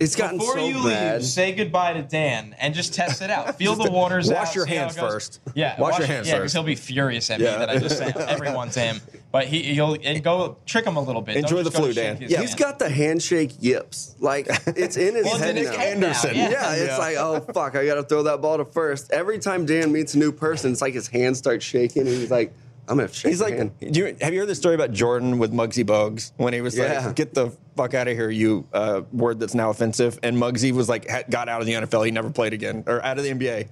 it's 0.00 0.16
gotten 0.16 0.38
Before 0.38 0.54
so 0.58 0.66
you 0.66 0.74
bad. 0.82 1.20
leave, 1.20 1.24
say 1.24 1.54
goodbye 1.54 1.92
to 1.94 2.02
Dan 2.02 2.54
and 2.58 2.74
just 2.74 2.92
test 2.94 3.22
it 3.22 3.30
out. 3.30 3.56
Feel 3.56 3.76
the 3.76 3.90
waters 3.90 4.28
Wash 4.28 4.48
out. 4.48 4.54
your 4.56 4.66
see 4.66 4.74
how 4.74 4.76
it 4.76 4.94
hands 4.94 4.98
first. 4.98 5.40
Yeah, 5.54 5.80
Wash 5.80 5.98
your 5.98 6.06
hands 6.08 6.26
Yeah, 6.26 6.34
because 6.34 6.52
first. 6.52 6.54
he'll 6.54 6.64
be 6.64 6.74
furious 6.74 7.30
at 7.30 7.38
Yeah. 7.40 7.52
me 7.52 7.58
that 7.60 7.70
I 7.70 7.78
just 7.78 7.96
sent 7.98 8.16
everyone 8.16 8.70
to 8.70 8.80
him. 8.80 9.00
But 9.32 9.46
he, 9.46 9.62
he'll 9.62 9.96
and 10.02 10.22
go 10.24 10.56
trick 10.66 10.84
him 10.84 10.96
a 10.96 11.00
little 11.00 11.22
bit. 11.22 11.36
Enjoy 11.36 11.62
the 11.62 11.70
flu, 11.70 11.92
Dan. 11.92 12.16
his 12.16 12.30
yeah, 12.30 12.38
hand. 12.38 12.48
he's 12.48 12.56
got 12.58 12.78
the 12.80 12.90
handshake 12.90 13.52
yips. 13.60 14.16
Like 14.18 14.48
it's 14.66 14.96
in 14.96 15.14
his 15.14 15.24
Well, 15.24 15.36
it's 15.36 15.44
head 15.44 15.50
in 15.50 15.56
his 15.58 15.70
now. 15.70 15.78
head 15.78 15.98
now, 15.98 16.06
Anderson. 16.08 16.34
yeah. 16.36 16.50
Yeah, 16.50 16.72
it's 16.74 16.86
Yeah. 16.88 16.98
like, 16.98 17.16
oh 17.18 17.40
fuck, 17.54 17.76
I 17.76 17.86
gotta 17.86 18.02
throw 18.02 18.24
that 18.24 18.42
ball 18.42 18.56
to 18.58 18.64
first. 18.64 19.12
Every 19.12 19.38
time 19.38 19.64
Dan 19.64 19.92
meets 19.92 20.14
a 20.14 20.18
new 20.18 20.32
person, 20.32 20.72
it's 20.72 20.80
like 20.82 20.92
his 20.94 21.06
hands 21.08 21.38
start 21.38 21.62
shaking, 21.62 22.02
and 22.02 22.10
he's 22.16 22.30
like, 22.30 22.52
I'm 22.88 22.96
gonna 22.96 23.12
shake 23.12 23.30
He's 23.30 23.40
like, 23.40 23.54
hand. 23.56 23.72
do 23.80 24.00
you, 24.00 24.16
have 24.20 24.32
you 24.32 24.40
heard 24.40 24.48
the 24.48 24.54
story 24.54 24.74
about 24.74 24.92
Jordan 24.92 25.38
with 25.38 25.52
Muggsy 25.52 25.84
Bogues 25.84 26.32
when 26.36 26.52
he 26.52 26.60
was 26.60 26.76
Yeah. 26.76 27.06
like, 27.06 27.16
"Get 27.16 27.34
the 27.34 27.50
fuck 27.76 27.94
out 27.94 28.06
of 28.08 28.16
here, 28.16 28.30
you 28.30 28.66
uh, 28.72 29.02
word 29.12 29.40
that's 29.40 29.54
now 29.54 29.70
offensive," 29.70 30.18
and 30.22 30.36
Muggsy 30.36 30.72
was 30.72 30.88
like, 30.88 31.08
had, 31.08 31.30
got 31.30 31.48
out 31.48 31.60
of 31.60 31.66
the 31.66 31.72
NFL, 31.74 32.04
he 32.04 32.10
never 32.12 32.30
played 32.30 32.52
again, 32.52 32.84
or 32.86 33.04
out 33.04 33.18
of 33.18 33.24
the 33.24 33.30
NBA. 33.30 33.68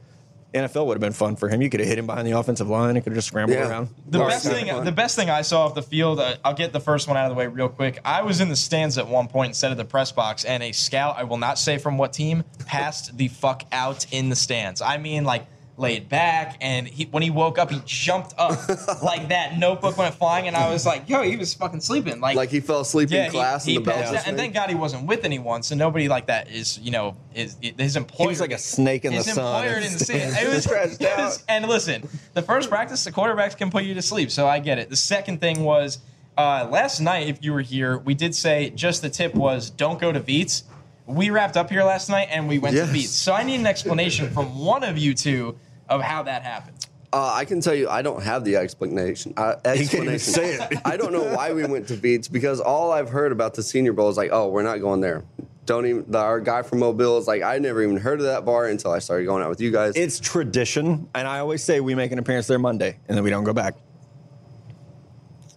NFL 0.52 0.86
would 0.86 0.94
have 0.94 1.00
been 1.00 1.12
fun 1.12 1.34
for 1.34 1.48
him. 1.48 1.60
You 1.62 1.68
could 1.68 1.80
have 1.80 1.88
hit 1.88 1.98
him 1.98 2.06
behind 2.06 2.28
the 2.28 2.38
offensive 2.38 2.68
line. 2.68 2.94
He 2.94 3.00
could 3.00 3.10
have 3.12 3.16
just 3.18 3.26
scrambled 3.26 3.58
Yeah. 3.58 3.68
around. 3.68 3.88
The 4.08 4.18
All 4.18 4.24
right, 4.24 4.30
best 4.34 4.44
so 4.44 4.50
thing, 4.52 4.84
the 4.84 4.92
best 4.92 5.16
thing 5.16 5.28
I 5.28 5.42
saw 5.42 5.64
off 5.64 5.74
the 5.74 5.82
field. 5.82 6.20
Uh, 6.20 6.36
I'll 6.44 6.54
get 6.54 6.72
the 6.72 6.78
first 6.78 7.08
one 7.08 7.16
out 7.16 7.24
of 7.24 7.30
the 7.30 7.34
way 7.36 7.48
real 7.48 7.68
quick. 7.68 7.98
I 8.04 8.22
was 8.22 8.40
in 8.40 8.48
the 8.50 8.54
stands 8.56 8.96
at 8.96 9.08
one 9.08 9.26
point 9.26 9.48
instead 9.50 9.72
of 9.72 9.78
the 9.78 9.84
press 9.84 10.12
box, 10.12 10.44
and 10.44 10.62
a 10.62 10.70
scout, 10.70 11.16
I 11.18 11.24
will 11.24 11.38
not 11.38 11.58
say 11.58 11.76
from 11.78 11.98
what 11.98 12.12
team, 12.12 12.44
passed 12.66 13.16
the 13.18 13.26
fuck 13.26 13.64
out 13.72 14.06
in 14.12 14.28
the 14.28 14.36
stands. 14.36 14.80
I 14.80 14.96
mean, 14.98 15.24
like 15.24 15.44
laid 15.76 16.08
back, 16.08 16.56
and 16.60 16.86
he, 16.86 17.04
when 17.06 17.22
he 17.22 17.30
woke 17.30 17.58
up, 17.58 17.70
he 17.70 17.80
jumped 17.84 18.32
up 18.38 18.52
like 19.02 19.28
that. 19.28 19.58
Notebook 19.58 19.98
went 19.98 20.14
flying, 20.14 20.46
and 20.46 20.56
I 20.56 20.72
was 20.72 20.86
like, 20.86 21.08
"Yo, 21.08 21.22
he 21.22 21.36
was 21.36 21.52
fucking 21.54 21.80
sleeping." 21.80 22.20
Like, 22.20 22.36
Like 22.36 22.50
he 22.50 22.60
fell 22.60 22.80
asleep 22.80 23.10
yeah, 23.10 23.24
in 23.26 23.30
class 23.32 23.64
he, 23.64 23.72
he 23.72 23.76
and 23.78 23.84
the 23.86 23.90
bell 23.90 24.12
just 24.12 24.26
and 24.28 24.36
thank 24.36 24.54
God 24.54 24.68
he 24.68 24.76
wasn't 24.76 25.06
with 25.06 25.24
anyone, 25.24 25.62
so 25.62 25.74
nobody 25.74 26.08
like 26.08 26.26
that 26.26 26.48
is, 26.50 26.78
you 26.78 26.90
know, 26.92 27.16
is 27.34 27.56
his 27.60 27.96
employer. 27.96 28.26
He 28.28 28.32
was 28.32 28.40
like 28.40 28.52
a 28.52 28.58
snake 28.58 29.04
in 29.04 29.12
the 29.12 29.16
his 29.16 29.32
sun. 29.32 29.44
employer 29.64 29.80
didn't 29.80 29.98
see 29.98 30.14
it. 30.14 30.32
It 30.42 30.48
was, 30.48 30.62
Stretched 30.64 31.02
out. 31.02 31.42
and 31.48 31.66
listen, 31.66 32.08
the 32.34 32.42
first 32.42 32.68
practice, 32.70 33.02
the 33.04 33.12
quarterbacks 33.12 33.56
can 33.56 33.70
put 33.70 33.84
you 33.84 33.94
to 33.94 34.02
sleep, 34.02 34.30
so 34.30 34.46
I 34.46 34.60
get 34.60 34.78
it. 34.78 34.90
The 34.90 34.96
second 34.96 35.40
thing 35.40 35.64
was 35.64 35.98
uh, 36.38 36.68
last 36.70 37.00
night, 37.00 37.28
if 37.28 37.44
you 37.44 37.52
were 37.52 37.60
here, 37.62 37.98
we 37.98 38.14
did 38.14 38.34
say 38.34 38.70
just 38.70 39.02
the 39.02 39.10
tip 39.10 39.34
was 39.34 39.70
don't 39.70 40.00
go 40.00 40.12
to 40.12 40.20
Veets. 40.20 40.62
We 41.06 41.28
wrapped 41.30 41.56
up 41.58 41.68
here 41.68 41.84
last 41.84 42.08
night 42.08 42.28
and 42.30 42.48
we 42.48 42.58
went 42.58 42.74
Yes. 42.74 42.88
to 42.88 42.94
Veets. 42.96 43.08
So 43.08 43.34
I 43.34 43.42
need 43.42 43.56
an 43.60 43.66
explanation 43.66 44.30
from 44.30 44.58
one 44.58 44.82
of 44.82 44.96
you 44.96 45.12
two 45.14 45.58
of 45.88 46.00
how 46.02 46.22
that 46.24 46.42
happened. 46.42 46.86
Uh, 47.12 47.30
I 47.32 47.44
can 47.44 47.60
tell 47.60 47.74
you, 47.74 47.88
I 47.88 48.02
don't 48.02 48.22
have 48.22 48.44
the 48.44 48.56
explanation. 48.56 49.34
Uh, 49.36 49.54
even 49.66 49.80
explanation. 49.82 50.18
say 50.32 50.54
it. 50.54 50.78
I 50.84 50.96
don't 50.96 51.12
know 51.12 51.22
why 51.34 51.52
we 51.52 51.64
went 51.64 51.86
to 51.88 51.94
Veets 51.96 52.30
because 52.30 52.60
all 52.60 52.90
I've 52.90 53.08
heard 53.08 53.30
about 53.30 53.54
the 53.54 53.62
Senior 53.62 53.92
Bowl 53.92 54.08
is 54.08 54.16
like, 54.16 54.30
oh, 54.32 54.48
we're 54.48 54.64
not 54.64 54.80
going 54.80 55.00
there. 55.00 55.22
Don't 55.64 55.86
even. 55.86 56.04
The, 56.10 56.18
our 56.18 56.40
guy 56.40 56.62
from 56.62 56.80
Mobile 56.80 57.16
is 57.18 57.26
like, 57.28 57.42
I 57.42 57.58
never 57.58 57.82
even 57.82 57.96
heard 57.96 58.18
of 58.18 58.26
that 58.26 58.44
bar 58.44 58.66
until 58.66 58.90
I 58.90 58.98
started 58.98 59.24
going 59.26 59.42
out 59.44 59.48
with 59.48 59.60
you 59.60 59.70
guys. 59.70 59.94
It's 59.96 60.18
tradition, 60.20 61.08
and 61.14 61.26
I 61.28 61.38
always 61.38 61.62
say 61.62 61.78
we 61.80 61.94
make 61.94 62.10
an 62.12 62.18
appearance 62.18 62.48
there 62.48 62.58
Monday, 62.58 62.98
and 63.08 63.16
then 63.16 63.22
we 63.24 63.30
don't 63.30 63.44
go 63.44 63.52
back. 63.52 63.74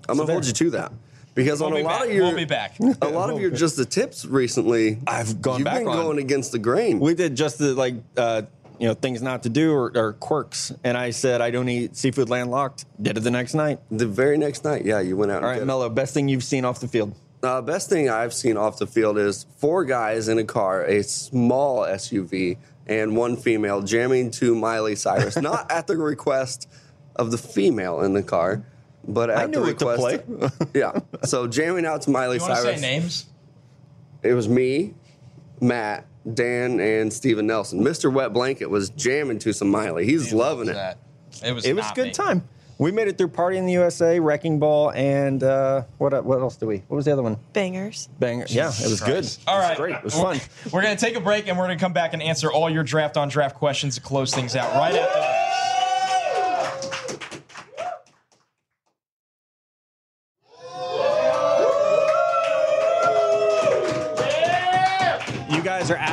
I'm 0.08 0.16
gonna 0.18 0.28
there- 0.28 0.36
hold 0.36 0.46
you 0.46 0.54
to 0.54 0.70
that 0.72 0.92
because 1.36 1.60
We'll 1.60 1.70
on 1.70 1.76
be 1.76 1.82
a 1.82 1.84
lot 1.84 2.00
back. 2.02 2.08
of 2.10 2.14
your, 2.16 2.24
We'll 2.26 2.36
be 2.36 2.46
back. 2.46 2.78
a 3.02 3.08
lot 3.10 3.30
of 3.30 3.40
your 3.42 3.52
just 3.52 3.76
the 3.76 3.86
tips 3.86 4.26
recently. 4.26 5.00
I've 5.06 5.42
gone 5.42 5.60
you've 5.60 5.66
back 5.66 5.80
been 5.80 5.88
on. 5.90 5.98
going 5.98 6.18
against 6.20 6.52
the 6.54 6.60
grain. 6.60 7.00
We 7.00 7.14
did 7.14 7.36
just 7.36 7.58
the 7.58 7.74
like 7.76 7.96
uh, 8.16 8.44
you 8.80 8.88
know 8.88 8.94
things 8.94 9.22
not 9.22 9.44
to 9.44 9.50
do 9.50 9.74
or, 9.74 9.92
or 9.96 10.14
quirks, 10.14 10.72
and 10.84 10.98
I 10.98 11.12
said 11.12 11.42
I 11.42 11.52
don't 11.52 11.70
eat 11.70 11.96
seafood 11.96 12.30
landlocked. 12.30 12.86
Did 13.02 13.18
it 13.18 13.22
the 13.22 13.32
next 13.32 13.54
night. 13.54 13.80
the 13.90 14.08
very 14.08 14.38
next 14.38 14.64
night, 14.64 14.86
yeah, 14.86 15.00
you 15.00 15.18
went 15.18 15.32
out. 15.32 15.44
All 15.44 15.50
and 15.50 15.60
right. 15.60 15.68
Mello, 15.68 15.90
best 15.90 16.14
thing 16.14 16.28
you've 16.28 16.44
seen 16.44 16.66
off 16.66 16.80
the 16.80 16.88
field. 16.88 17.16
Uh, 17.44 17.62
best 17.62 17.90
thing 17.90 18.10
I've 18.10 18.34
seen 18.34 18.58
off 18.58 18.80
the 18.80 18.88
field 18.88 19.18
is 19.18 19.46
four 19.58 19.86
guys 19.86 20.28
in 20.28 20.40
a 20.40 20.44
car, 20.44 20.84
a 20.84 21.04
small 21.04 21.82
SUV, 21.82 22.58
and 22.88 23.16
one 23.16 23.38
female 23.38 23.82
jamming 23.82 24.32
to 24.32 24.56
Miley 24.56 24.96
Cyrus. 24.96 25.38
Not 25.42 25.72
at 25.72 25.88
the 25.88 25.98
request 25.98 26.68
of 27.16 27.32
the 27.32 27.38
female 27.38 28.02
in 28.02 28.14
the 28.14 28.24
car, 28.24 28.64
but 29.08 29.30
at 29.30 29.38
I 29.38 29.46
knew 29.46 29.66
the 29.66 29.74
what 29.74 29.80
to 29.80 30.40
request. 30.40 30.70
yeah. 30.74 31.00
So 31.26 31.48
jamming 31.48 31.86
out 31.86 32.02
to 32.04 32.10
Miley 32.10 32.38
You 32.38 32.42
Cyrus. 32.42 32.62
say 32.62 32.82
names? 32.82 33.26
It 34.24 34.34
was 34.34 34.50
me, 34.50 34.96
Matt, 35.62 36.06
Dan, 36.34 36.80
and 36.80 37.12
Steven 37.12 37.48
Nelson. 37.48 37.82
Mr. 37.84 38.12
Wet 38.12 38.34
Blanket 38.34 38.70
was 38.70 38.90
jamming 38.92 39.40
to 39.40 39.54
some 39.54 39.70
Miley. 39.70 40.06
He's 40.06 40.34
loving 40.34 40.70
it. 40.70 40.74
That. 40.74 40.98
It 41.44 41.54
was. 41.54 41.66
It 41.66 41.76
was 41.76 41.90
a 41.90 41.94
good 41.94 42.08
me. 42.08 42.12
time. 42.12 42.48
We 42.80 42.92
made 42.92 43.08
it 43.08 43.18
through 43.18 43.30
Party 43.30 43.58
in 43.58 43.66
the 43.66 43.72
USA, 43.74 44.20
Wrecking 44.20 44.60
Ball, 44.60 44.92
and 44.92 45.42
uh, 45.42 45.84
what 45.98 46.24
what 46.24 46.40
else 46.40 46.58
do 46.58 46.68
we? 46.68 46.84
What 46.88 46.96
was 46.98 47.06
the 47.06 47.12
other 47.14 47.24
one? 47.24 47.38
Bangers. 47.54 48.08
Bangers. 48.20 48.54
Yeah, 48.54 48.68
it 48.68 48.88
was 48.90 49.00
good. 49.00 49.24
Christ. 49.24 49.42
All 49.48 49.58
It 49.58 49.62
was 49.62 49.70
right. 49.70 49.78
great. 49.78 49.96
It 49.96 50.04
was 50.04 50.14
fun. 50.14 50.40
We're 50.72 50.84
going 50.84 50.96
to 50.96 51.04
take 51.04 51.16
a 51.16 51.20
break 51.20 51.48
and 51.48 51.58
we're 51.58 51.66
going 51.66 51.78
to 51.78 51.84
come 51.84 51.94
back 51.94 52.14
and 52.14 52.22
answer 52.22 52.52
all 52.52 52.70
your 52.70 52.84
draft 52.84 53.18
on 53.18 53.30
draft 53.30 53.56
questions 53.56 53.96
to 53.96 54.02
close 54.02 54.32
things 54.34 54.56
out 54.56 54.76
right 54.76 54.94
after 54.94 55.37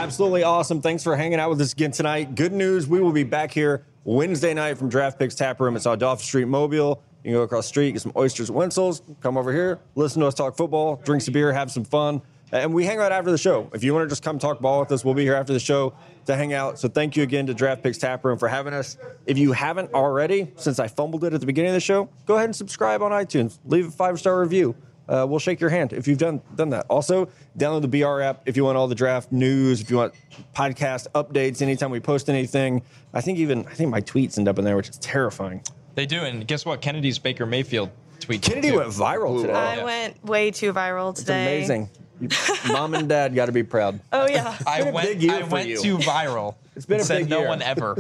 absolutely 0.05 0.43
awesome. 0.43 0.83
Thanks 0.83 1.03
for 1.03 1.17
hanging 1.17 1.39
out 1.39 1.49
with 1.49 1.63
us 1.63 1.73
again 1.73 1.91
tonight. 1.91 2.35
Good 2.35 2.53
news, 2.53 2.87
we 2.87 3.01
will 3.01 3.11
be 3.11 3.25
back 3.25 3.51
here 3.51 3.87
Wednesday 4.05 4.53
night 4.53 4.77
from 4.77 4.91
Draft 4.91 5.19
Picks 5.19 5.35
Tap 5.35 5.59
Room. 5.59 5.77
It's 5.77 5.87
on 5.87 5.99
Dauphin 5.99 6.23
Street, 6.23 6.45
Mobile. 6.45 7.03
You 7.23 7.31
can 7.31 7.33
go 7.33 7.43
across 7.43 7.65
the 7.65 7.69
street, 7.69 7.93
get 7.93 8.03
some 8.03 8.13
oysters 8.15 8.51
and 8.51 8.59
Wintzell's, 8.59 9.01
come 9.23 9.39
over 9.39 9.51
here, 9.51 9.79
listen 9.95 10.21
to 10.21 10.27
us 10.27 10.35
talk 10.35 10.59
football, 10.59 10.97
drink 10.97 11.23
some 11.23 11.33
beer, 11.33 11.55
have 11.55 11.71
some 11.71 11.85
fun. 11.85 12.21
And 12.53 12.75
we 12.75 12.85
hang 12.85 12.99
out 12.99 13.13
after 13.13 13.31
the 13.31 13.39
show. 13.39 13.71
If 13.73 13.83
you 13.83 13.95
want 13.95 14.05
to 14.05 14.09
just 14.11 14.23
come 14.23 14.39
talk 14.39 14.61
ball 14.61 14.81
with 14.81 14.93
us, 14.93 15.07
we'll 15.07 15.15
be 15.15 15.23
here 15.23 15.37
after 15.37 15.55
the 15.55 15.59
show 15.59 15.95
to 16.27 16.37
hang 16.37 16.53
out. 16.53 16.79
So 16.79 16.87
thank 16.87 17.17
you 17.17 17.23
again 17.23 17.47
to 17.47 17.55
Draft 17.55 17.83
Picks 17.83 17.97
Tap 17.97 18.23
Room 18.27 18.37
for 18.37 18.47
having 18.47 18.75
us. 18.75 18.99
If 19.25 19.39
you 19.39 19.53
haven't 19.53 19.95
already, 19.95 20.53
since 20.57 20.79
I 20.79 20.87
fumbled 20.87 21.25
it 21.25 21.33
at 21.33 21.41
the 21.41 21.47
beginning 21.47 21.71
of 21.71 21.75
the 21.75 21.81
show, 21.81 22.11
go 22.27 22.35
ahead 22.35 22.45
and 22.45 22.55
subscribe 22.55 23.01
on 23.01 23.11
iTunes. 23.11 23.59
Leave 23.65 23.89
a 23.89 23.91
five 23.91 24.19
star 24.19 24.39
review. 24.39 24.77
Uh, 25.09 25.27
we'll 25.29 25.39
shake 25.39 25.61
your 25.61 25.71
hand 25.71 25.93
if 25.93 26.09
you've 26.09 26.19
done 26.19 26.41
done 26.57 26.71
that. 26.71 26.87
Also, 26.89 27.29
download 27.59 27.83
the 27.83 27.89
BR 28.03 28.21
app 28.23 28.43
if 28.47 28.57
you 28.57 28.65
want 28.65 28.77
all 28.79 28.89
the 28.89 28.95
draft 28.95 29.31
news, 29.33 29.81
if 29.81 29.91
you 29.91 29.97
want 29.99 30.15
podcast 30.55 31.07
updates 31.15 31.61
anytime 31.61 31.91
we 31.91 32.01
post 32.01 32.29
anything. 32.31 32.83
I 33.13 33.21
think 33.21 33.39
even 33.39 33.67
I 33.67 33.75
think 33.75 33.91
my 33.91 34.01
tweets 34.01 34.39
end 34.39 34.49
up 34.49 34.59
in 34.59 34.65
there, 34.65 34.77
which 34.77 34.89
is 34.89 34.99
terrifying. 34.99 35.63
They 35.95 36.07
do, 36.07 36.23
and 36.23 36.47
guess 36.47 36.65
what? 36.65 36.81
Kennedy's 36.81 37.19
Baker 37.19 37.47
Mayfield 37.47 37.91
tweet. 38.21 38.43
Kennedy 38.43 38.71
too. 38.71 38.77
went 38.79 38.89
viral 38.91 39.41
today. 39.43 39.53
I 39.53 39.77
Yeah. 39.77 39.85
went 39.85 40.25
way 40.25 40.51
too 40.51 40.73
viral 40.73 41.11
It's 41.11 41.21
today. 41.21 41.57
amazing. 41.59 41.91
Mom 42.69 42.95
and 42.95 43.09
Dad 43.09 43.35
got 43.35 43.47
to 43.47 43.53
be 43.53 43.63
proud. 43.63 44.01
Oh 44.13 44.27
yeah. 44.27 44.57
I 44.67 44.91
went. 44.91 45.23
I 45.31 45.43
went 45.43 45.69
you. 45.69 45.79
too 45.81 45.99
viral. 45.99 46.55
It's 46.77 46.87
been 46.87 46.99
a 46.99 47.05
Said 47.05 47.19
big 47.19 47.29
no 47.31 47.39
year. 47.41 47.49
one 47.49 47.63
ever. 47.63 47.97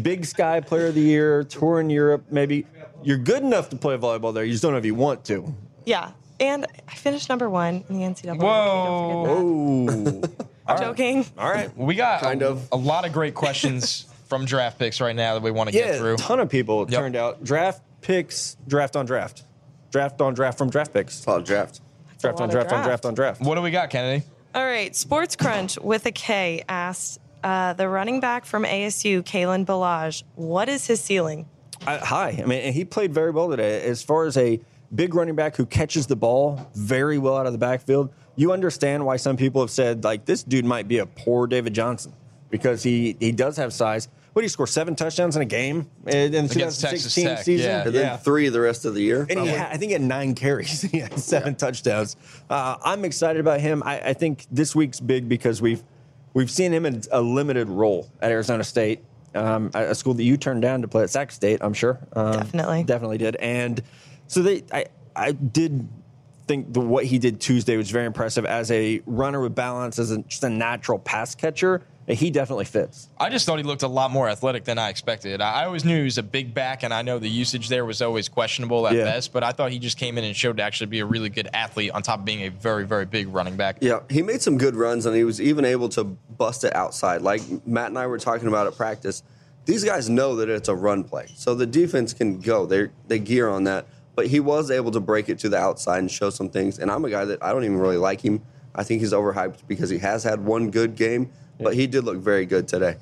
Big 0.00 0.24
Sky 0.24 0.60
Player 0.60 0.86
of 0.86 0.94
the 0.94 1.02
Year, 1.02 1.44
tour 1.44 1.80
in 1.80 1.90
Europe. 1.90 2.24
Maybe 2.30 2.64
you're 3.02 3.18
good 3.18 3.42
enough 3.42 3.68
to 3.70 3.76
play 3.76 3.94
volleyball 3.98 4.32
there. 4.32 4.42
You 4.44 4.52
just 4.52 4.62
don't 4.62 4.72
know 4.72 4.78
if 4.78 4.86
you 4.86 4.94
want 4.94 5.24
to. 5.26 5.54
Yeah. 5.84 6.12
And 6.40 6.66
I 6.88 6.94
finished 6.94 7.28
number 7.28 7.50
one 7.50 7.84
in 7.88 7.98
the 7.98 8.02
NCAA. 8.04 8.38
Whoa. 8.38 9.24
Don't 9.26 9.86
forget 10.04 10.22
that. 10.22 10.46
Oh, 10.68 10.78
Joking. 10.80 11.26
all 11.36 11.50
right. 11.50 11.76
We 11.76 11.94
got 11.94 12.20
Kind 12.20 12.42
a, 12.42 12.48
of. 12.50 12.68
a 12.70 12.76
lot 12.76 13.04
of 13.06 13.12
great 13.12 13.34
questions 13.34 14.06
from 14.28 14.44
draft 14.44 14.78
picks 14.78 15.00
right 15.00 15.16
now 15.16 15.34
that 15.34 15.42
we 15.42 15.50
want 15.50 15.70
to 15.70 15.76
Yeah, 15.76 15.86
get 15.86 15.98
through. 15.98 16.14
a 16.14 16.18
ton 16.18 16.38
of 16.40 16.48
people 16.48 16.86
Yep. 16.88 17.00
turned 17.00 17.16
out. 17.16 17.42
Draft 17.42 17.82
picks, 18.02 18.56
draft 18.68 18.94
on 18.94 19.06
draft, 19.06 19.42
draft 19.90 20.20
on 20.20 20.34
draft 20.34 20.58
from 20.58 20.70
draft 20.70 20.92
picks, 20.92 21.14
solid 21.14 21.44
draft. 21.44 21.80
draft 22.20 22.38
a 22.38 22.42
on 22.44 22.48
lot 22.50 22.56
of 22.56 22.68
draft 22.68 22.72
on 22.72 22.76
draft. 22.78 22.86
draft 22.88 23.04
on 23.06 23.14
draft. 23.14 23.40
What 23.40 23.54
do 23.56 23.62
we 23.62 23.70
got, 23.70 23.90
Kennedy? 23.90 24.24
All 24.54 24.64
right. 24.64 24.94
Sports 24.94 25.34
Crunch 25.36 25.78
with 25.80 26.06
a 26.06 26.12
K 26.12 26.62
asked 26.68 27.18
uh, 27.42 27.72
the 27.72 27.88
running 27.88 28.20
back 28.20 28.44
from 28.44 28.64
ASU, 28.64 29.22
Kalen 29.22 29.64
Ballage, 29.64 30.22
what 30.34 30.68
is 30.68 30.86
his 30.86 31.00
ceiling? 31.00 31.46
I, 31.86 31.96
hi. 31.98 32.40
I 32.42 32.46
mean, 32.46 32.72
he 32.72 32.84
played 32.84 33.14
very 33.14 33.30
well 33.30 33.48
today. 33.48 33.82
As 33.84 34.02
far 34.02 34.24
as 34.26 34.36
a 34.36 34.60
big 34.94 35.14
running 35.14 35.34
back 35.34 35.56
who 35.56 35.66
catches 35.66 36.06
the 36.06 36.16
ball 36.16 36.70
very 36.74 37.18
well 37.18 37.36
out 37.36 37.46
of 37.46 37.52
the 37.52 37.58
backfield, 37.58 38.12
you 38.36 38.52
understand 38.52 39.04
why 39.04 39.16
some 39.16 39.36
people 39.36 39.60
have 39.60 39.70
said 39.70 40.04
like 40.04 40.24
this 40.24 40.42
dude 40.42 40.64
might 40.64 40.88
be 40.88 40.98
a 40.98 41.06
poor 41.06 41.46
David 41.46 41.74
Johnson 41.74 42.12
because 42.50 42.82
he 42.82 43.16
he 43.20 43.32
does 43.32 43.56
have 43.56 43.72
size. 43.72 44.08
What 44.32 44.42
did 44.42 44.44
he 44.44 44.50
score? 44.50 44.66
Seven 44.68 44.94
touchdowns 44.94 45.34
in 45.34 45.42
a 45.42 45.46
game 45.46 45.90
in 46.06 46.30
the 46.30 46.38
Against 46.38 46.80
Texas 46.80 47.12
2016 47.14 47.24
Tech, 47.26 47.38
season. 47.44 47.66
yeah. 47.70 47.82
And 47.84 47.94
then 47.94 48.18
three 48.18 48.48
the 48.50 48.60
rest 48.60 48.84
of 48.84 48.94
the 48.94 49.02
year. 49.02 49.26
And 49.28 49.40
he 49.40 49.48
had, 49.48 49.66
I 49.72 49.76
think 49.78 49.88
he 49.88 49.92
had 49.94 50.02
nine 50.02 50.36
carries. 50.36 50.82
he 50.92 50.98
had 51.00 51.18
seven 51.18 51.56
touchdowns. 51.56 52.14
Uh, 52.48 52.76
I'm 52.84 53.04
excited 53.04 53.40
about 53.40 53.60
him. 53.60 53.82
I, 53.84 54.00
I 54.00 54.12
think 54.12 54.46
this 54.50 54.76
week's 54.76 55.00
big 55.00 55.28
because 55.28 55.60
we've 55.60 55.82
we've 56.34 56.50
seen 56.50 56.72
him 56.72 56.86
in 56.86 57.02
a 57.10 57.20
limited 57.20 57.68
role 57.68 58.08
at 58.22 58.30
Arizona 58.30 58.62
State, 58.62 59.02
um, 59.34 59.70
a 59.74 59.86
a 59.90 59.94
school 59.96 60.14
that 60.14 60.22
you 60.22 60.36
turned 60.36 60.62
down 60.62 60.82
to 60.82 60.88
play 60.88 61.02
at 61.02 61.10
Sac 61.10 61.32
State. 61.32 61.58
I'm 61.60 61.74
sure. 61.74 61.98
Um, 62.12 62.34
Definitely. 62.34 62.84
definitely 62.84 63.18
did. 63.18 63.34
And 63.36 63.82
so 64.28 64.42
they, 64.42 64.62
I, 64.72 64.86
I 65.16 65.32
did 65.32 65.88
think 66.46 66.72
the, 66.72 66.80
what 66.80 67.04
he 67.04 67.18
did 67.18 67.40
Tuesday 67.40 67.76
was 67.76 67.90
very 67.90 68.06
impressive 68.06 68.46
as 68.46 68.70
a 68.70 69.02
runner 69.06 69.40
with 69.40 69.54
balance, 69.54 69.98
as 69.98 70.12
a, 70.12 70.18
just 70.18 70.44
a 70.44 70.48
natural 70.48 70.98
pass 70.98 71.34
catcher. 71.34 71.82
He 72.06 72.30
definitely 72.30 72.64
fits. 72.64 73.10
I 73.20 73.28
just 73.28 73.44
thought 73.44 73.58
he 73.58 73.62
looked 73.64 73.82
a 73.82 73.88
lot 73.88 74.10
more 74.10 74.30
athletic 74.30 74.64
than 74.64 74.78
I 74.78 74.88
expected. 74.88 75.42
I 75.42 75.60
I 75.60 75.64
always 75.66 75.84
knew 75.84 75.98
he 75.98 76.04
was 76.04 76.16
a 76.16 76.22
big 76.22 76.54
back, 76.54 76.82
and 76.82 76.94
I 76.94 77.02
know 77.02 77.18
the 77.18 77.28
usage 77.28 77.68
there 77.68 77.84
was 77.84 78.00
always 78.00 78.30
questionable 78.30 78.88
at 78.88 78.94
Yeah. 78.94 79.04
best, 79.04 79.30
but 79.30 79.42
I 79.44 79.52
thought 79.52 79.72
he 79.72 79.78
just 79.78 79.98
came 79.98 80.16
in 80.16 80.24
and 80.24 80.34
showed 80.34 80.56
to 80.56 80.62
actually 80.62 80.86
be 80.86 81.00
a 81.00 81.04
really 81.04 81.28
good 81.28 81.48
athlete 81.52 81.90
on 81.90 82.02
top 82.02 82.20
of 82.20 82.24
being 82.24 82.44
a 82.46 82.48
very, 82.48 82.86
very 82.86 83.04
big 83.04 83.28
running 83.28 83.56
back. 83.58 83.76
Yeah, 83.82 84.00
he 84.08 84.22
made 84.22 84.40
some 84.40 84.56
good 84.56 84.74
runs 84.74 85.04
and 85.04 85.14
he 85.14 85.24
was 85.24 85.38
even 85.38 85.66
able 85.66 85.90
to 85.90 86.04
bust 86.04 86.64
it 86.64 86.74
outside. 86.74 87.20
Like 87.20 87.42
Matt 87.66 87.88
and 87.88 87.98
I 87.98 88.06
were 88.06 88.18
talking 88.18 88.48
about 88.48 88.66
at 88.66 88.74
practice. 88.74 89.22
These 89.66 89.84
guys 89.84 90.08
know 90.08 90.36
that 90.36 90.48
it's 90.48 90.70
a 90.70 90.74
run 90.74 91.04
play. 91.04 91.26
So 91.34 91.54
the 91.54 91.66
defense 91.66 92.14
can 92.14 92.40
go. 92.40 92.64
They 92.64 92.88
they 93.06 93.18
gear 93.18 93.50
on 93.50 93.64
that. 93.64 93.84
But 94.18 94.26
he 94.26 94.40
was 94.40 94.72
able 94.72 94.90
to 94.90 94.98
break 94.98 95.28
it 95.28 95.38
to 95.38 95.48
the 95.48 95.58
outside 95.58 96.00
and 96.00 96.10
show 96.10 96.30
some 96.30 96.50
things. 96.50 96.80
And 96.80 96.90
I'm 96.90 97.04
a 97.04 97.08
guy 97.08 97.24
that 97.24 97.40
I 97.40 97.52
don't 97.52 97.62
even 97.62 97.78
really 97.78 97.98
like 97.98 98.20
him. 98.20 98.42
I 98.74 98.82
think 98.82 99.00
he's 99.00 99.12
overhyped 99.12 99.68
because 99.68 99.90
he 99.90 99.98
has 99.98 100.24
had 100.24 100.44
one 100.44 100.72
good 100.72 100.96
game, 100.96 101.30
but 101.60 101.74
he 101.74 101.86
did 101.86 102.02
look 102.02 102.16
very 102.16 102.44
good 102.44 102.66
today. 102.66 102.96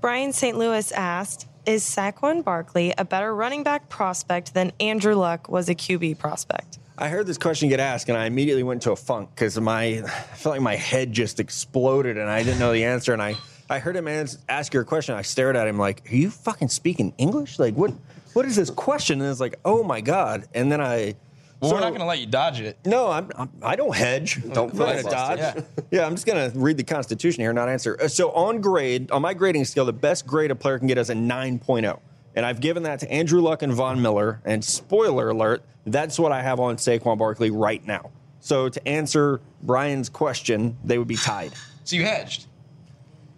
Brian 0.00 0.32
St. 0.32 0.56
Louis 0.56 0.92
asked, 0.92 1.48
is 1.66 1.82
Saquon 1.82 2.44
Barkley 2.44 2.94
a 2.96 3.04
better 3.04 3.34
running 3.34 3.64
back 3.64 3.88
prospect 3.88 4.54
than 4.54 4.70
Andrew 4.78 5.16
Luck 5.16 5.48
was 5.48 5.68
a 5.68 5.74
QB 5.74 6.20
prospect? 6.20 6.78
I 6.96 7.08
heard 7.08 7.26
this 7.26 7.36
question 7.36 7.68
get 7.68 7.80
asked, 7.80 8.08
and 8.08 8.16
I 8.16 8.26
immediately 8.26 8.62
went 8.62 8.84
into 8.84 8.92
a 8.92 8.96
funk 8.96 9.30
because 9.34 9.58
my 9.58 9.82
I 10.04 10.08
felt 10.36 10.54
like 10.54 10.62
my 10.62 10.76
head 10.76 11.12
just 11.12 11.40
exploded, 11.40 12.18
and 12.18 12.30
I 12.30 12.44
didn't 12.44 12.60
know 12.60 12.72
the 12.72 12.84
answer. 12.84 13.12
And 13.12 13.20
I, 13.20 13.34
I 13.68 13.80
heard 13.80 13.96
him 13.96 14.06
ans- 14.06 14.38
ask 14.48 14.72
your 14.72 14.84
question. 14.84 15.16
I 15.16 15.22
stared 15.22 15.56
at 15.56 15.66
him 15.66 15.76
like, 15.76 16.08
"Are 16.08 16.14
you 16.14 16.30
fucking 16.30 16.68
speaking 16.68 17.12
English? 17.18 17.58
Like, 17.58 17.74
what? 17.74 17.92
What 18.34 18.44
is 18.46 18.56
this 18.56 18.70
question?" 18.70 19.20
And 19.20 19.30
it's 19.30 19.40
like, 19.40 19.58
"Oh 19.64 19.82
my 19.82 20.00
god!" 20.00 20.46
And 20.54 20.70
then 20.70 20.80
I, 20.80 21.14
Well, 21.60 21.70
so- 21.70 21.76
we're 21.76 21.80
not 21.80 21.88
going 21.90 22.00
to 22.00 22.06
let 22.06 22.18
you 22.18 22.26
dodge 22.26 22.60
it. 22.60 22.76
No, 22.84 23.10
I'm, 23.10 23.30
I'm 23.36 23.50
I 23.62 23.74
don't 23.76 23.94
hedge. 23.94 24.42
Don't 24.52 24.72
I'm 24.72 24.78
not 24.78 24.88
gonna 24.96 25.02
dodge. 25.10 25.38
Yeah. 25.38 25.60
Yeah. 25.90 26.06
I'm 26.06 26.14
just 26.14 26.26
gonna 26.26 26.50
read 26.54 26.76
the 26.76 26.84
Constitution 26.84 27.40
here, 27.42 27.52
not 27.52 27.68
answer. 27.68 27.96
Uh, 28.00 28.08
So 28.08 28.30
on 28.32 28.60
grade, 28.60 29.10
on 29.10 29.22
my 29.22 29.32
grading 29.34 29.64
scale, 29.64 29.84
the 29.86 29.92
best 29.92 30.26
grade 30.26 30.50
a 30.50 30.54
player 30.54 30.78
can 30.78 30.86
get 30.88 30.98
is 30.98 31.08
a 31.10 31.14
9.0, 31.14 31.98
and 32.36 32.44
I've 32.44 32.60
given 32.60 32.82
that 32.82 33.00
to 33.00 33.10
Andrew 33.10 33.40
Luck 33.40 33.62
and 33.62 33.72
Von 33.72 34.02
Miller. 34.02 34.40
And 34.44 34.64
spoiler 34.64 35.30
alert, 35.30 35.62
that's 35.86 36.18
what 36.18 36.32
I 36.32 36.42
have 36.42 36.60
on 36.60 36.76
Saquon 36.76 37.16
Barkley 37.18 37.50
right 37.50 37.84
now. 37.86 38.10
So 38.40 38.68
to 38.68 38.88
answer 38.88 39.40
Brian's 39.62 40.10
question, 40.10 40.76
they 40.84 40.98
would 40.98 41.08
be 41.08 41.16
tied. 41.16 41.52
So 41.84 41.96
you 41.96 42.02
hedged. 42.04 42.46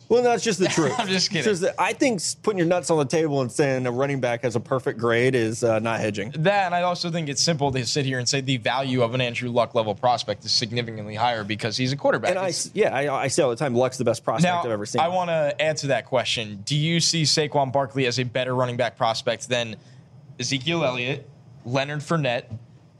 Well, 0.08 0.22
that's 0.22 0.44
just 0.44 0.58
the 0.60 0.68
truth. 0.68 0.94
I'm 0.98 1.08
just 1.08 1.30
kidding. 1.30 1.50
It's 1.50 1.60
that 1.60 1.74
I 1.78 1.92
think 1.92 2.20
putting 2.42 2.58
your 2.58 2.66
nuts 2.66 2.90
on 2.90 2.98
the 2.98 3.04
table 3.04 3.40
and 3.40 3.50
saying 3.50 3.86
a 3.86 3.90
running 3.90 4.20
back 4.20 4.42
has 4.42 4.54
a 4.54 4.60
perfect 4.60 4.98
grade 5.00 5.34
is 5.34 5.64
uh, 5.64 5.78
not 5.80 5.98
hedging. 6.00 6.30
That, 6.38 6.66
and 6.66 6.74
I 6.74 6.82
also 6.82 7.10
think 7.10 7.28
it's 7.28 7.42
simple 7.42 7.72
to 7.72 7.84
sit 7.86 8.04
here 8.06 8.18
and 8.18 8.28
say 8.28 8.40
the 8.40 8.56
value 8.58 9.02
of 9.02 9.14
an 9.14 9.20
Andrew 9.20 9.50
Luck 9.50 9.74
level 9.74 9.94
prospect 9.94 10.44
is 10.44 10.52
significantly 10.52 11.14
higher 11.16 11.42
because 11.44 11.76
he's 11.76 11.92
a 11.92 11.96
quarterback. 11.96 12.30
And 12.30 12.38
I, 12.38 12.44
It's- 12.48 12.70
yeah, 12.74 12.94
I, 12.94 13.22
I 13.24 13.28
say 13.28 13.42
all 13.42 13.50
the 13.50 13.56
time, 13.56 13.74
Luck's 13.74 13.98
the 13.98 14.04
best 14.04 14.24
prospect 14.24 14.44
Now, 14.52 14.62
I've 14.62 14.70
ever 14.70 14.86
seen. 14.86 15.00
I 15.00 15.08
want 15.08 15.28
to 15.30 15.56
answer 15.60 15.88
that 15.88 16.06
question. 16.06 16.62
Do 16.64 16.76
you 16.76 17.00
see 17.00 17.22
Saquon 17.22 17.72
Barkley 17.72 18.06
as 18.06 18.18
a 18.20 18.24
better 18.24 18.54
running 18.54 18.76
back 18.76 18.96
prospect 18.96 19.48
than 19.48 19.76
Ezekiel 20.38 20.84
Elliott, 20.84 21.28
Leonard 21.64 22.00
Fournette, 22.00 22.44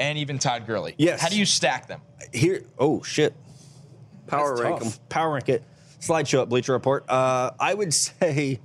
and 0.00 0.18
even 0.18 0.38
Todd 0.38 0.66
Gurley? 0.66 0.94
Yes. 0.98 1.20
How 1.20 1.28
do 1.28 1.38
you 1.38 1.46
stack 1.46 1.86
them? 1.86 2.00
here. 2.32 2.64
Oh 2.78 3.02
shit. 3.02 3.34
Power 4.26 4.50
That's 4.56 4.60
rank 4.62 4.78
tough. 4.80 4.94
him. 4.96 5.00
Power 5.08 5.32
rank 5.34 5.48
it. 5.48 5.62
Slideshow 6.00 6.40
up, 6.40 6.48
Bleacher 6.48 6.72
Report. 6.72 7.04
Uh, 7.08 7.50
I 7.58 7.74
would 7.74 7.92
say 7.94 8.60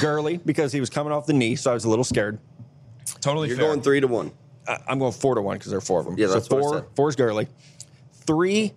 Gurley 0.00 0.38
because 0.38 0.72
he 0.72 0.80
was 0.80 0.90
coming 0.90 1.12
off 1.12 1.26
the 1.26 1.32
knee, 1.32 1.56
so 1.56 1.70
I 1.70 1.74
was 1.74 1.84
a 1.84 1.88
little 1.90 2.04
scared. 2.04 2.38
Totally 3.20 3.48
You're 3.48 3.56
fair. 3.56 3.66
going 3.66 3.82
three 3.82 4.00
to 4.00 4.06
one. 4.06 4.32
I, 4.66 4.78
I'm 4.88 4.98
going 4.98 5.12
four 5.12 5.34
to 5.34 5.42
one 5.42 5.56
because 5.56 5.70
there 5.70 5.78
are 5.78 5.82
four 5.82 6.00
of 6.00 6.06
them. 6.06 6.16
Yeah, 6.18 6.28
that's 6.28 6.48
so 6.48 6.56
what 6.56 6.60
I 6.60 6.62
four. 6.62 6.74
said. 6.78 6.86
Four 6.96 7.08
is 7.10 7.16
Gurley. 7.16 7.48
Three, 8.26 8.72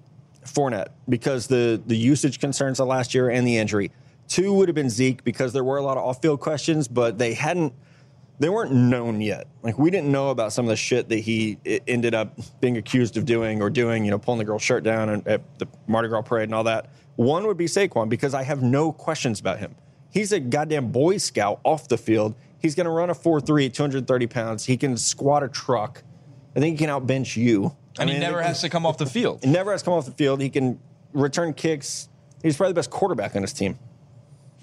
Fournette 0.46 0.88
because 1.10 1.48
the 1.48 1.82
the 1.86 1.96
usage 1.98 2.40
concerns 2.40 2.80
of 2.80 2.88
last 2.88 3.14
year 3.14 3.30
and 3.30 3.46
the 3.46 3.58
injury. 3.58 3.92
Two 4.28 4.54
would 4.54 4.68
have 4.68 4.76
been 4.76 4.90
Zeke 4.90 5.24
because 5.24 5.54
there 5.54 5.64
were 5.64 5.78
a 5.78 5.82
lot 5.82 5.98
of 5.98 6.04
off 6.04 6.22
field 6.22 6.40
questions, 6.40 6.88
but 6.88 7.18
they 7.18 7.34
hadn't. 7.34 7.74
They 8.40 8.50
weren't 8.50 8.72
known 8.72 9.20
yet. 9.20 9.48
Like 9.64 9.80
we 9.80 9.90
didn't 9.90 10.12
know 10.12 10.30
about 10.30 10.54
some 10.54 10.66
of 10.66 10.70
the 10.70 10.76
shit 10.76 11.10
that 11.10 11.20
he 11.20 11.58
ended 11.88 12.14
up 12.14 12.38
being 12.62 12.78
accused 12.78 13.18
of 13.18 13.26
doing 13.26 13.62
or 13.62 13.70
doing. 13.70 14.06
You 14.06 14.12
know, 14.12 14.20
pulling 14.20 14.38
the 14.40 14.46
girl's 14.46 14.62
shirt 14.62 14.84
down 14.84 15.10
and 15.10 15.28
at 15.28 15.42
the 15.60 15.68
Mardi 15.88 16.08
Gras 16.08 16.22
parade 16.22 16.44
and 16.44 16.54
all 16.56 16.66
that. 16.66 16.92
One 17.18 17.46
would 17.48 17.58
be 17.58 17.66
Saquon 17.66 18.08
because 18.10 18.34
I 18.34 18.44
have 18.44 18.64
no 18.64 18.92
questions 18.92 19.40
about 19.40 19.60
him. 19.60 19.76
He's 20.10 20.32
a 20.32 20.40
goddamn 20.40 20.92
Boy 20.92 21.18
Scout 21.18 21.60
off 21.64 21.88
the 21.90 21.98
field. 21.98 22.34
He's 22.60 22.74
going 22.74 22.86
to 22.86 22.92
run 22.92 23.10
a 23.10 23.14
4.3 23.16 23.66
at 23.68 23.74
230 23.74 24.28
pounds. 24.28 24.66
He 24.66 24.78
can 24.78 24.96
squat 24.98 25.44
a 25.44 25.48
truck. 25.48 26.02
I 26.56 26.60
think 26.60 26.80
he 26.80 26.86
can 26.86 26.94
outbench 26.94 27.36
you. 27.36 27.76
I 28.00 28.04
and 28.04 28.10
he 28.10 28.18
never 28.18 28.42
has 28.42 28.62
to 28.62 28.70
come 28.70 28.86
off 28.86 28.98
the 28.98 29.06
field. 29.18 29.44
he 29.44 29.50
never 29.52 29.72
has 29.72 29.82
to 29.82 29.86
come 29.86 29.94
off 29.96 30.06
the 30.06 30.12
field. 30.12 30.42
He 30.42 30.50
can 30.50 30.80
return 31.14 31.54
kicks. 31.54 32.10
He's 32.42 32.56
probably 32.56 32.72
the 32.72 32.78
best 32.80 32.90
quarterback 32.90 33.36
on 33.36 33.42
his 33.42 33.54
team. 33.54 33.78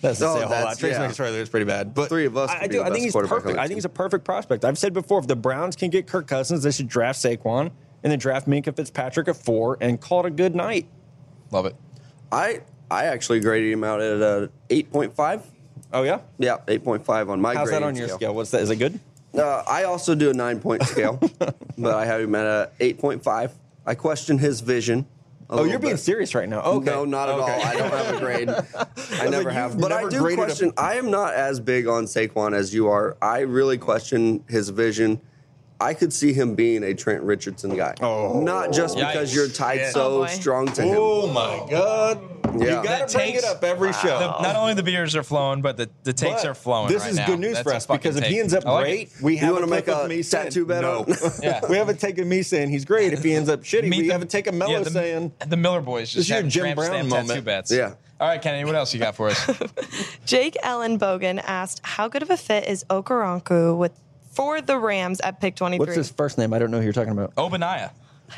That's 0.00 0.18
to 0.20 0.26
Oh, 0.26 0.34
say 0.34 0.42
a 0.42 0.46
whole 0.46 0.50
that's- 0.50 0.64
lot. 0.64 0.78
Trace 0.78 0.92
yeah. 0.94 1.08
McSorley 1.08 1.38
is 1.40 1.48
pretty 1.48 1.66
bad, 1.66 1.94
but 1.94 2.08
Three 2.08 2.26
of 2.26 2.36
us 2.36 2.50
I, 2.50 2.62
I 2.62 2.66
do. 2.68 2.82
I 2.82 2.90
think 2.90 3.04
he's 3.04 3.12
perfect. 3.14 3.58
I 3.58 3.66
think 3.66 3.76
he's 3.78 3.84
a 3.84 3.88
perfect 3.88 4.24
prospect. 4.24 4.64
I've 4.64 4.78
said 4.78 4.92
before, 4.92 5.18
if 5.18 5.26
the 5.26 5.36
Browns 5.36 5.76
can 5.76 5.90
get 5.90 6.06
Kirk 6.06 6.26
Cousins, 6.26 6.62
they 6.62 6.70
should 6.70 6.88
draft 6.88 7.18
Saquon 7.20 7.70
and 8.02 8.12
then 8.12 8.18
draft 8.18 8.46
Minkah 8.48 8.76
Fitzpatrick 8.76 9.28
at 9.28 9.36
four 9.36 9.78
and 9.80 10.00
call 10.00 10.20
it 10.20 10.26
a 10.26 10.30
good 10.30 10.54
night. 10.54 10.86
Love 11.50 11.66
it. 11.66 11.74
I 12.34 12.60
I 12.90 13.04
actually 13.06 13.40
graded 13.40 13.72
him 13.72 13.84
out 13.84 14.00
at 14.00 14.20
a 14.20 14.50
eight 14.70 14.90
point 14.92 15.14
five. 15.14 15.42
Oh 15.92 16.02
yeah, 16.02 16.20
Yeah, 16.38 16.58
eight 16.68 16.82
point 16.84 17.04
five 17.04 17.30
on 17.30 17.40
my 17.40 17.50
grade. 17.52 17.58
how's 17.58 17.70
that 17.70 17.82
on 17.82 17.94
your 17.96 18.08
scale? 18.08 18.34
What's 18.34 18.50
that? 18.50 18.62
Is 18.62 18.70
it 18.70 18.76
good? 18.76 18.98
Uh, 19.32 19.62
I 19.66 19.84
also 19.84 20.14
do 20.14 20.30
a 20.30 20.34
nine 20.34 20.60
point 20.60 20.82
scale, 20.84 21.18
but 21.78 21.94
I 21.94 22.04
have 22.06 22.20
him 22.20 22.34
at 22.34 22.46
a 22.46 22.70
eight 22.80 22.98
point 22.98 23.22
five. 23.22 23.52
I 23.86 23.94
question 23.94 24.38
his 24.38 24.60
vision. 24.60 25.06
a 25.50 25.54
Oh, 25.54 25.64
you're 25.64 25.78
being 25.78 25.94
bit. 25.94 25.98
serious 26.00 26.34
right 26.34 26.48
now. 26.48 26.62
Okay. 26.62 26.86
No, 26.90 27.04
not 27.04 27.28
at 27.28 27.34
Okay. 27.38 27.52
all. 27.52 27.62
I 27.62 27.74
don't 27.74 27.90
have 27.92 28.16
a 28.16 28.18
grade. 28.24 28.48
I 28.48 29.28
never 29.28 29.44
like, 29.44 29.54
have. 29.54 29.72
you've 29.72 29.80
But 29.80 29.92
I 29.92 30.08
do 30.08 30.34
question. 30.34 30.72
I 30.76 30.94
am 30.94 31.10
not 31.10 31.34
as 31.34 31.60
big 31.60 31.86
on 31.86 32.04
Saquon 32.06 32.54
as 32.54 32.72
you 32.74 32.88
are. 32.88 33.16
I 33.20 33.40
really 33.40 33.76
question 33.78 34.42
his 34.48 34.68
vision. 34.70 35.20
I 35.80 35.92
could 35.94 36.12
see 36.12 36.32
him 36.32 36.54
being 36.54 36.82
a 36.84 36.94
Trent 36.94 37.22
Richardson 37.24 37.76
guy. 37.76 37.94
Oh. 38.00 38.40
Not 38.40 38.72
just 38.72 38.96
because 38.96 39.30
Yikes. 39.32 39.34
you're 39.34 39.48
tied 39.48 39.78
Shit. 39.80 39.92
so 39.92 40.22
Oh, 40.22 40.26
strong 40.26 40.66
to 40.68 40.82
him. 40.82 40.96
Oh 40.98 41.26
my 41.26 41.66
god! 41.70 42.20
Yeah. 42.58 42.82
You 42.82 42.88
gotta 42.88 43.12
bring 43.12 43.32
takes- 43.32 43.42
it 43.42 43.48
up 43.48 43.62
every 43.64 43.92
show. 43.92 44.18
The- 44.18 44.42
not 44.42 44.56
only 44.56 44.74
the 44.74 44.82
beers 44.82 45.16
are 45.16 45.22
flowing, 45.22 45.60
but 45.62 45.76
the, 45.76 45.90
the 46.04 46.12
takes 46.12 46.42
But 46.42 46.50
are 46.50 46.54
flowing. 46.54 46.88
This 46.92 47.02
right 47.02 47.10
is 47.10 47.16
now. 47.16 47.26
good 47.26 47.40
news 47.40 47.54
That's 47.54 47.68
for 47.68 47.74
us 47.74 47.86
fucking 47.86 48.00
because 48.12 48.16
if 48.16 48.24
he 48.24 48.38
ends 48.40 48.54
up 48.54 48.64
like 48.64 48.84
great, 48.84 49.00
it. 49.08 49.22
we 49.22 49.36
have 49.38 49.52
wanna 49.52 49.66
make 49.66 49.88
a 49.88 50.06
me 50.08 50.22
saying 50.22 50.44
tattoo 50.46 50.66
bet 50.66 50.82
no. 50.82 51.04
Yeah. 51.42 51.60
we 51.68 51.76
have 51.76 51.88
a 51.88 51.94
take 51.94 52.18
of 52.18 52.26
me 52.26 52.42
saying 52.42 52.70
he's 52.70 52.84
great. 52.84 53.12
If 53.12 53.22
he 53.22 53.34
ends 53.34 53.48
up 53.48 53.62
shitty, 53.62 53.88
Meet 53.88 53.96
we 54.02 54.06
the- 54.08 54.12
have 54.12 54.22
a 54.22 54.26
take 54.26 54.46
of 54.46 54.54
Mello 54.54 54.72
yeah, 54.72 54.78
the, 54.80 54.90
saying 54.90 55.32
the 55.46 55.56
Miller 55.56 55.80
boys 55.80 56.12
This 56.12 56.26
just 56.26 56.54
your 56.54 56.66
Jim 56.66 56.74
Brown 56.76 57.08
moment. 57.08 57.28
tattoo 57.28 57.42
bets. 57.42 57.70
Yeah. 57.70 57.94
All 58.20 58.28
right, 58.28 58.40
Kennedy, 58.40 58.64
what 58.64 58.76
else 58.76 58.94
you 58.94 59.00
got 59.00 59.16
for 59.16 59.28
us? 59.28 59.50
Jake 60.24 60.56
Ellen 60.62 60.98
Bogan 61.00 61.42
asked, 61.44 61.80
"How 61.84 62.06
good 62.08 62.22
of 62.22 62.30
a 62.30 62.36
fit 62.36 62.68
is 62.68 62.84
Okoronkwo 62.84 63.76
with 63.76 63.92
for 64.30 64.60
the 64.60 64.78
Rams 64.78 65.20
at 65.20 65.40
pick 65.40 65.56
23?" 65.56 65.84
what's 65.84 65.96
his 65.96 66.10
first 66.10 66.38
name? 66.38 66.52
I 66.54 66.58
don't 66.60 66.70
know 66.70 66.78
who 66.78 66.84
you're 66.84 66.92
talking 66.92 67.12
about. 67.12 67.34
Ogbonnia. 67.34 67.90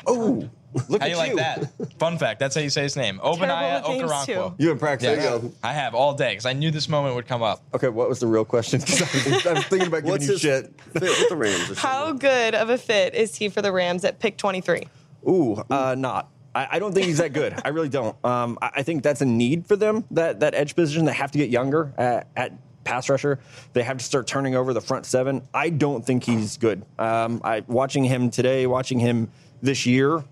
Oh, 0.07 0.49
look 0.89 1.01
How 1.01 1.07
at 1.07 1.11
you 1.11 1.17
like 1.17 1.35
that? 1.37 1.71
Fun 1.99 2.19
fact. 2.19 2.41
That's 2.41 2.55
how 2.55 2.61
you 2.61 2.71
say 2.71 2.83
his 2.83 2.97
name. 2.97 3.19
Ogbonnia 3.23 3.83
with 3.89 4.11
Okoronkwo. 4.11 4.55
You 4.59 4.71
in 4.73 4.79
practice? 4.79 5.09
Yeah, 5.09 5.15
There 5.17 5.35
you 5.35 5.41
go. 5.49 5.53
I 5.63 5.73
have 5.73 5.95
all 5.95 6.15
day 6.15 6.31
because 6.33 6.47
I 6.47 6.53
knew 6.53 6.71
this 6.71 6.89
moment 6.89 7.15
would 7.15 7.27
come 7.27 7.43
up. 7.43 7.63
Okay, 7.75 7.89
what 7.89 8.09
was 8.09 8.21
the 8.21 8.27
real 8.27 8.45
question? 8.45 8.81
'Cause 8.87 9.01
I 9.03 9.05
was, 9.35 9.47
I 9.47 9.53
was 9.55 9.65
thinking 9.65 9.89
about 9.89 9.99
giving 9.99 10.11
What's 10.13 10.29
you 10.29 10.39
shit. 10.39 10.73
fit 10.93 11.03
with 11.03 11.29
the 11.29 11.37
Rams? 11.37 11.79
How 11.79 12.13
good 12.13 12.55
of 12.55 12.71
a 12.71 12.79
fit 12.79 13.15
is 13.15 13.35
he 13.37 13.49
for 13.49 13.63
the 13.63 13.73
Rams 13.73 14.05
at 14.05 14.19
pick 14.19 14.37
23? 14.37 14.87
Ooh, 15.29 15.63
uh, 15.71 15.95
not. 15.99 16.31
I, 16.55 16.69
I 16.73 16.79
don't 16.79 16.93
think 16.95 17.07
he's 17.07 17.19
that 17.19 17.33
good. 17.33 17.55
I 17.65 17.69
really 17.69 17.89
don't. 17.89 18.17
Um, 18.25 18.59
I, 18.63 18.71
I 18.77 18.83
think 18.83 19.03
that's 19.03 19.21
a 19.21 19.27
need 19.27 19.67
for 19.67 19.77
them. 19.77 20.05
That 20.13 20.41
that 20.41 20.55
edge 20.55 20.75
position. 20.77 21.05
They 21.05 21.13
have 21.13 21.31
to 21.33 21.39
get 21.39 21.51
younger 21.51 21.93
at, 21.99 22.29
at 22.37 22.53
pass 22.85 23.09
rusher. 23.11 23.41
They 23.73 23.83
have 23.83 23.99
to 23.99 24.05
start 24.05 24.27
turning 24.27 24.55
over 24.55 24.73
the 24.73 24.81
front 24.81 25.05
seven. 25.07 25.43
I 25.53 25.69
don't 25.71 26.07
think 26.07 26.25
he's 26.25 26.57
good. 26.57 26.85
Um, 26.99 27.41
I 27.45 27.63
watching 27.67 28.05
him 28.05 28.31
today, 28.31 28.67
watching 28.67 28.99
him 29.01 29.31
this 29.61 29.85
year. 29.87 30.23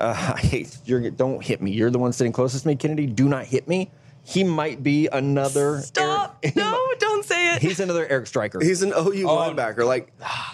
Uh, 0.00 0.32
I 0.36 0.40
hate 0.40 0.78
you're. 0.84 1.10
Don't 1.10 1.42
hit 1.44 1.60
me. 1.62 1.70
You're 1.70 1.90
the 1.90 1.98
one 1.98 2.12
sitting 2.12 2.32
closest 2.32 2.62
to 2.64 2.68
me, 2.68 2.76
Kennedy. 2.76 3.06
Do 3.06 3.28
not 3.28 3.44
hit 3.44 3.68
me. 3.68 3.90
He 4.22 4.44
might 4.44 4.82
be 4.82 5.08
another. 5.10 5.80
Stop! 5.80 6.38
Eric- 6.42 6.54
no, 6.54 6.78
don't 6.98 7.24
say 7.24 7.54
it. 7.56 7.62
He's 7.62 7.80
another 7.80 8.06
Eric 8.06 8.26
Striker. 8.26 8.60
He's 8.62 8.82
an 8.82 8.90
OU 8.90 9.26
Oh. 9.28 9.36
linebacker. 9.38 9.84
Like, 9.86 10.12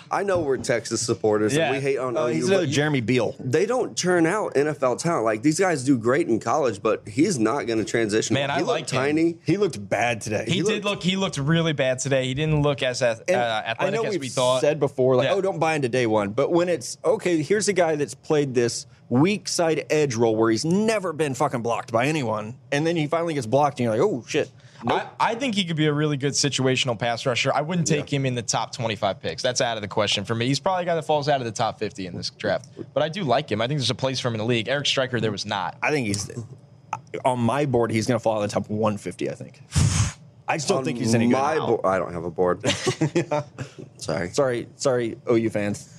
I 0.09 0.23
know 0.23 0.39
we're 0.41 0.57
Texas 0.59 1.03
supporters 1.03 1.55
Yeah. 1.55 1.67
and 1.67 1.77
we 1.77 1.83
hate 1.83 1.99
on 1.99 2.17
Oh, 2.17 2.27
OU. 2.29 2.33
he's 2.33 2.45
but 2.45 2.53
another 2.53 2.67
Jeremy 2.69 3.01
Beal. 3.01 3.35
they 3.41 3.67
don't 3.67 3.97
churn 3.97 4.25
out 4.25 4.55
NFL 4.55 4.97
talent. 5.01 5.25
Like 5.25 5.43
these 5.43 5.59
guys 5.59 5.83
do 5.83 5.99
great 5.99 6.29
in 6.29 6.39
college, 6.39 6.81
but 6.81 7.03
he's 7.09 7.41
not 7.41 7.67
going 7.67 7.81
to 7.81 7.85
transition. 7.85 8.35
Man, 8.35 8.51
he 8.51 8.55
I 8.55 8.59
looked 8.59 8.69
liked 8.69 8.91
him. 8.93 9.01
tiny. 9.01 9.37
He 9.45 9.57
looked 9.57 9.87
bad 9.89 10.21
today. 10.21 10.45
He, 10.47 10.63
did 10.63 10.85
look. 10.85 11.03
He 11.03 11.17
looked 11.17 11.37
really 11.37 11.73
bad 11.73 11.99
today. 11.99 12.25
He 12.27 12.35
didn't 12.35 12.63
look 12.63 12.85
as 12.85 13.03
ath- 13.03 13.23
uh, 13.23 13.23
And 13.33 13.37
athletic 13.37 13.81
I 13.81 13.91
know 13.91 14.05
as 14.05 14.13
we've 14.13 14.21
we 14.21 14.29
thought. 14.29 14.61
said 14.61 14.79
before, 14.79 15.17
like, 15.17 15.27
Yeah. 15.29 15.35
oh, 15.35 15.41
don't 15.41 15.59
buy 15.59 15.75
into 15.75 15.89
day 15.89 16.07
one. 16.07 16.31
But 16.31 16.53
when 16.53 16.69
it's 16.69 16.99
okay, 17.05 17.43
here's 17.43 17.67
a 17.67 17.73
guy 17.75 17.97
that's 17.97 18.15
played 18.15 18.55
this 18.55 18.87
weak 19.09 19.49
side 19.49 19.87
edge 19.91 20.15
roll 20.15 20.37
where 20.37 20.51
he's 20.51 20.65
never 20.65 21.13
been 21.13 21.35
fucking 21.35 21.63
blocked 21.63 21.93
by 21.93 22.07
anyone, 22.07 22.57
and 22.73 22.87
then 22.87 22.97
he 22.97 23.07
finally 23.07 23.35
gets 23.35 23.47
blocked, 23.47 23.79
and 23.79 23.85
you're 23.85 23.97
like, 23.97 24.01
oh 24.01 24.25
shit. 24.27 24.51
I, 24.89 25.09
I 25.19 25.35
think 25.35 25.55
he 25.55 25.65
could 25.65 25.77
be 25.77 25.87
a 25.87 25.93
really 25.93 26.17
good 26.17 26.35
situational 26.35 26.99
pass 26.99 27.25
rusher. 27.27 27.53
I 27.53 27.63
wouldn't 27.63 27.87
take 27.87 28.13
him 28.13 28.27
in 28.27 28.35
the 28.35 28.43
top 28.43 28.73
25 28.73 29.21
picks. 29.21 29.43
That's 29.43 29.61
out 29.61 29.77
of 29.77 29.81
the 29.81 29.89
question 29.89 30.25
for 30.25 30.35
me. 30.35 30.47
He's 30.47 30.61
probably 30.61 30.83
a 30.83 30.87
guy 30.87 30.95
that 30.95 31.05
falls 31.07 31.29
out 31.29 31.41
of 31.41 31.47
the 31.47 31.51
top 31.53 31.79
50 31.79 32.07
in 32.07 32.15
this 32.15 32.31
draft. 32.31 32.69
But 32.93 33.03
I 33.03 33.09
do 33.09 33.25
like 33.25 33.51
him. 33.51 33.61
I 33.61 33.67
think 33.67 33.81
there's 33.81 33.91
a 33.91 33.95
place 33.95 34.21
for 34.21 34.29
him 34.29 34.35
in 34.35 34.39
the 34.39 34.45
league. 34.45 34.69
Eric 34.69 34.87
Striker, 34.87 35.19
there 35.19 35.33
was 35.33 35.47
not. 35.47 35.77
I 35.83 35.91
think 35.91 36.07
he's 36.07 36.31
uh, 36.31 36.99
on 37.25 37.41
my 37.41 37.65
board. 37.65 37.91
He's 37.91 38.07
going 38.07 38.19
to 38.19 38.23
fall 38.23 38.37
in 38.37 38.43
the 38.43 38.53
top 38.53 38.69
150. 38.69 39.31
I 39.31 39.35
think. 39.35 39.61
I 40.49 40.59
just 40.59 40.69
don't 40.69 40.85
think 40.85 40.99
he's 40.99 41.15
any 41.15 41.27
good. 41.27 41.33
My 41.33 41.57
bo- 41.57 41.81
I 41.83 41.99
don't 41.99 42.13
have 42.13 42.25
a 42.25 42.31
board. 42.31 42.65
Sorry. 43.97 44.31
Sorry, 44.31 44.69
sorry, 44.77 45.17
OU 45.29 45.51
fans. 45.51 45.96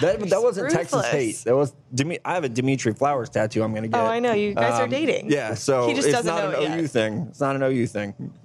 That 0.00 0.20
that 0.30 0.42
wasn't 0.42 0.70
Texas 0.70 1.06
hate. 1.06 1.36
That 1.44 1.54
was 1.56 1.74
Demi- 1.94 2.18
I 2.24 2.34
have 2.34 2.44
a 2.44 2.48
Dimitri 2.48 2.92
Flowers 2.92 3.28
tattoo. 3.30 3.62
I'm 3.62 3.70
going 3.72 3.82
to 3.84 3.88
get. 3.88 3.98
Oh, 4.00 4.04
I 4.06 4.18
know. 4.20 4.32
You 4.32 4.54
guys 4.54 4.74
are 4.80 4.84
Um, 4.84 4.90
dating. 4.90 5.30
Yeah, 5.30 5.54
so 5.54 5.88
He 5.88 5.94
just 5.94 6.08
it's 6.08 6.16
doesn't 6.16 6.34
not 6.34 6.52
know 6.52 6.60
an 6.62 6.72
OU 6.78 6.82
yet. 6.82 6.90
thing. 6.90 7.26
It's 7.30 7.40
not 7.40 7.56
an 7.56 7.62
OU 7.62 7.86
thing. 7.86 8.14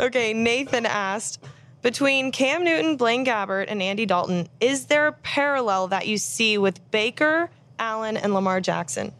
Okay, 0.00 0.32
Nathan 0.32 0.86
asked, 0.86 1.42
between 1.82 2.30
Cam 2.32 2.64
Newton, 2.64 2.96
Blaine 2.96 3.24
Gabbert, 3.26 3.66
and 3.68 3.82
Andy 3.82 4.06
Dalton, 4.06 4.48
is 4.60 4.86
there 4.86 5.08
a 5.08 5.12
parallel 5.12 5.88
that 5.88 6.06
you 6.06 6.16
see 6.16 6.56
with 6.58 6.78
Baker, 6.90 7.50
Allen, 7.78 8.16
and 8.16 8.32
Lamar 8.32 8.60
Jackson? 8.60 9.12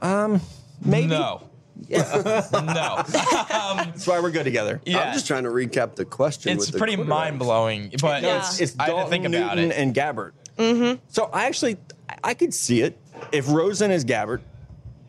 Um, 0.00 0.40
Maybe. 0.84 1.08
No. 1.08 1.42
No. 1.88 3.02
That's 3.08 4.06
why 4.06 4.20
we're 4.20 4.30
good 4.30 4.44
together. 4.44 4.80
Yeah. 4.84 4.98
I'm 5.00 5.12
just 5.14 5.26
trying 5.26 5.44
to 5.44 5.50
recap 5.50 5.94
the 5.94 6.04
question. 6.04 6.52
it's 6.52 6.66
with 6.66 6.72
the 6.72 6.78
pretty 6.78 6.96
mind 6.96 7.38
blowing, 7.38 7.92
but 8.00 8.22
Yeah. 8.22 8.38
it's, 8.38 8.60
It's 8.60 8.74
I 8.78 8.84
had 8.84 8.86
to 8.88 8.92
Dalton, 8.96 9.10
think 9.10 9.24
about 9.26 9.56
Newton, 9.56 9.72
it. 9.72 9.78
and 9.78 9.94
Gabbert. 9.94 10.32
Mm-hmm. 10.56 11.00
So 11.08 11.24
I 11.32 11.44
actually, 11.46 11.76
I 12.24 12.34
could 12.34 12.52
see 12.52 12.82
it 12.82 12.98
if 13.32 13.48
Rosen 13.48 13.90
is 13.90 14.04
Gabbert, 14.04 14.40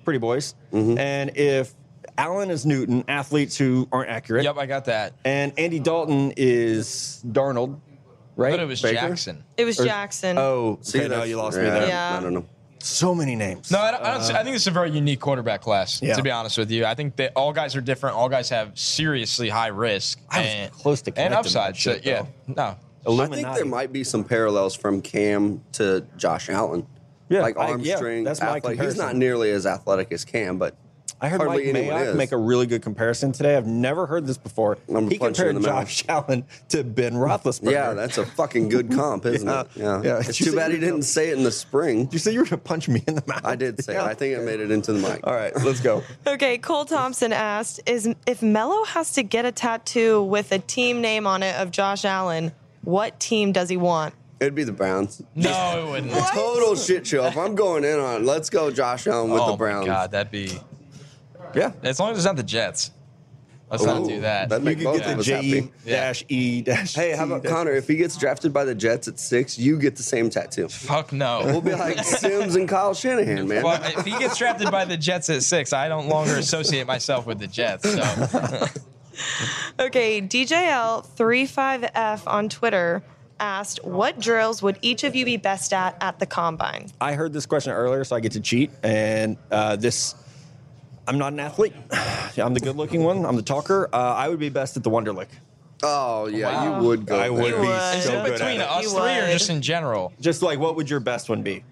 pretty 0.06 0.20
boys, 0.20 0.56
Mm-hmm. 0.72 0.98
and 0.98 1.32
if 1.38 1.74
Allen 2.18 2.52
is 2.52 2.66
Newton, 2.66 3.04
athletes 3.08 3.58
who 3.58 3.88
aren't 3.92 4.10
accurate. 4.10 4.44
Yep, 4.44 4.58
I 4.58 4.66
got 4.66 4.86
that. 4.86 5.14
And 5.26 5.54
Andy 5.58 5.80
Dalton 5.80 6.34
is 6.38 7.24
Darnold, 7.26 7.80
right? 8.36 8.52
But 8.52 8.60
it 8.60 8.68
was 8.68 8.82
Baker? 8.82 8.96
Jackson. 9.08 9.44
It 9.58 9.66
was 9.66 9.80
Or- 9.80 9.86
Jackson. 9.86 10.38
Oh, 10.38 10.78
See, 10.82 11.00
okay, 11.00 11.08
no, 11.08 11.10
that's- 11.16 11.30
you 11.30 11.38
lost 11.38 11.58
me 11.58 11.64
there. 11.64 11.88
Yeah. 11.88 12.18
I 12.18 12.22
don't 12.22 12.34
know. 12.34 12.46
So 12.82 13.14
many 13.14 13.36
names. 13.36 13.72
No, 13.72 13.80
I, 13.80 13.92
don't, 13.92 14.02
I, 14.02 14.18
don't, 14.18 14.36
I 14.36 14.44
think 14.44 14.56
it's 14.56 14.68
a 14.68 14.72
very 14.72 14.92
unique 14.92 15.20
quarterback 15.20 15.62
class. 15.62 16.02
Yeah. 16.02 16.16
To 16.16 16.24
be 16.24 16.32
honest 16.32 16.58
with 16.58 16.72
you, 16.72 16.86
I 16.86 16.96
think 16.96 17.16
that 17.18 17.34
all 17.36 17.52
guys 17.54 17.76
are 17.76 17.82
different. 17.82 18.16
All 18.16 18.30
guys 18.30 18.50
have 18.50 18.78
seriously 18.80 19.50
high 19.50 19.68
risk 19.68 20.20
I 20.30 20.40
was 20.40 20.48
and, 20.48 20.72
close 20.72 21.02
to 21.04 21.10
and 21.12 21.16
connecting 21.16 21.38
upside. 21.38 21.74
that 21.76 21.80
So 21.80 21.94
shit, 21.94 22.06
yeah, 22.06 22.26
though. 22.48 22.78
no, 23.08 23.22
I 23.24 23.28
think 23.28 23.48
there 23.56 23.66
might 23.66 23.92
be 23.92 24.04
some 24.04 24.24
parallels 24.24 24.76
from 24.76 25.02
Cam 25.02 25.62
to 25.74 26.06
Josh 26.18 26.50
Allen. 26.50 26.86
Yeah, 27.30 27.42
like 27.42 27.58
I- 27.58 27.72
arm 27.72 27.82
yeah, 27.82 27.98
strength. 27.98 28.26
that's 28.26 28.42
my 28.42 28.58
athletic. 28.58 28.82
He's 28.82 28.98
not 28.98 29.16
nearly 29.16 29.52
as 29.52 29.66
athletic 29.66 30.12
as 30.12 30.26
Cam, 30.26 30.58
but 30.58 30.76
I 31.22 31.28
heard 31.30 31.42
hardly 31.42 31.74
Mike 31.74 31.84
Mayock 31.84 32.08
is. 32.12 32.16
make 32.16 32.32
a 32.32 32.38
really 32.38 32.66
good 32.66 32.82
comparison 32.82 33.32
today. 33.34 33.58
I've 33.58 33.68
never 33.68 34.06
heard 34.06 34.26
this 34.26 34.38
before. 34.38 34.78
I'm 34.88 35.10
he 35.10 35.18
compared 35.18 35.56
in 35.56 35.62
the 35.62 35.68
mouth. 35.68 35.88
Josh 35.90 36.06
Allen 36.08 36.46
to 36.70 36.84
Ben 36.84 37.14
Roethlisberger. 37.14 37.72
yeah, 37.72 37.94
that's 37.94 38.18
a 38.18 38.26
fucking 38.26 38.70
good 38.70 38.90
comp, 38.92 39.26
isn't 39.26 39.48
Yeah, 39.48 39.62
it? 39.62 39.68
Yeah. 39.76 40.02
yeah. 40.02 40.20
It's 40.20 40.38
too 40.38 40.56
bad 40.56 40.72
he 40.72 40.80
didn't 40.80 41.02
say 41.04 41.30
it 41.30 41.38
in 41.38 41.44
the 41.44 41.52
spring. 41.52 42.06
Did 42.06 42.14
you 42.14 42.20
say 42.20 42.32
you 42.32 42.40
were 42.40 42.46
going 42.46 42.52
to 42.52 42.58
punch 42.58 42.88
me 42.88 43.04
in 43.06 43.16
the 43.16 43.24
mouth? 43.28 43.46
I 43.46 43.56
did 43.56 43.84
say 43.84 43.94
Yeah. 43.94 44.06
it. 44.06 44.10
I 44.10 44.14
think 44.14 44.38
it 44.38 44.44
made 44.44 44.62
it 44.62 44.72
into 44.72 44.94
the 44.94 45.00
mic. 45.00 45.28
All 45.28 45.34
right, 45.34 45.54
let's 45.64 45.82
go. 45.82 46.04
Okay, 46.28 46.58
Cole 46.58 46.86
Thompson 46.86 47.34
asked, 47.34 47.82
"Is 47.86 48.08
if 48.26 48.42
Mello 48.42 48.84
has 48.86 49.12
to 49.14 49.24
get 49.24 49.44
a 49.46 49.52
tattoo 49.52 50.24
with 50.24 50.52
a 50.52 50.60
team 50.60 51.02
name 51.02 51.26
on 51.28 51.44
it 51.44 51.56
of 51.56 51.72
Josh 51.72 52.06
Allen, 52.06 52.52
what 52.84 53.20
team 53.20 53.52
does 53.52 53.68
he 53.68 53.78
want?" 53.78 54.14
It'd 54.40 54.56
be 54.56 54.64
the 54.64 54.72
Browns. 54.72 55.22
no, 55.36 55.86
it 55.86 55.92
wouldn't. 55.92 56.14
Total 56.34 56.76
shit 56.78 57.06
show. 57.06 57.26
If 57.26 57.36
I'm 57.38 57.56
going 57.56 57.84
in 57.84 58.00
on 58.00 58.22
it, 58.22 58.26
let's 58.26 58.50
go 58.50 58.72
Josh 58.72 59.06
Allen 59.08 59.32
with 59.32 59.42
oh 59.42 59.52
the 59.52 59.58
Browns. 59.58 59.88
my 59.88 59.94
god, 59.94 60.12
that'd 60.12 60.32
be 60.32 60.58
Yeah. 61.56 61.72
as 61.84 62.00
long 62.00 62.12
as 62.12 62.18
it's 62.18 62.26
not 62.26 62.36
the 62.36 62.44
Jets. 62.44 62.92
Let's 63.72 63.84
not 63.84 64.08
do 64.08 64.22
that. 64.22 64.50
that'd 64.50 64.64
You 64.64 64.66
make 64.78 64.84
both 64.84 64.98
get 65.00 65.12
of 65.12 65.18
the 65.18 65.20
us 65.20 65.26
J 65.44 65.60
happy. 65.60 65.72
dash 65.86 66.26
E 66.28 66.62
dash. 66.64 66.96
Hey, 66.96 67.12
how 67.16 67.26
about 67.26 67.44
Connor? 67.44 67.74
If 67.74 67.88
he 67.88 67.98
gets 67.98 68.18
drafted 68.18 68.52
by 68.52 68.66
the 68.66 68.74
Jets 68.74 69.08
at 69.08 69.20
six, 69.20 69.60
you 69.60 69.78
get 69.78 69.96
the 69.96 70.02
same 70.02 70.32
tattoo. 70.32 70.68
Fuck 70.70 71.14
no. 71.14 71.42
We'll 71.46 71.62
be 71.62 71.76
like 71.76 72.00
Sims 72.04 72.56
and 72.56 72.68
Kyle 72.68 72.96
Shanahan, 72.96 73.48
man. 73.48 73.62
Well, 73.64 73.80
if 73.84 74.06
he 74.06 74.18
gets 74.18 74.40
drafted 74.40 74.72
by 74.72 74.86
the 74.86 74.98
Jets 74.98 75.30
at 75.30 75.44
six, 75.44 75.72
I 75.72 75.88
don't 75.88 76.08
longer 76.08 76.36
associate 76.38 76.88
myself 76.88 77.28
with 77.28 77.38
the 77.38 77.46
Jets. 77.46 77.88
So 77.88 78.66
Okay, 79.86 80.22
DJL35F 80.22 82.24
on 82.26 82.50
Twitter 82.50 83.04
asked, 83.40 83.84
"What 83.86 84.20
drills 84.20 84.62
would 84.62 84.78
each 84.82 85.04
of 85.04 85.16
you 85.16 85.26
be 85.26 85.38
best 85.38 85.74
at 85.74 85.96
at 86.02 86.20
the 86.20 86.26
combine?" 86.26 86.88
I 87.00 87.14
heard 87.14 87.34
this 87.34 87.46
question 87.46 87.72
earlier, 87.72 88.04
so 88.04 88.16
I 88.16 88.20
get 88.20 88.34
to 88.34 88.42
cheat. 88.42 88.72
And 88.84 89.38
uh, 89.52 89.76
this, 89.76 90.16
I'm 91.10 91.18
not 91.18 91.34
an 91.34 91.40
athlete. 91.40 91.74
I'm 92.38 92.54
the 92.54 92.60
good-looking 92.60 93.04
one. 93.04 93.26
I'm 93.26 93.36
the 93.36 93.42
talker. 93.42 93.90
Uh, 93.92 93.98
I 93.98 94.30
would 94.30 94.40
be 94.40 94.50
best 94.50 94.78
at 94.78 94.84
the 94.84 94.92
Wonderlic. 94.92 95.28
Oh 95.82 96.28
yeah, 96.28 96.52
Wow. 96.52 96.80
you 96.82 96.88
would 96.88 97.06
go. 97.06 97.18
I 97.18 97.30
would 97.30 97.44
there. 97.54 97.62
be 97.62 97.68
would. 97.68 98.02
so 98.04 98.24
good 98.24 98.34
between 98.34 98.60
at 98.62 98.66
it. 98.66 98.70
us 98.70 98.84
You 98.84 98.90
three 98.92 99.18
or 99.18 99.22
would. 99.24 99.32
just 99.32 99.50
in 99.50 99.62
general? 99.62 100.14
Just 100.22 100.42
like, 100.42 100.60
what 100.60 100.76
would 100.76 100.90
your 100.90 101.00
best 101.00 101.30
one 101.30 101.42
be? 101.42 101.64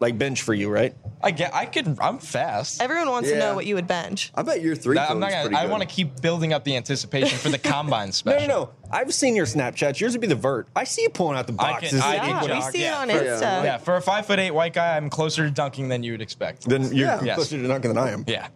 Like 0.00 0.16
bench 0.16 0.42
for 0.42 0.54
you, 0.54 0.70
right? 0.70 0.94
I 1.20 1.32
get. 1.32 1.52
I 1.52 1.66
could. 1.66 1.98
I'm 2.00 2.18
fast. 2.18 2.80
Everyone 2.80 3.10
wants 3.10 3.28
to 3.30 3.34
Yeah. 3.34 3.40
know 3.40 3.54
what 3.56 3.66
you 3.66 3.74
would 3.74 3.88
bench. 3.88 4.30
I 4.34 4.42
bet 4.42 4.62
your 4.62 4.76
three. 4.76 4.94
That- 4.94 5.10
I'm 5.10 5.18
not 5.18 5.32
gonna. 5.32 5.56
I 5.58 5.66
want 5.66 5.82
to 5.82 5.88
keep 5.88 6.20
building 6.22 6.52
up 6.52 6.62
the 6.62 6.76
anticipation 6.76 7.36
for 7.36 7.48
the 7.48 7.58
combine 7.58 8.06
No, 8.06 8.12
special. 8.12 8.46
no, 8.48 8.54
no. 8.60 8.70
I've 8.92 9.12
seen 9.12 9.34
your 9.34 9.44
Snapchats. 9.46 9.98
Yours 9.98 10.12
would 10.12 10.20
be 10.20 10.28
the 10.28 10.36
vert. 10.36 10.68
I 10.76 10.84
see 10.84 11.02
you 11.02 11.10
pulling 11.10 11.36
out 11.36 11.48
the 11.48 11.54
I 11.54 11.72
boxes. 11.72 12.00
can- 12.00 12.00
I 12.02 12.14
Yeah, 12.14 12.20
can 12.20 12.40
we 12.42 12.46
jog, 12.60 12.72
see 12.72 12.80
yeah. 12.82 13.02
it 13.02 13.02
on 13.02 13.08
For- 13.18 13.24
Insta. 13.24 13.40
yeah. 13.40 13.62
Yeah, 13.64 13.78
for 13.78 13.96
a 13.96 14.00
five 14.00 14.24
foot 14.24 14.38
eight 14.38 14.52
white 14.52 14.72
guy, 14.72 14.96
I'm 14.96 15.10
closer 15.10 15.44
to 15.44 15.50
dunking 15.50 15.88
than 15.88 16.04
you 16.04 16.12
would 16.12 16.22
expect. 16.22 16.68
Then 16.68 16.82
you're 16.94 17.08
Yeah. 17.08 17.20
Yes. 17.24 17.34
closer 17.34 17.58
to 17.60 17.66
dunking 17.66 17.92
than 17.92 17.98
I 17.98 18.12
am. 18.12 18.24
Yeah. 18.28 18.46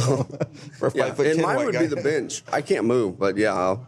For 0.78 0.88
a 0.88 0.92
Yeah, 0.94 1.04
five 1.06 1.16
foot 1.16 1.26
and 1.26 1.36
ten 1.36 1.42
mine 1.46 1.56
white 1.56 1.66
would 1.66 1.74
guy. 1.74 1.80
be 1.80 1.86
the 1.86 1.96
bench. 2.02 2.42
I 2.52 2.62
can't 2.62 2.84
move, 2.86 3.18
but 3.18 3.36
yeah, 3.36 3.52
I'll, 3.54 3.86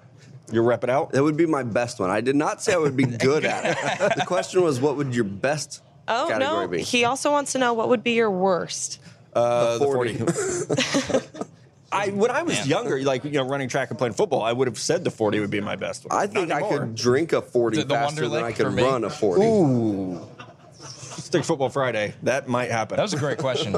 You 0.53 0.63
rep 0.63 0.85
it 0.85 0.91
out. 0.91 1.13
that 1.13 1.23
would 1.23 1.37
be 1.37 1.47
my 1.47 1.63
best 1.63 1.99
one. 2.01 2.11
I 2.11 2.21
did 2.21 2.37
not 2.37 2.63
say 2.63 2.75
I 2.75 2.79
would 2.79 2.97
be 2.97 3.05
good 3.29 3.45
at 3.45 3.65
it. 4.01 4.17
The 4.17 4.25
question 4.27 4.63
was, 4.63 4.81
what 4.81 4.97
would 4.97 5.15
your 5.15 5.25
best 5.25 5.83
Oh 6.09 6.27
category 6.29 6.63
no, 6.65 6.69
be? 6.69 6.83
he 6.83 7.05
also 7.05 7.31
wants 7.31 7.53
to 7.53 7.59
know 7.59 7.73
what 7.75 7.89
would 7.89 8.03
be 8.03 8.13
your 8.13 8.31
worst. 8.31 9.01
Uh, 9.33 9.79
the 9.79 9.85
40. 9.85 10.15
40. 10.19 11.27
I 11.93 12.09
when 12.11 12.31
I 12.31 12.43
was 12.43 12.57
Man. 12.59 12.69
younger, 12.69 13.03
like 13.03 13.25
you 13.25 13.31
know, 13.33 13.43
running 13.49 13.69
track 13.69 13.91
and 13.91 13.99
playing 13.99 14.15
football, 14.15 14.43
I 14.43 14.53
would 14.53 14.69
have 14.69 14.79
said 14.79 15.03
the 15.03 15.11
40 15.11 15.41
would 15.41 15.51
be 15.51 15.61
my 15.61 15.75
best. 15.77 16.05
one. 16.09 16.17
I 16.17 16.27
think 16.29 16.53
I 16.53 16.59
anymore. 16.61 16.79
could 16.81 16.95
drink 16.95 17.33
a 17.33 17.43
40 17.43 17.79
The- 17.79 17.85
the 17.85 17.95
faster 17.95 18.29
than 18.29 18.43
Wonderlic 18.43 18.45
I 18.45 18.53
for 18.53 18.65
could 18.65 18.75
me? 18.75 18.83
run 18.85 19.05
a 19.05 19.11
40. 19.11 19.43
Ooh. 19.43 20.21
Stick 20.81 21.45
football 21.45 21.69
Friday. 21.69 22.15
That 22.23 22.49
might 22.49 22.71
happen. 22.71 22.97
That 22.97 23.03
was 23.03 23.13
a 23.15 23.19
great 23.19 23.39
question. 23.39 23.77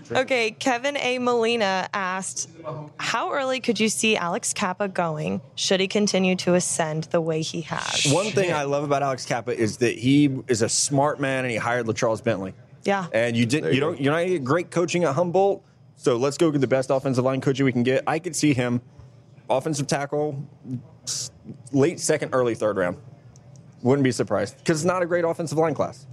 Okay, 0.12 0.50
Kevin 0.52 0.96
A. 0.96 1.18
Molina 1.18 1.88
asked, 1.92 2.48
How 2.98 3.32
early 3.32 3.60
could 3.60 3.80
you 3.80 3.88
see 3.88 4.16
Alex 4.16 4.52
Cappa 4.52 4.88
going 4.88 5.40
should 5.54 5.80
he 5.80 5.88
continue 5.88 6.36
to 6.36 6.54
ascend 6.54 7.04
the 7.04 7.20
way 7.20 7.42
he 7.42 7.62
has? 7.62 8.12
One 8.12 8.26
thing 8.26 8.52
I 8.52 8.64
love 8.64 8.84
about 8.84 9.02
Alex 9.02 9.24
Cappa 9.24 9.56
is 9.58 9.78
that 9.78 9.98
he 9.98 10.38
is 10.48 10.62
a 10.62 10.68
smart 10.68 11.20
man 11.20 11.44
and 11.44 11.50
he 11.50 11.56
hired 11.56 11.86
LeCharles 11.86 12.22
Bentley. 12.22 12.54
Yeah. 12.84 13.06
And 13.12 13.36
you 13.36 13.46
didn't 13.46 13.68
you, 13.70 13.74
you 13.74 13.80
don't 13.80 14.00
you're 14.00 14.12
not 14.12 14.20
gonna 14.20 14.30
get 14.30 14.44
great 14.44 14.70
coaching 14.70 15.04
at 15.04 15.14
Humboldt. 15.14 15.62
So 15.96 16.16
let's 16.16 16.36
go 16.36 16.50
get 16.50 16.60
the 16.60 16.66
best 16.66 16.90
offensive 16.90 17.24
line 17.24 17.40
coaching 17.40 17.64
we 17.64 17.72
can 17.72 17.82
get. 17.82 18.02
I 18.06 18.18
could 18.18 18.34
see 18.34 18.54
him 18.54 18.80
offensive 19.48 19.86
tackle 19.86 20.46
late 21.72 22.00
second, 22.00 22.30
early 22.34 22.54
third 22.54 22.76
round. 22.76 22.96
Wouldn't 23.82 24.04
be 24.04 24.12
surprised. 24.12 24.58
Because 24.58 24.80
it's 24.80 24.86
not 24.86 25.02
a 25.02 25.06
great 25.06 25.24
offensive 25.24 25.58
line 25.58 25.74
class. 25.74 26.06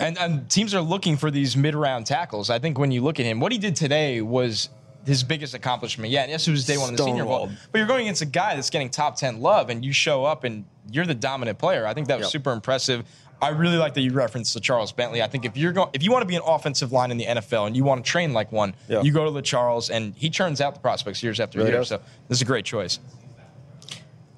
And, 0.00 0.18
and 0.18 0.48
teams 0.50 0.74
are 0.74 0.80
looking 0.80 1.16
for 1.16 1.30
these 1.30 1.56
mid-round 1.56 2.06
tackles. 2.06 2.50
I 2.50 2.58
think 2.58 2.78
when 2.78 2.90
you 2.90 3.02
look 3.02 3.20
at 3.20 3.26
him, 3.26 3.38
what 3.40 3.52
he 3.52 3.58
did 3.58 3.76
today 3.76 4.20
was 4.22 4.68
his 5.06 5.22
biggest 5.22 5.54
accomplishment 5.54 6.10
yet. 6.10 6.28
Yes, 6.28 6.46
it 6.48 6.50
was 6.50 6.66
day 6.66 6.76
one 6.78 6.90
of 6.90 6.96
the 6.96 7.04
Senior 7.04 7.24
Bowl, 7.24 7.50
but 7.72 7.78
you're 7.78 7.86
going 7.86 8.02
against 8.02 8.22
a 8.22 8.26
guy 8.26 8.54
that's 8.54 8.70
getting 8.70 8.90
top 8.90 9.16
ten 9.16 9.40
love, 9.40 9.70
and 9.70 9.84
you 9.84 9.92
show 9.92 10.24
up 10.24 10.44
and 10.44 10.64
you're 10.90 11.06
the 11.06 11.14
dominant 11.14 11.58
player. 11.58 11.86
I 11.86 11.94
think 11.94 12.08
that 12.08 12.18
was 12.18 12.26
Yep. 12.26 12.32
super 12.32 12.52
impressive. 12.52 13.04
I 13.42 13.48
really 13.50 13.78
like 13.78 13.94
that 13.94 14.02
you 14.02 14.12
referenced 14.12 14.54
LeCharles 14.58 14.94
Bentley. 14.94 15.22
I 15.22 15.26
think 15.26 15.46
if 15.46 15.56
you're 15.56 15.72
going, 15.72 15.88
if 15.94 16.02
you 16.02 16.12
want 16.12 16.20
to 16.22 16.26
be 16.28 16.36
an 16.36 16.42
offensive 16.44 16.92
line 16.92 17.10
in 17.10 17.16
the 17.16 17.24
NFL 17.24 17.66
and 17.66 17.74
you 17.74 17.84
want 17.84 18.04
to 18.04 18.10
train 18.10 18.34
like 18.34 18.52
one, 18.52 18.74
Yeah. 18.86 19.00
you 19.00 19.12
go 19.12 19.24
to 19.24 19.30
the 19.30 19.40
Charles, 19.40 19.88
and 19.88 20.14
he 20.14 20.28
churns 20.28 20.60
out 20.60 20.74
the 20.74 20.80
prospects 20.80 21.22
years 21.22 21.40
after 21.40 21.58
Really 21.58 21.70
year. 21.70 21.78
does. 21.80 21.88
So 21.88 22.00
this 22.28 22.36
is 22.38 22.42
a 22.42 22.44
great 22.44 22.66
choice. 22.66 22.98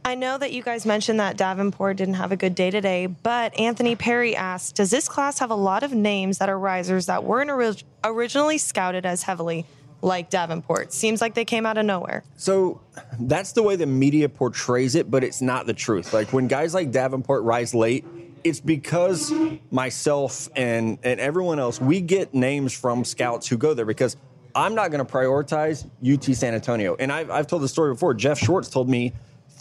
I 0.04 0.16
know 0.16 0.36
that 0.36 0.52
you 0.52 0.62
guys 0.62 0.84
mentioned 0.84 1.20
that 1.20 1.36
Davenport 1.36 1.96
didn't 1.96 2.14
have 2.14 2.32
a 2.32 2.36
good 2.36 2.54
day 2.54 2.70
today, 2.70 3.06
but 3.06 3.58
Anthony 3.58 3.94
Perry 3.94 4.34
asked, 4.34 4.74
Does 4.74 4.90
this 4.90 5.08
class 5.08 5.38
have 5.38 5.50
a 5.50 5.56
lot 5.56 5.84
of 5.84 5.92
names 5.92 6.38
that 6.38 6.48
are 6.48 6.58
risers 6.58 7.06
that 7.06 7.22
weren't 7.22 7.50
orig- 7.50 7.84
originally 8.02 8.58
scouted 8.58 9.06
as 9.06 9.22
heavily 9.22 9.64
like 10.00 10.28
Davenport? 10.28 10.92
Seems 10.92 11.20
like 11.20 11.34
they 11.34 11.44
came 11.44 11.64
out 11.64 11.78
of 11.78 11.86
nowhere. 11.86 12.24
So 12.36 12.80
that's 13.20 13.52
the 13.52 13.62
way 13.62 13.76
the 13.76 13.86
media 13.86 14.28
portrays 14.28 14.96
it, 14.96 15.08
but 15.08 15.22
it's 15.22 15.40
not 15.40 15.66
the 15.66 15.74
truth. 15.74 16.12
Like 16.12 16.32
when 16.32 16.48
guys 16.48 16.74
like 16.74 16.90
Davenport 16.90 17.44
rise 17.44 17.72
late, 17.72 18.04
it's 18.42 18.58
because 18.60 19.32
myself 19.70 20.48
and 20.56 20.98
and 21.04 21.20
everyone 21.20 21.60
else 21.60 21.80
we 21.80 22.00
get 22.00 22.34
names 22.34 22.72
from 22.72 23.04
scouts 23.04 23.46
who 23.46 23.56
go 23.56 23.72
there 23.72 23.86
because 23.86 24.16
I'm 24.52 24.74
not 24.74 24.90
going 24.90 25.04
to 25.04 25.10
prioritize 25.10 25.86
UT 26.04 26.24
San 26.34 26.52
Antonio. 26.54 26.96
And 26.96 27.12
I've 27.12 27.30
I've 27.30 27.46
told 27.46 27.62
the 27.62 27.68
story 27.68 27.94
before. 27.94 28.14
Jeff 28.14 28.38
Schwartz 28.40 28.68
told 28.68 28.88
me 28.88 29.12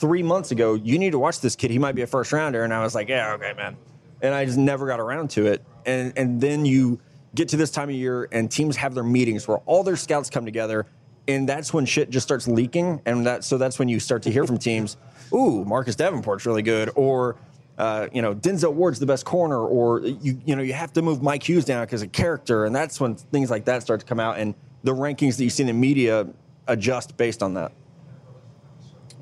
three 0.01 0.23
months 0.23 0.51
ago, 0.51 0.73
you 0.73 0.99
need 0.99 1.11
to 1.11 1.19
watch 1.19 1.39
this 1.39 1.55
kid. 1.55 1.71
He 1.71 1.79
might 1.79 1.95
be 1.95 2.01
a 2.01 2.07
first 2.07 2.33
rounder, 2.33 2.63
and 2.63 2.73
I 2.73 2.83
was 2.83 2.93
like, 2.93 3.07
yeah, 3.07 3.33
okay, 3.33 3.53
man. 3.53 3.77
And 4.21 4.35
I 4.35 4.43
just 4.43 4.57
never 4.57 4.85
got 4.85 4.99
around 4.99 5.29
to 5.31 5.45
it. 5.45 5.63
And 5.85 6.11
and 6.17 6.41
then 6.41 6.65
you 6.65 6.99
get 7.33 7.47
to 7.49 7.57
this 7.57 7.71
time 7.71 7.87
of 7.87 7.95
year, 7.95 8.27
and 8.33 8.51
teams 8.51 8.75
have 8.75 8.93
their 8.93 9.05
meetings 9.05 9.47
where 9.47 9.59
all 9.59 9.83
their 9.83 9.95
scouts 9.95 10.29
come 10.29 10.43
together 10.43 10.85
and 11.27 11.47
that's 11.47 11.73
when 11.73 11.85
shit 11.85 12.09
just 12.09 12.25
starts 12.25 12.47
leaking 12.47 13.01
and 13.05 13.25
that 13.25 13.43
so 13.43 13.57
that's 13.57 13.77
when 13.79 13.87
you 13.87 13.99
start 13.99 14.23
to 14.23 14.31
hear 14.31 14.45
from 14.45 14.57
teams 14.57 14.97
ooh 15.33 15.63
marcus 15.65 15.95
davenport's 15.95 16.45
really 16.45 16.61
good 16.61 16.89
or 16.95 17.35
uh, 17.77 18.07
you 18.13 18.21
know 18.21 18.35
denzel 18.35 18.73
ward's 18.73 18.99
the 18.99 19.05
best 19.05 19.25
corner 19.25 19.59
or 19.59 20.01
you 20.01 20.39
you 20.45 20.55
know 20.55 20.61
you 20.61 20.73
have 20.73 20.93
to 20.93 21.01
move 21.01 21.21
mike 21.21 21.47
hughes 21.47 21.65
down 21.65 21.83
because 21.83 22.01
of 22.01 22.11
character 22.11 22.65
and 22.65 22.75
that's 22.75 22.99
when 22.99 23.15
things 23.15 23.49
like 23.49 23.65
that 23.65 23.81
start 23.81 23.99
to 23.99 24.05
come 24.05 24.19
out 24.19 24.37
and 24.37 24.53
the 24.83 24.93
rankings 24.93 25.37
that 25.37 25.43
you 25.43 25.49
see 25.49 25.63
in 25.63 25.67
the 25.67 25.73
media 25.73 26.27
adjust 26.67 27.15
based 27.17 27.41
on 27.41 27.53
that 27.53 27.71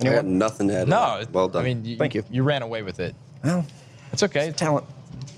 I 0.01 0.03
got 0.05 0.25
nothing 0.25 0.67
to 0.69 0.75
add. 0.75 0.87
No, 0.87 1.19
that. 1.19 1.31
well 1.31 1.47
done. 1.49 1.61
I 1.61 1.65
mean, 1.65 1.83
you, 1.85 1.97
Thank 1.97 2.15
you. 2.15 2.23
You 2.31 2.43
ran 2.43 2.61
away 2.61 2.81
with 2.83 2.99
it. 2.99 3.15
well 3.43 3.65
It's 4.13 4.23
okay. 4.23 4.47
it's 4.49 4.57
talent 4.59 4.85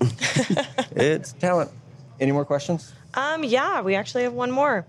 it's 0.92 1.32
talent 1.32 1.70
any 2.20 2.32
more 2.32 2.44
questions 2.44 2.92
Um, 3.14 3.44
yeah, 3.44 3.80
we 3.82 3.94
actually 3.94 4.22
have 4.24 4.32
one 4.32 4.50
more. 4.50 4.86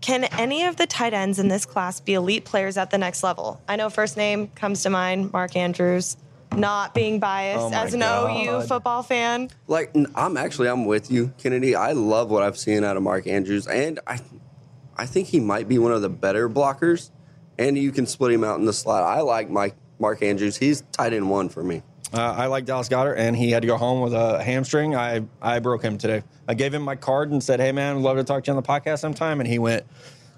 Can 0.00 0.24
any 0.24 0.64
of 0.64 0.76
the 0.76 0.86
tight 0.86 1.12
ends 1.12 1.38
in 1.38 1.48
this 1.48 1.66
class 1.66 2.00
be 2.00 2.14
elite 2.14 2.44
players 2.44 2.76
at 2.76 2.90
the 2.90 2.98
next 2.98 3.22
level? 3.22 3.60
I 3.68 3.76
know 3.76 3.90
first 3.90 4.16
name 4.16 4.48
comes 4.54 4.82
to 4.84 4.90
mind, 4.90 5.32
Mark 5.32 5.56
Andrews. 5.56 6.16
Not 6.56 6.94
being 6.94 7.18
biased 7.20 7.60
Oh 7.60 7.72
as 7.74 7.92
an 7.94 8.02
OU 8.02 8.62
football 8.62 9.02
fan. 9.02 9.50
like 9.66 9.90
n- 9.94 10.06
I'm 10.14 10.36
actually 10.38 10.68
I'm 10.68 10.86
with 10.86 11.10
you, 11.10 11.32
Kennedy. 11.36 11.74
I 11.74 11.92
love 11.92 12.30
what 12.30 12.42
I've 12.42 12.56
seen 12.56 12.84
out 12.84 12.96
of 12.96 13.02
Mark 13.02 13.26
Andrews, 13.26 13.66
and 13.66 14.00
I, 14.06 14.18
I 14.96 15.04
think 15.04 15.28
he 15.28 15.40
might 15.40 15.68
be 15.68 15.78
one 15.78 15.92
of 15.92 16.00
the 16.00 16.08
better 16.08 16.48
blockers. 16.48 17.10
And 17.58 17.76
you 17.76 17.90
can 17.92 18.06
split 18.06 18.32
him 18.32 18.44
out 18.44 18.58
in 18.58 18.66
the 18.66 18.72
slot. 18.72 19.02
I 19.02 19.20
like 19.20 19.50
Mike 19.50 19.74
Mark 19.98 20.22
Andrews. 20.22 20.56
He's 20.56 20.82
tight 20.92 21.12
end 21.12 21.28
one 21.28 21.48
for 21.48 21.62
me. 21.62 21.82
Uh, 22.12 22.20
I 22.22 22.46
like 22.46 22.64
Dallas 22.64 22.88
Goedert, 22.88 23.18
and 23.18 23.36
he 23.36 23.50
had 23.50 23.60
to 23.62 23.66
go 23.66 23.76
home 23.76 24.00
with 24.00 24.14
a 24.14 24.42
hamstring. 24.42 24.94
I, 24.94 25.24
I 25.42 25.58
broke 25.58 25.82
him 25.82 25.98
today. 25.98 26.22
I 26.46 26.54
gave 26.54 26.72
him 26.72 26.80
my 26.80 26.96
card 26.96 27.30
and 27.30 27.42
said, 27.42 27.60
"Hey, 27.60 27.72
man, 27.72 27.96
I'd 27.96 28.02
love 28.02 28.16
to 28.16 28.24
talk 28.24 28.44
to 28.44 28.50
you 28.50 28.56
on 28.56 28.62
the 28.62 28.66
podcast 28.66 29.00
sometime." 29.00 29.40
And 29.40 29.48
he 29.48 29.58
went, 29.58 29.84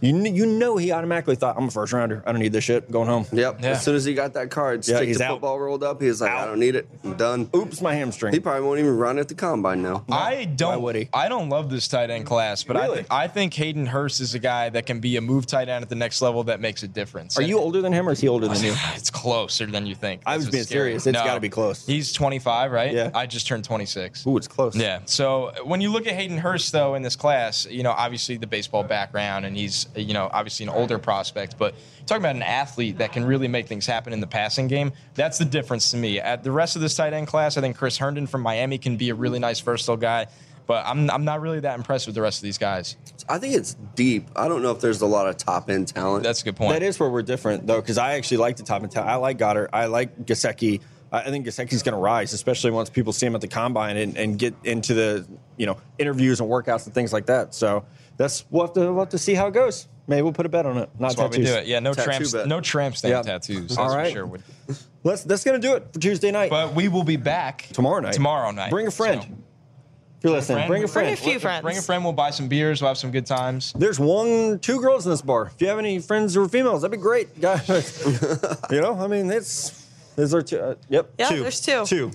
"You, 0.00 0.12
kn- 0.20 0.34
you 0.34 0.46
know, 0.46 0.76
he 0.76 0.92
automatically 0.92 1.36
thought 1.36 1.56
I'm 1.56 1.68
a 1.68 1.70
first 1.70 1.92
rounder. 1.92 2.22
I 2.26 2.32
don't 2.32 2.40
need 2.40 2.52
this 2.52 2.64
shit. 2.64 2.90
Going 2.90 3.08
home." 3.08 3.26
Yep. 3.32 3.58
Yeah. 3.62 3.70
As 3.70 3.82
soon 3.84 3.94
as 3.96 4.04
he 4.04 4.14
got 4.14 4.34
that 4.34 4.50
card, 4.50 4.86
Yeah, 4.86 4.96
stick 4.96 5.08
he's 5.08 5.18
to 5.18 5.24
out. 5.24 5.30
football 5.34 5.58
rolled 5.58 5.82
up, 5.84 6.00
he 6.00 6.08
was 6.08 6.20
like, 6.20 6.30
I 6.30 6.42
Out. 6.42 6.46
don't 6.46 6.58
need 6.60 6.74
it. 6.76 6.88
I'm 7.04 7.14
done. 7.14 7.48
Oops, 7.54 7.80
my 7.80 7.94
hamstring. 7.94 8.32
He 8.32 8.40
probably 8.40 8.66
won't 8.66 8.80
even 8.80 8.96
run 8.96 9.18
at 9.18 9.28
the 9.28 9.34
combine 9.34 9.82
now. 9.82 10.04
I 10.10 10.44
don't. 10.44 10.82
would 10.82 10.96
he? 10.96 11.08
I 11.12 11.28
don't 11.28 11.48
love 11.48 11.70
this 11.70 11.88
tight 11.88 12.10
end 12.10 12.26
class, 12.26 12.62
but 12.64 12.76
I, 12.76 12.82
Really? 12.84 12.96
think 12.96 13.06
I 13.10 13.28
think 13.28 13.54
Hayden 13.54 13.86
Hurst 13.86 14.20
is 14.20 14.34
a 14.34 14.38
guy 14.38 14.68
that 14.70 14.86
can 14.86 15.00
be 15.00 15.16
a 15.16 15.20
move 15.20 15.46
tight 15.46 15.68
end 15.68 15.82
at 15.82 15.88
the 15.88 15.94
next 15.94 16.22
level 16.22 16.44
that 16.44 16.60
makes 16.60 16.82
a 16.82 16.88
difference. 16.88 17.38
Are 17.38 17.42
you 17.42 17.58
older 17.58 17.80
than 17.82 17.92
him, 17.92 18.08
or 18.08 18.12
is 18.12 18.20
he 18.20 18.28
older 18.28 18.48
than 18.48 18.62
you? 18.62 18.74
It's 18.94 19.10
closer 19.10 19.66
than 19.66 19.86
you 19.86 19.94
think. 19.94 20.22
I 20.26 20.32
That's 20.32 20.38
was 20.38 20.46
what's 20.46 20.52
being 20.52 20.64
scary. 20.64 20.80
serious. 20.90 21.06
It's 21.06 21.18
No. 21.18 21.24
gotta 21.24 21.40
be 21.40 21.48
close. 21.48 21.86
He's 21.86 22.12
25, 22.12 22.72
right? 22.72 22.92
Yeah. 22.92 23.10
I 23.14 23.26
just 23.26 23.46
turned 23.46 23.64
26. 23.64 24.26
Ooh, 24.26 24.36
it's 24.36 24.48
close. 24.48 24.74
Yeah. 24.76 25.00
So 25.04 25.52
when 25.64 25.80
you 25.80 25.90
look 25.90 26.06
at 26.06 26.14
Hayden 26.14 26.38
Hurst, 26.38 26.72
though, 26.72 26.94
in 26.94 27.02
this 27.02 27.16
class, 27.16 27.66
you 27.70 27.82
know, 27.82 27.92
obviously 27.92 28.36
the 28.36 28.46
baseball 28.46 28.82
background, 28.82 29.44
and 29.46 29.56
he's, 29.56 29.86
you 29.96 30.14
know, 30.14 30.28
obviously 30.32 30.64
an 30.66 30.70
older 30.70 30.98
prospect, 30.98 31.58
but 31.58 31.74
talking 32.06 32.22
about 32.22 32.36
an 32.36 32.42
athlete 32.42 32.98
that 32.98 33.12
can 33.12 33.24
really 33.24 33.48
make 33.48 33.66
things 33.68 33.86
happen 33.86 34.12
in 34.12 34.20
the 34.20 34.26
passing 34.26 34.68
game. 34.68 34.92
That's 35.14 35.38
the 35.38 35.44
difference 35.44 35.90
to 35.92 35.96
me. 35.96 36.20
At 36.20 36.42
the 36.42 36.52
rest 36.52 36.76
of 36.76 36.82
this 36.82 36.94
tight 36.94 37.12
end 37.12 37.26
class, 37.26 37.56
I 37.56 37.60
think 37.60 37.76
Chris 37.76 37.98
Herndon 37.98 38.26
from 38.26 38.42
Miami 38.42 38.78
can 38.78 38.96
be 38.96 39.10
a 39.10 39.14
really 39.14 39.38
nice 39.38 39.60
versatile 39.60 39.96
guy, 39.96 40.26
but 40.66 40.84
I'm, 40.86 41.10
I'm 41.10 41.24
not 41.24 41.40
really 41.40 41.60
that 41.60 41.76
impressed 41.76 42.06
with 42.06 42.14
the 42.14 42.22
rest 42.22 42.38
of 42.38 42.44
these 42.44 42.58
guys. 42.58 42.96
I 43.28 43.38
think 43.38 43.54
it's 43.54 43.74
deep. 43.94 44.28
I 44.36 44.48
don't 44.48 44.62
know 44.62 44.70
if 44.70 44.80
there's 44.80 45.00
a 45.00 45.06
lot 45.06 45.28
of 45.28 45.36
top 45.36 45.70
end 45.70 45.88
talent. 45.88 46.24
That's 46.24 46.42
a 46.42 46.44
good 46.44 46.56
point. 46.56 46.72
That 46.72 46.82
is 46.82 46.98
where 46.98 47.10
we're 47.10 47.22
different, 47.22 47.66
though, 47.66 47.80
because 47.80 47.98
I 47.98 48.14
actually 48.14 48.38
like 48.38 48.56
the 48.56 48.62
top 48.62 48.82
end 48.82 48.92
talent. 48.92 49.10
I 49.10 49.16
like 49.16 49.38
Goedert. 49.38 49.68
I 49.72 49.86
like 49.86 50.26
Gesicki. 50.26 50.80
I 51.12 51.20
I 51.20 51.24
think 51.24 51.46
Gesicki's 51.46 51.82
going 51.82 51.94
to 51.94 52.00
rise, 52.00 52.32
especially 52.32 52.70
once 52.70 52.88
people 52.90 53.12
see 53.12 53.26
him 53.26 53.34
at 53.34 53.40
the 53.40 53.48
combine 53.48 53.96
and, 53.96 54.16
and 54.16 54.38
get 54.38 54.54
into 54.64 54.94
the 54.94 55.26
you 55.56 55.66
know 55.66 55.76
interviews 55.98 56.40
and 56.40 56.48
workouts 56.48 56.86
and 56.86 56.94
things 56.94 57.12
like 57.12 57.26
that. 57.26 57.54
So 57.54 57.84
that's 58.20 58.44
we'll 58.50 58.66
have 58.66 58.74
to 58.74 58.80
we'll 58.80 58.98
have 59.00 59.08
to 59.08 59.18
see 59.18 59.34
how 59.34 59.46
it 59.46 59.54
goes. 59.54 59.88
Maybe 60.06 60.22
we'll 60.22 60.32
put 60.32 60.44
a 60.44 60.48
bet 60.50 60.66
on 60.66 60.76
it. 60.76 60.90
Not 60.98 61.08
That's 61.08 61.16
why 61.16 61.24
we 61.26 61.30
tattoos. 61.30 61.46
do 61.50 61.54
it. 61.58 61.66
Yeah, 61.66 61.78
no 61.80 61.94
Tattoo 61.94 62.04
tramp, 62.18 62.32
bet. 62.32 62.46
no 62.48 62.60
tramp 62.60 62.96
stamp 62.96 63.12
Yeah. 63.26 63.32
tattoos. 63.32 63.60
That's 63.68 63.78
All 63.78 63.90
for 63.90 63.96
right. 63.96 64.12
sure. 64.12 64.30
Let's 65.04 65.22
that's 65.24 65.44
going 65.44 65.60
to 65.60 65.66
do 65.66 65.74
it 65.76 65.92
for 65.92 66.00
Tuesday 66.00 66.30
night. 66.30 66.50
But 66.50 66.74
we 66.74 66.88
will 66.88 67.04
be 67.04 67.16
back 67.16 67.68
tomorrow 67.72 68.00
night. 68.00 68.12
Tomorrow 68.12 68.50
night. 68.50 68.70
Bring 68.70 68.86
a 68.86 68.90
friend. 68.90 69.22
So- 69.22 69.28
if 70.18 70.24
you're 70.24 70.32
listening, 70.34 70.68
bring 70.68 70.82
a 70.82 70.86
Bring 70.86 70.92
friend. 70.92 71.14
a 71.14 71.16
few 71.16 71.38
friends. 71.38 71.62
Bring 71.62 71.78
a 71.78 71.80
friend. 71.80 72.04
We'll 72.04 72.12
buy 72.12 72.28
some 72.28 72.46
beers. 72.46 72.82
We'll 72.82 72.88
have 72.88 72.98
some 72.98 73.10
good 73.10 73.24
times. 73.24 73.72
There's 73.74 73.98
one, 73.98 74.58
two 74.58 74.78
girls 74.82 75.06
in 75.06 75.12
this 75.12 75.22
bar. 75.22 75.46
If 75.54 75.62
you 75.62 75.68
have 75.68 75.78
any 75.78 75.98
friends 75.98 76.34
who 76.34 76.42
are 76.44 76.48
females, 76.48 76.82
that'd 76.82 76.92
be 76.92 77.00
great, 77.02 77.40
guys. 77.40 78.04
you 78.70 78.82
know, 78.82 78.98
I 79.00 79.06
mean, 79.06 79.30
it's 79.30 79.86
is 80.18 80.30
there 80.32 80.42
two? 80.42 80.60
Uh, 80.60 80.74
yep, 80.90 81.08
Yeah, 81.18 81.28
two. 81.30 81.40
there's 81.40 81.60
two. 81.62 81.86
Two. 81.86 82.10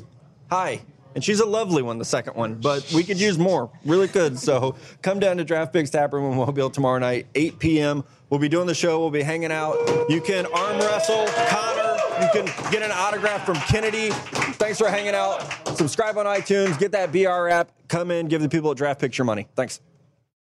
Hi. 0.51 0.81
And 1.16 1.24
she's 1.24 1.39
a 1.39 1.45
lovely 1.45 1.82
one, 1.82 1.97
the 1.97 2.05
second 2.05 2.36
one, 2.36 2.55
but 2.55 2.91
we 2.93 3.03
could 3.03 3.20
use 3.20 3.38
more. 3.38 3.72
Really 3.86 4.07
good. 4.07 4.38
So 4.38 4.76
come 5.01 5.20
down 5.20 5.38
to 5.38 5.45
Draft 5.45 5.72
Picks 5.72 5.89
Tap 5.89 6.11
Room 6.11 6.30
in 6.30 6.38
Mobile 6.38 6.70
tomorrow 6.70 6.99
night, 6.99 7.28
8 7.34 7.57
p.m. 7.57 8.03
We'll 8.30 8.39
be 8.41 8.49
doing 8.49 8.68
the 8.68 8.76
show. 8.76 8.99
We'll 8.99 9.11
be 9.11 9.22
hanging 9.22 9.51
out. 9.51 9.76
You 10.09 10.20
can 10.20 10.45
arm 10.47 10.78
wrestle 10.80 11.26
Connor. 11.47 11.97
You 12.22 12.30
can 12.34 12.72
get 12.72 12.82
an 12.82 12.91
autograph 12.91 13.45
from 13.45 13.55
Kennedy. 13.55 14.09
Thanks 14.57 14.78
for 14.78 14.89
hanging 14.89 15.16
out. 15.16 15.41
Subscribe 15.78 16.18
on 16.18 16.26
iTunes. 16.26 16.78
Get 16.78 16.91
that 16.91 17.11
BR 17.11 17.49
app. 17.49 17.72
Come 17.88 18.11
in. 18.11 18.28
Give 18.28 18.41
the 18.41 18.49
people 18.49 18.72
at 18.72 18.78
Draft 18.78 18.99
Picks 18.99 19.18
your 19.18 19.26
money. 19.26 19.47
Thanks. 19.55 19.80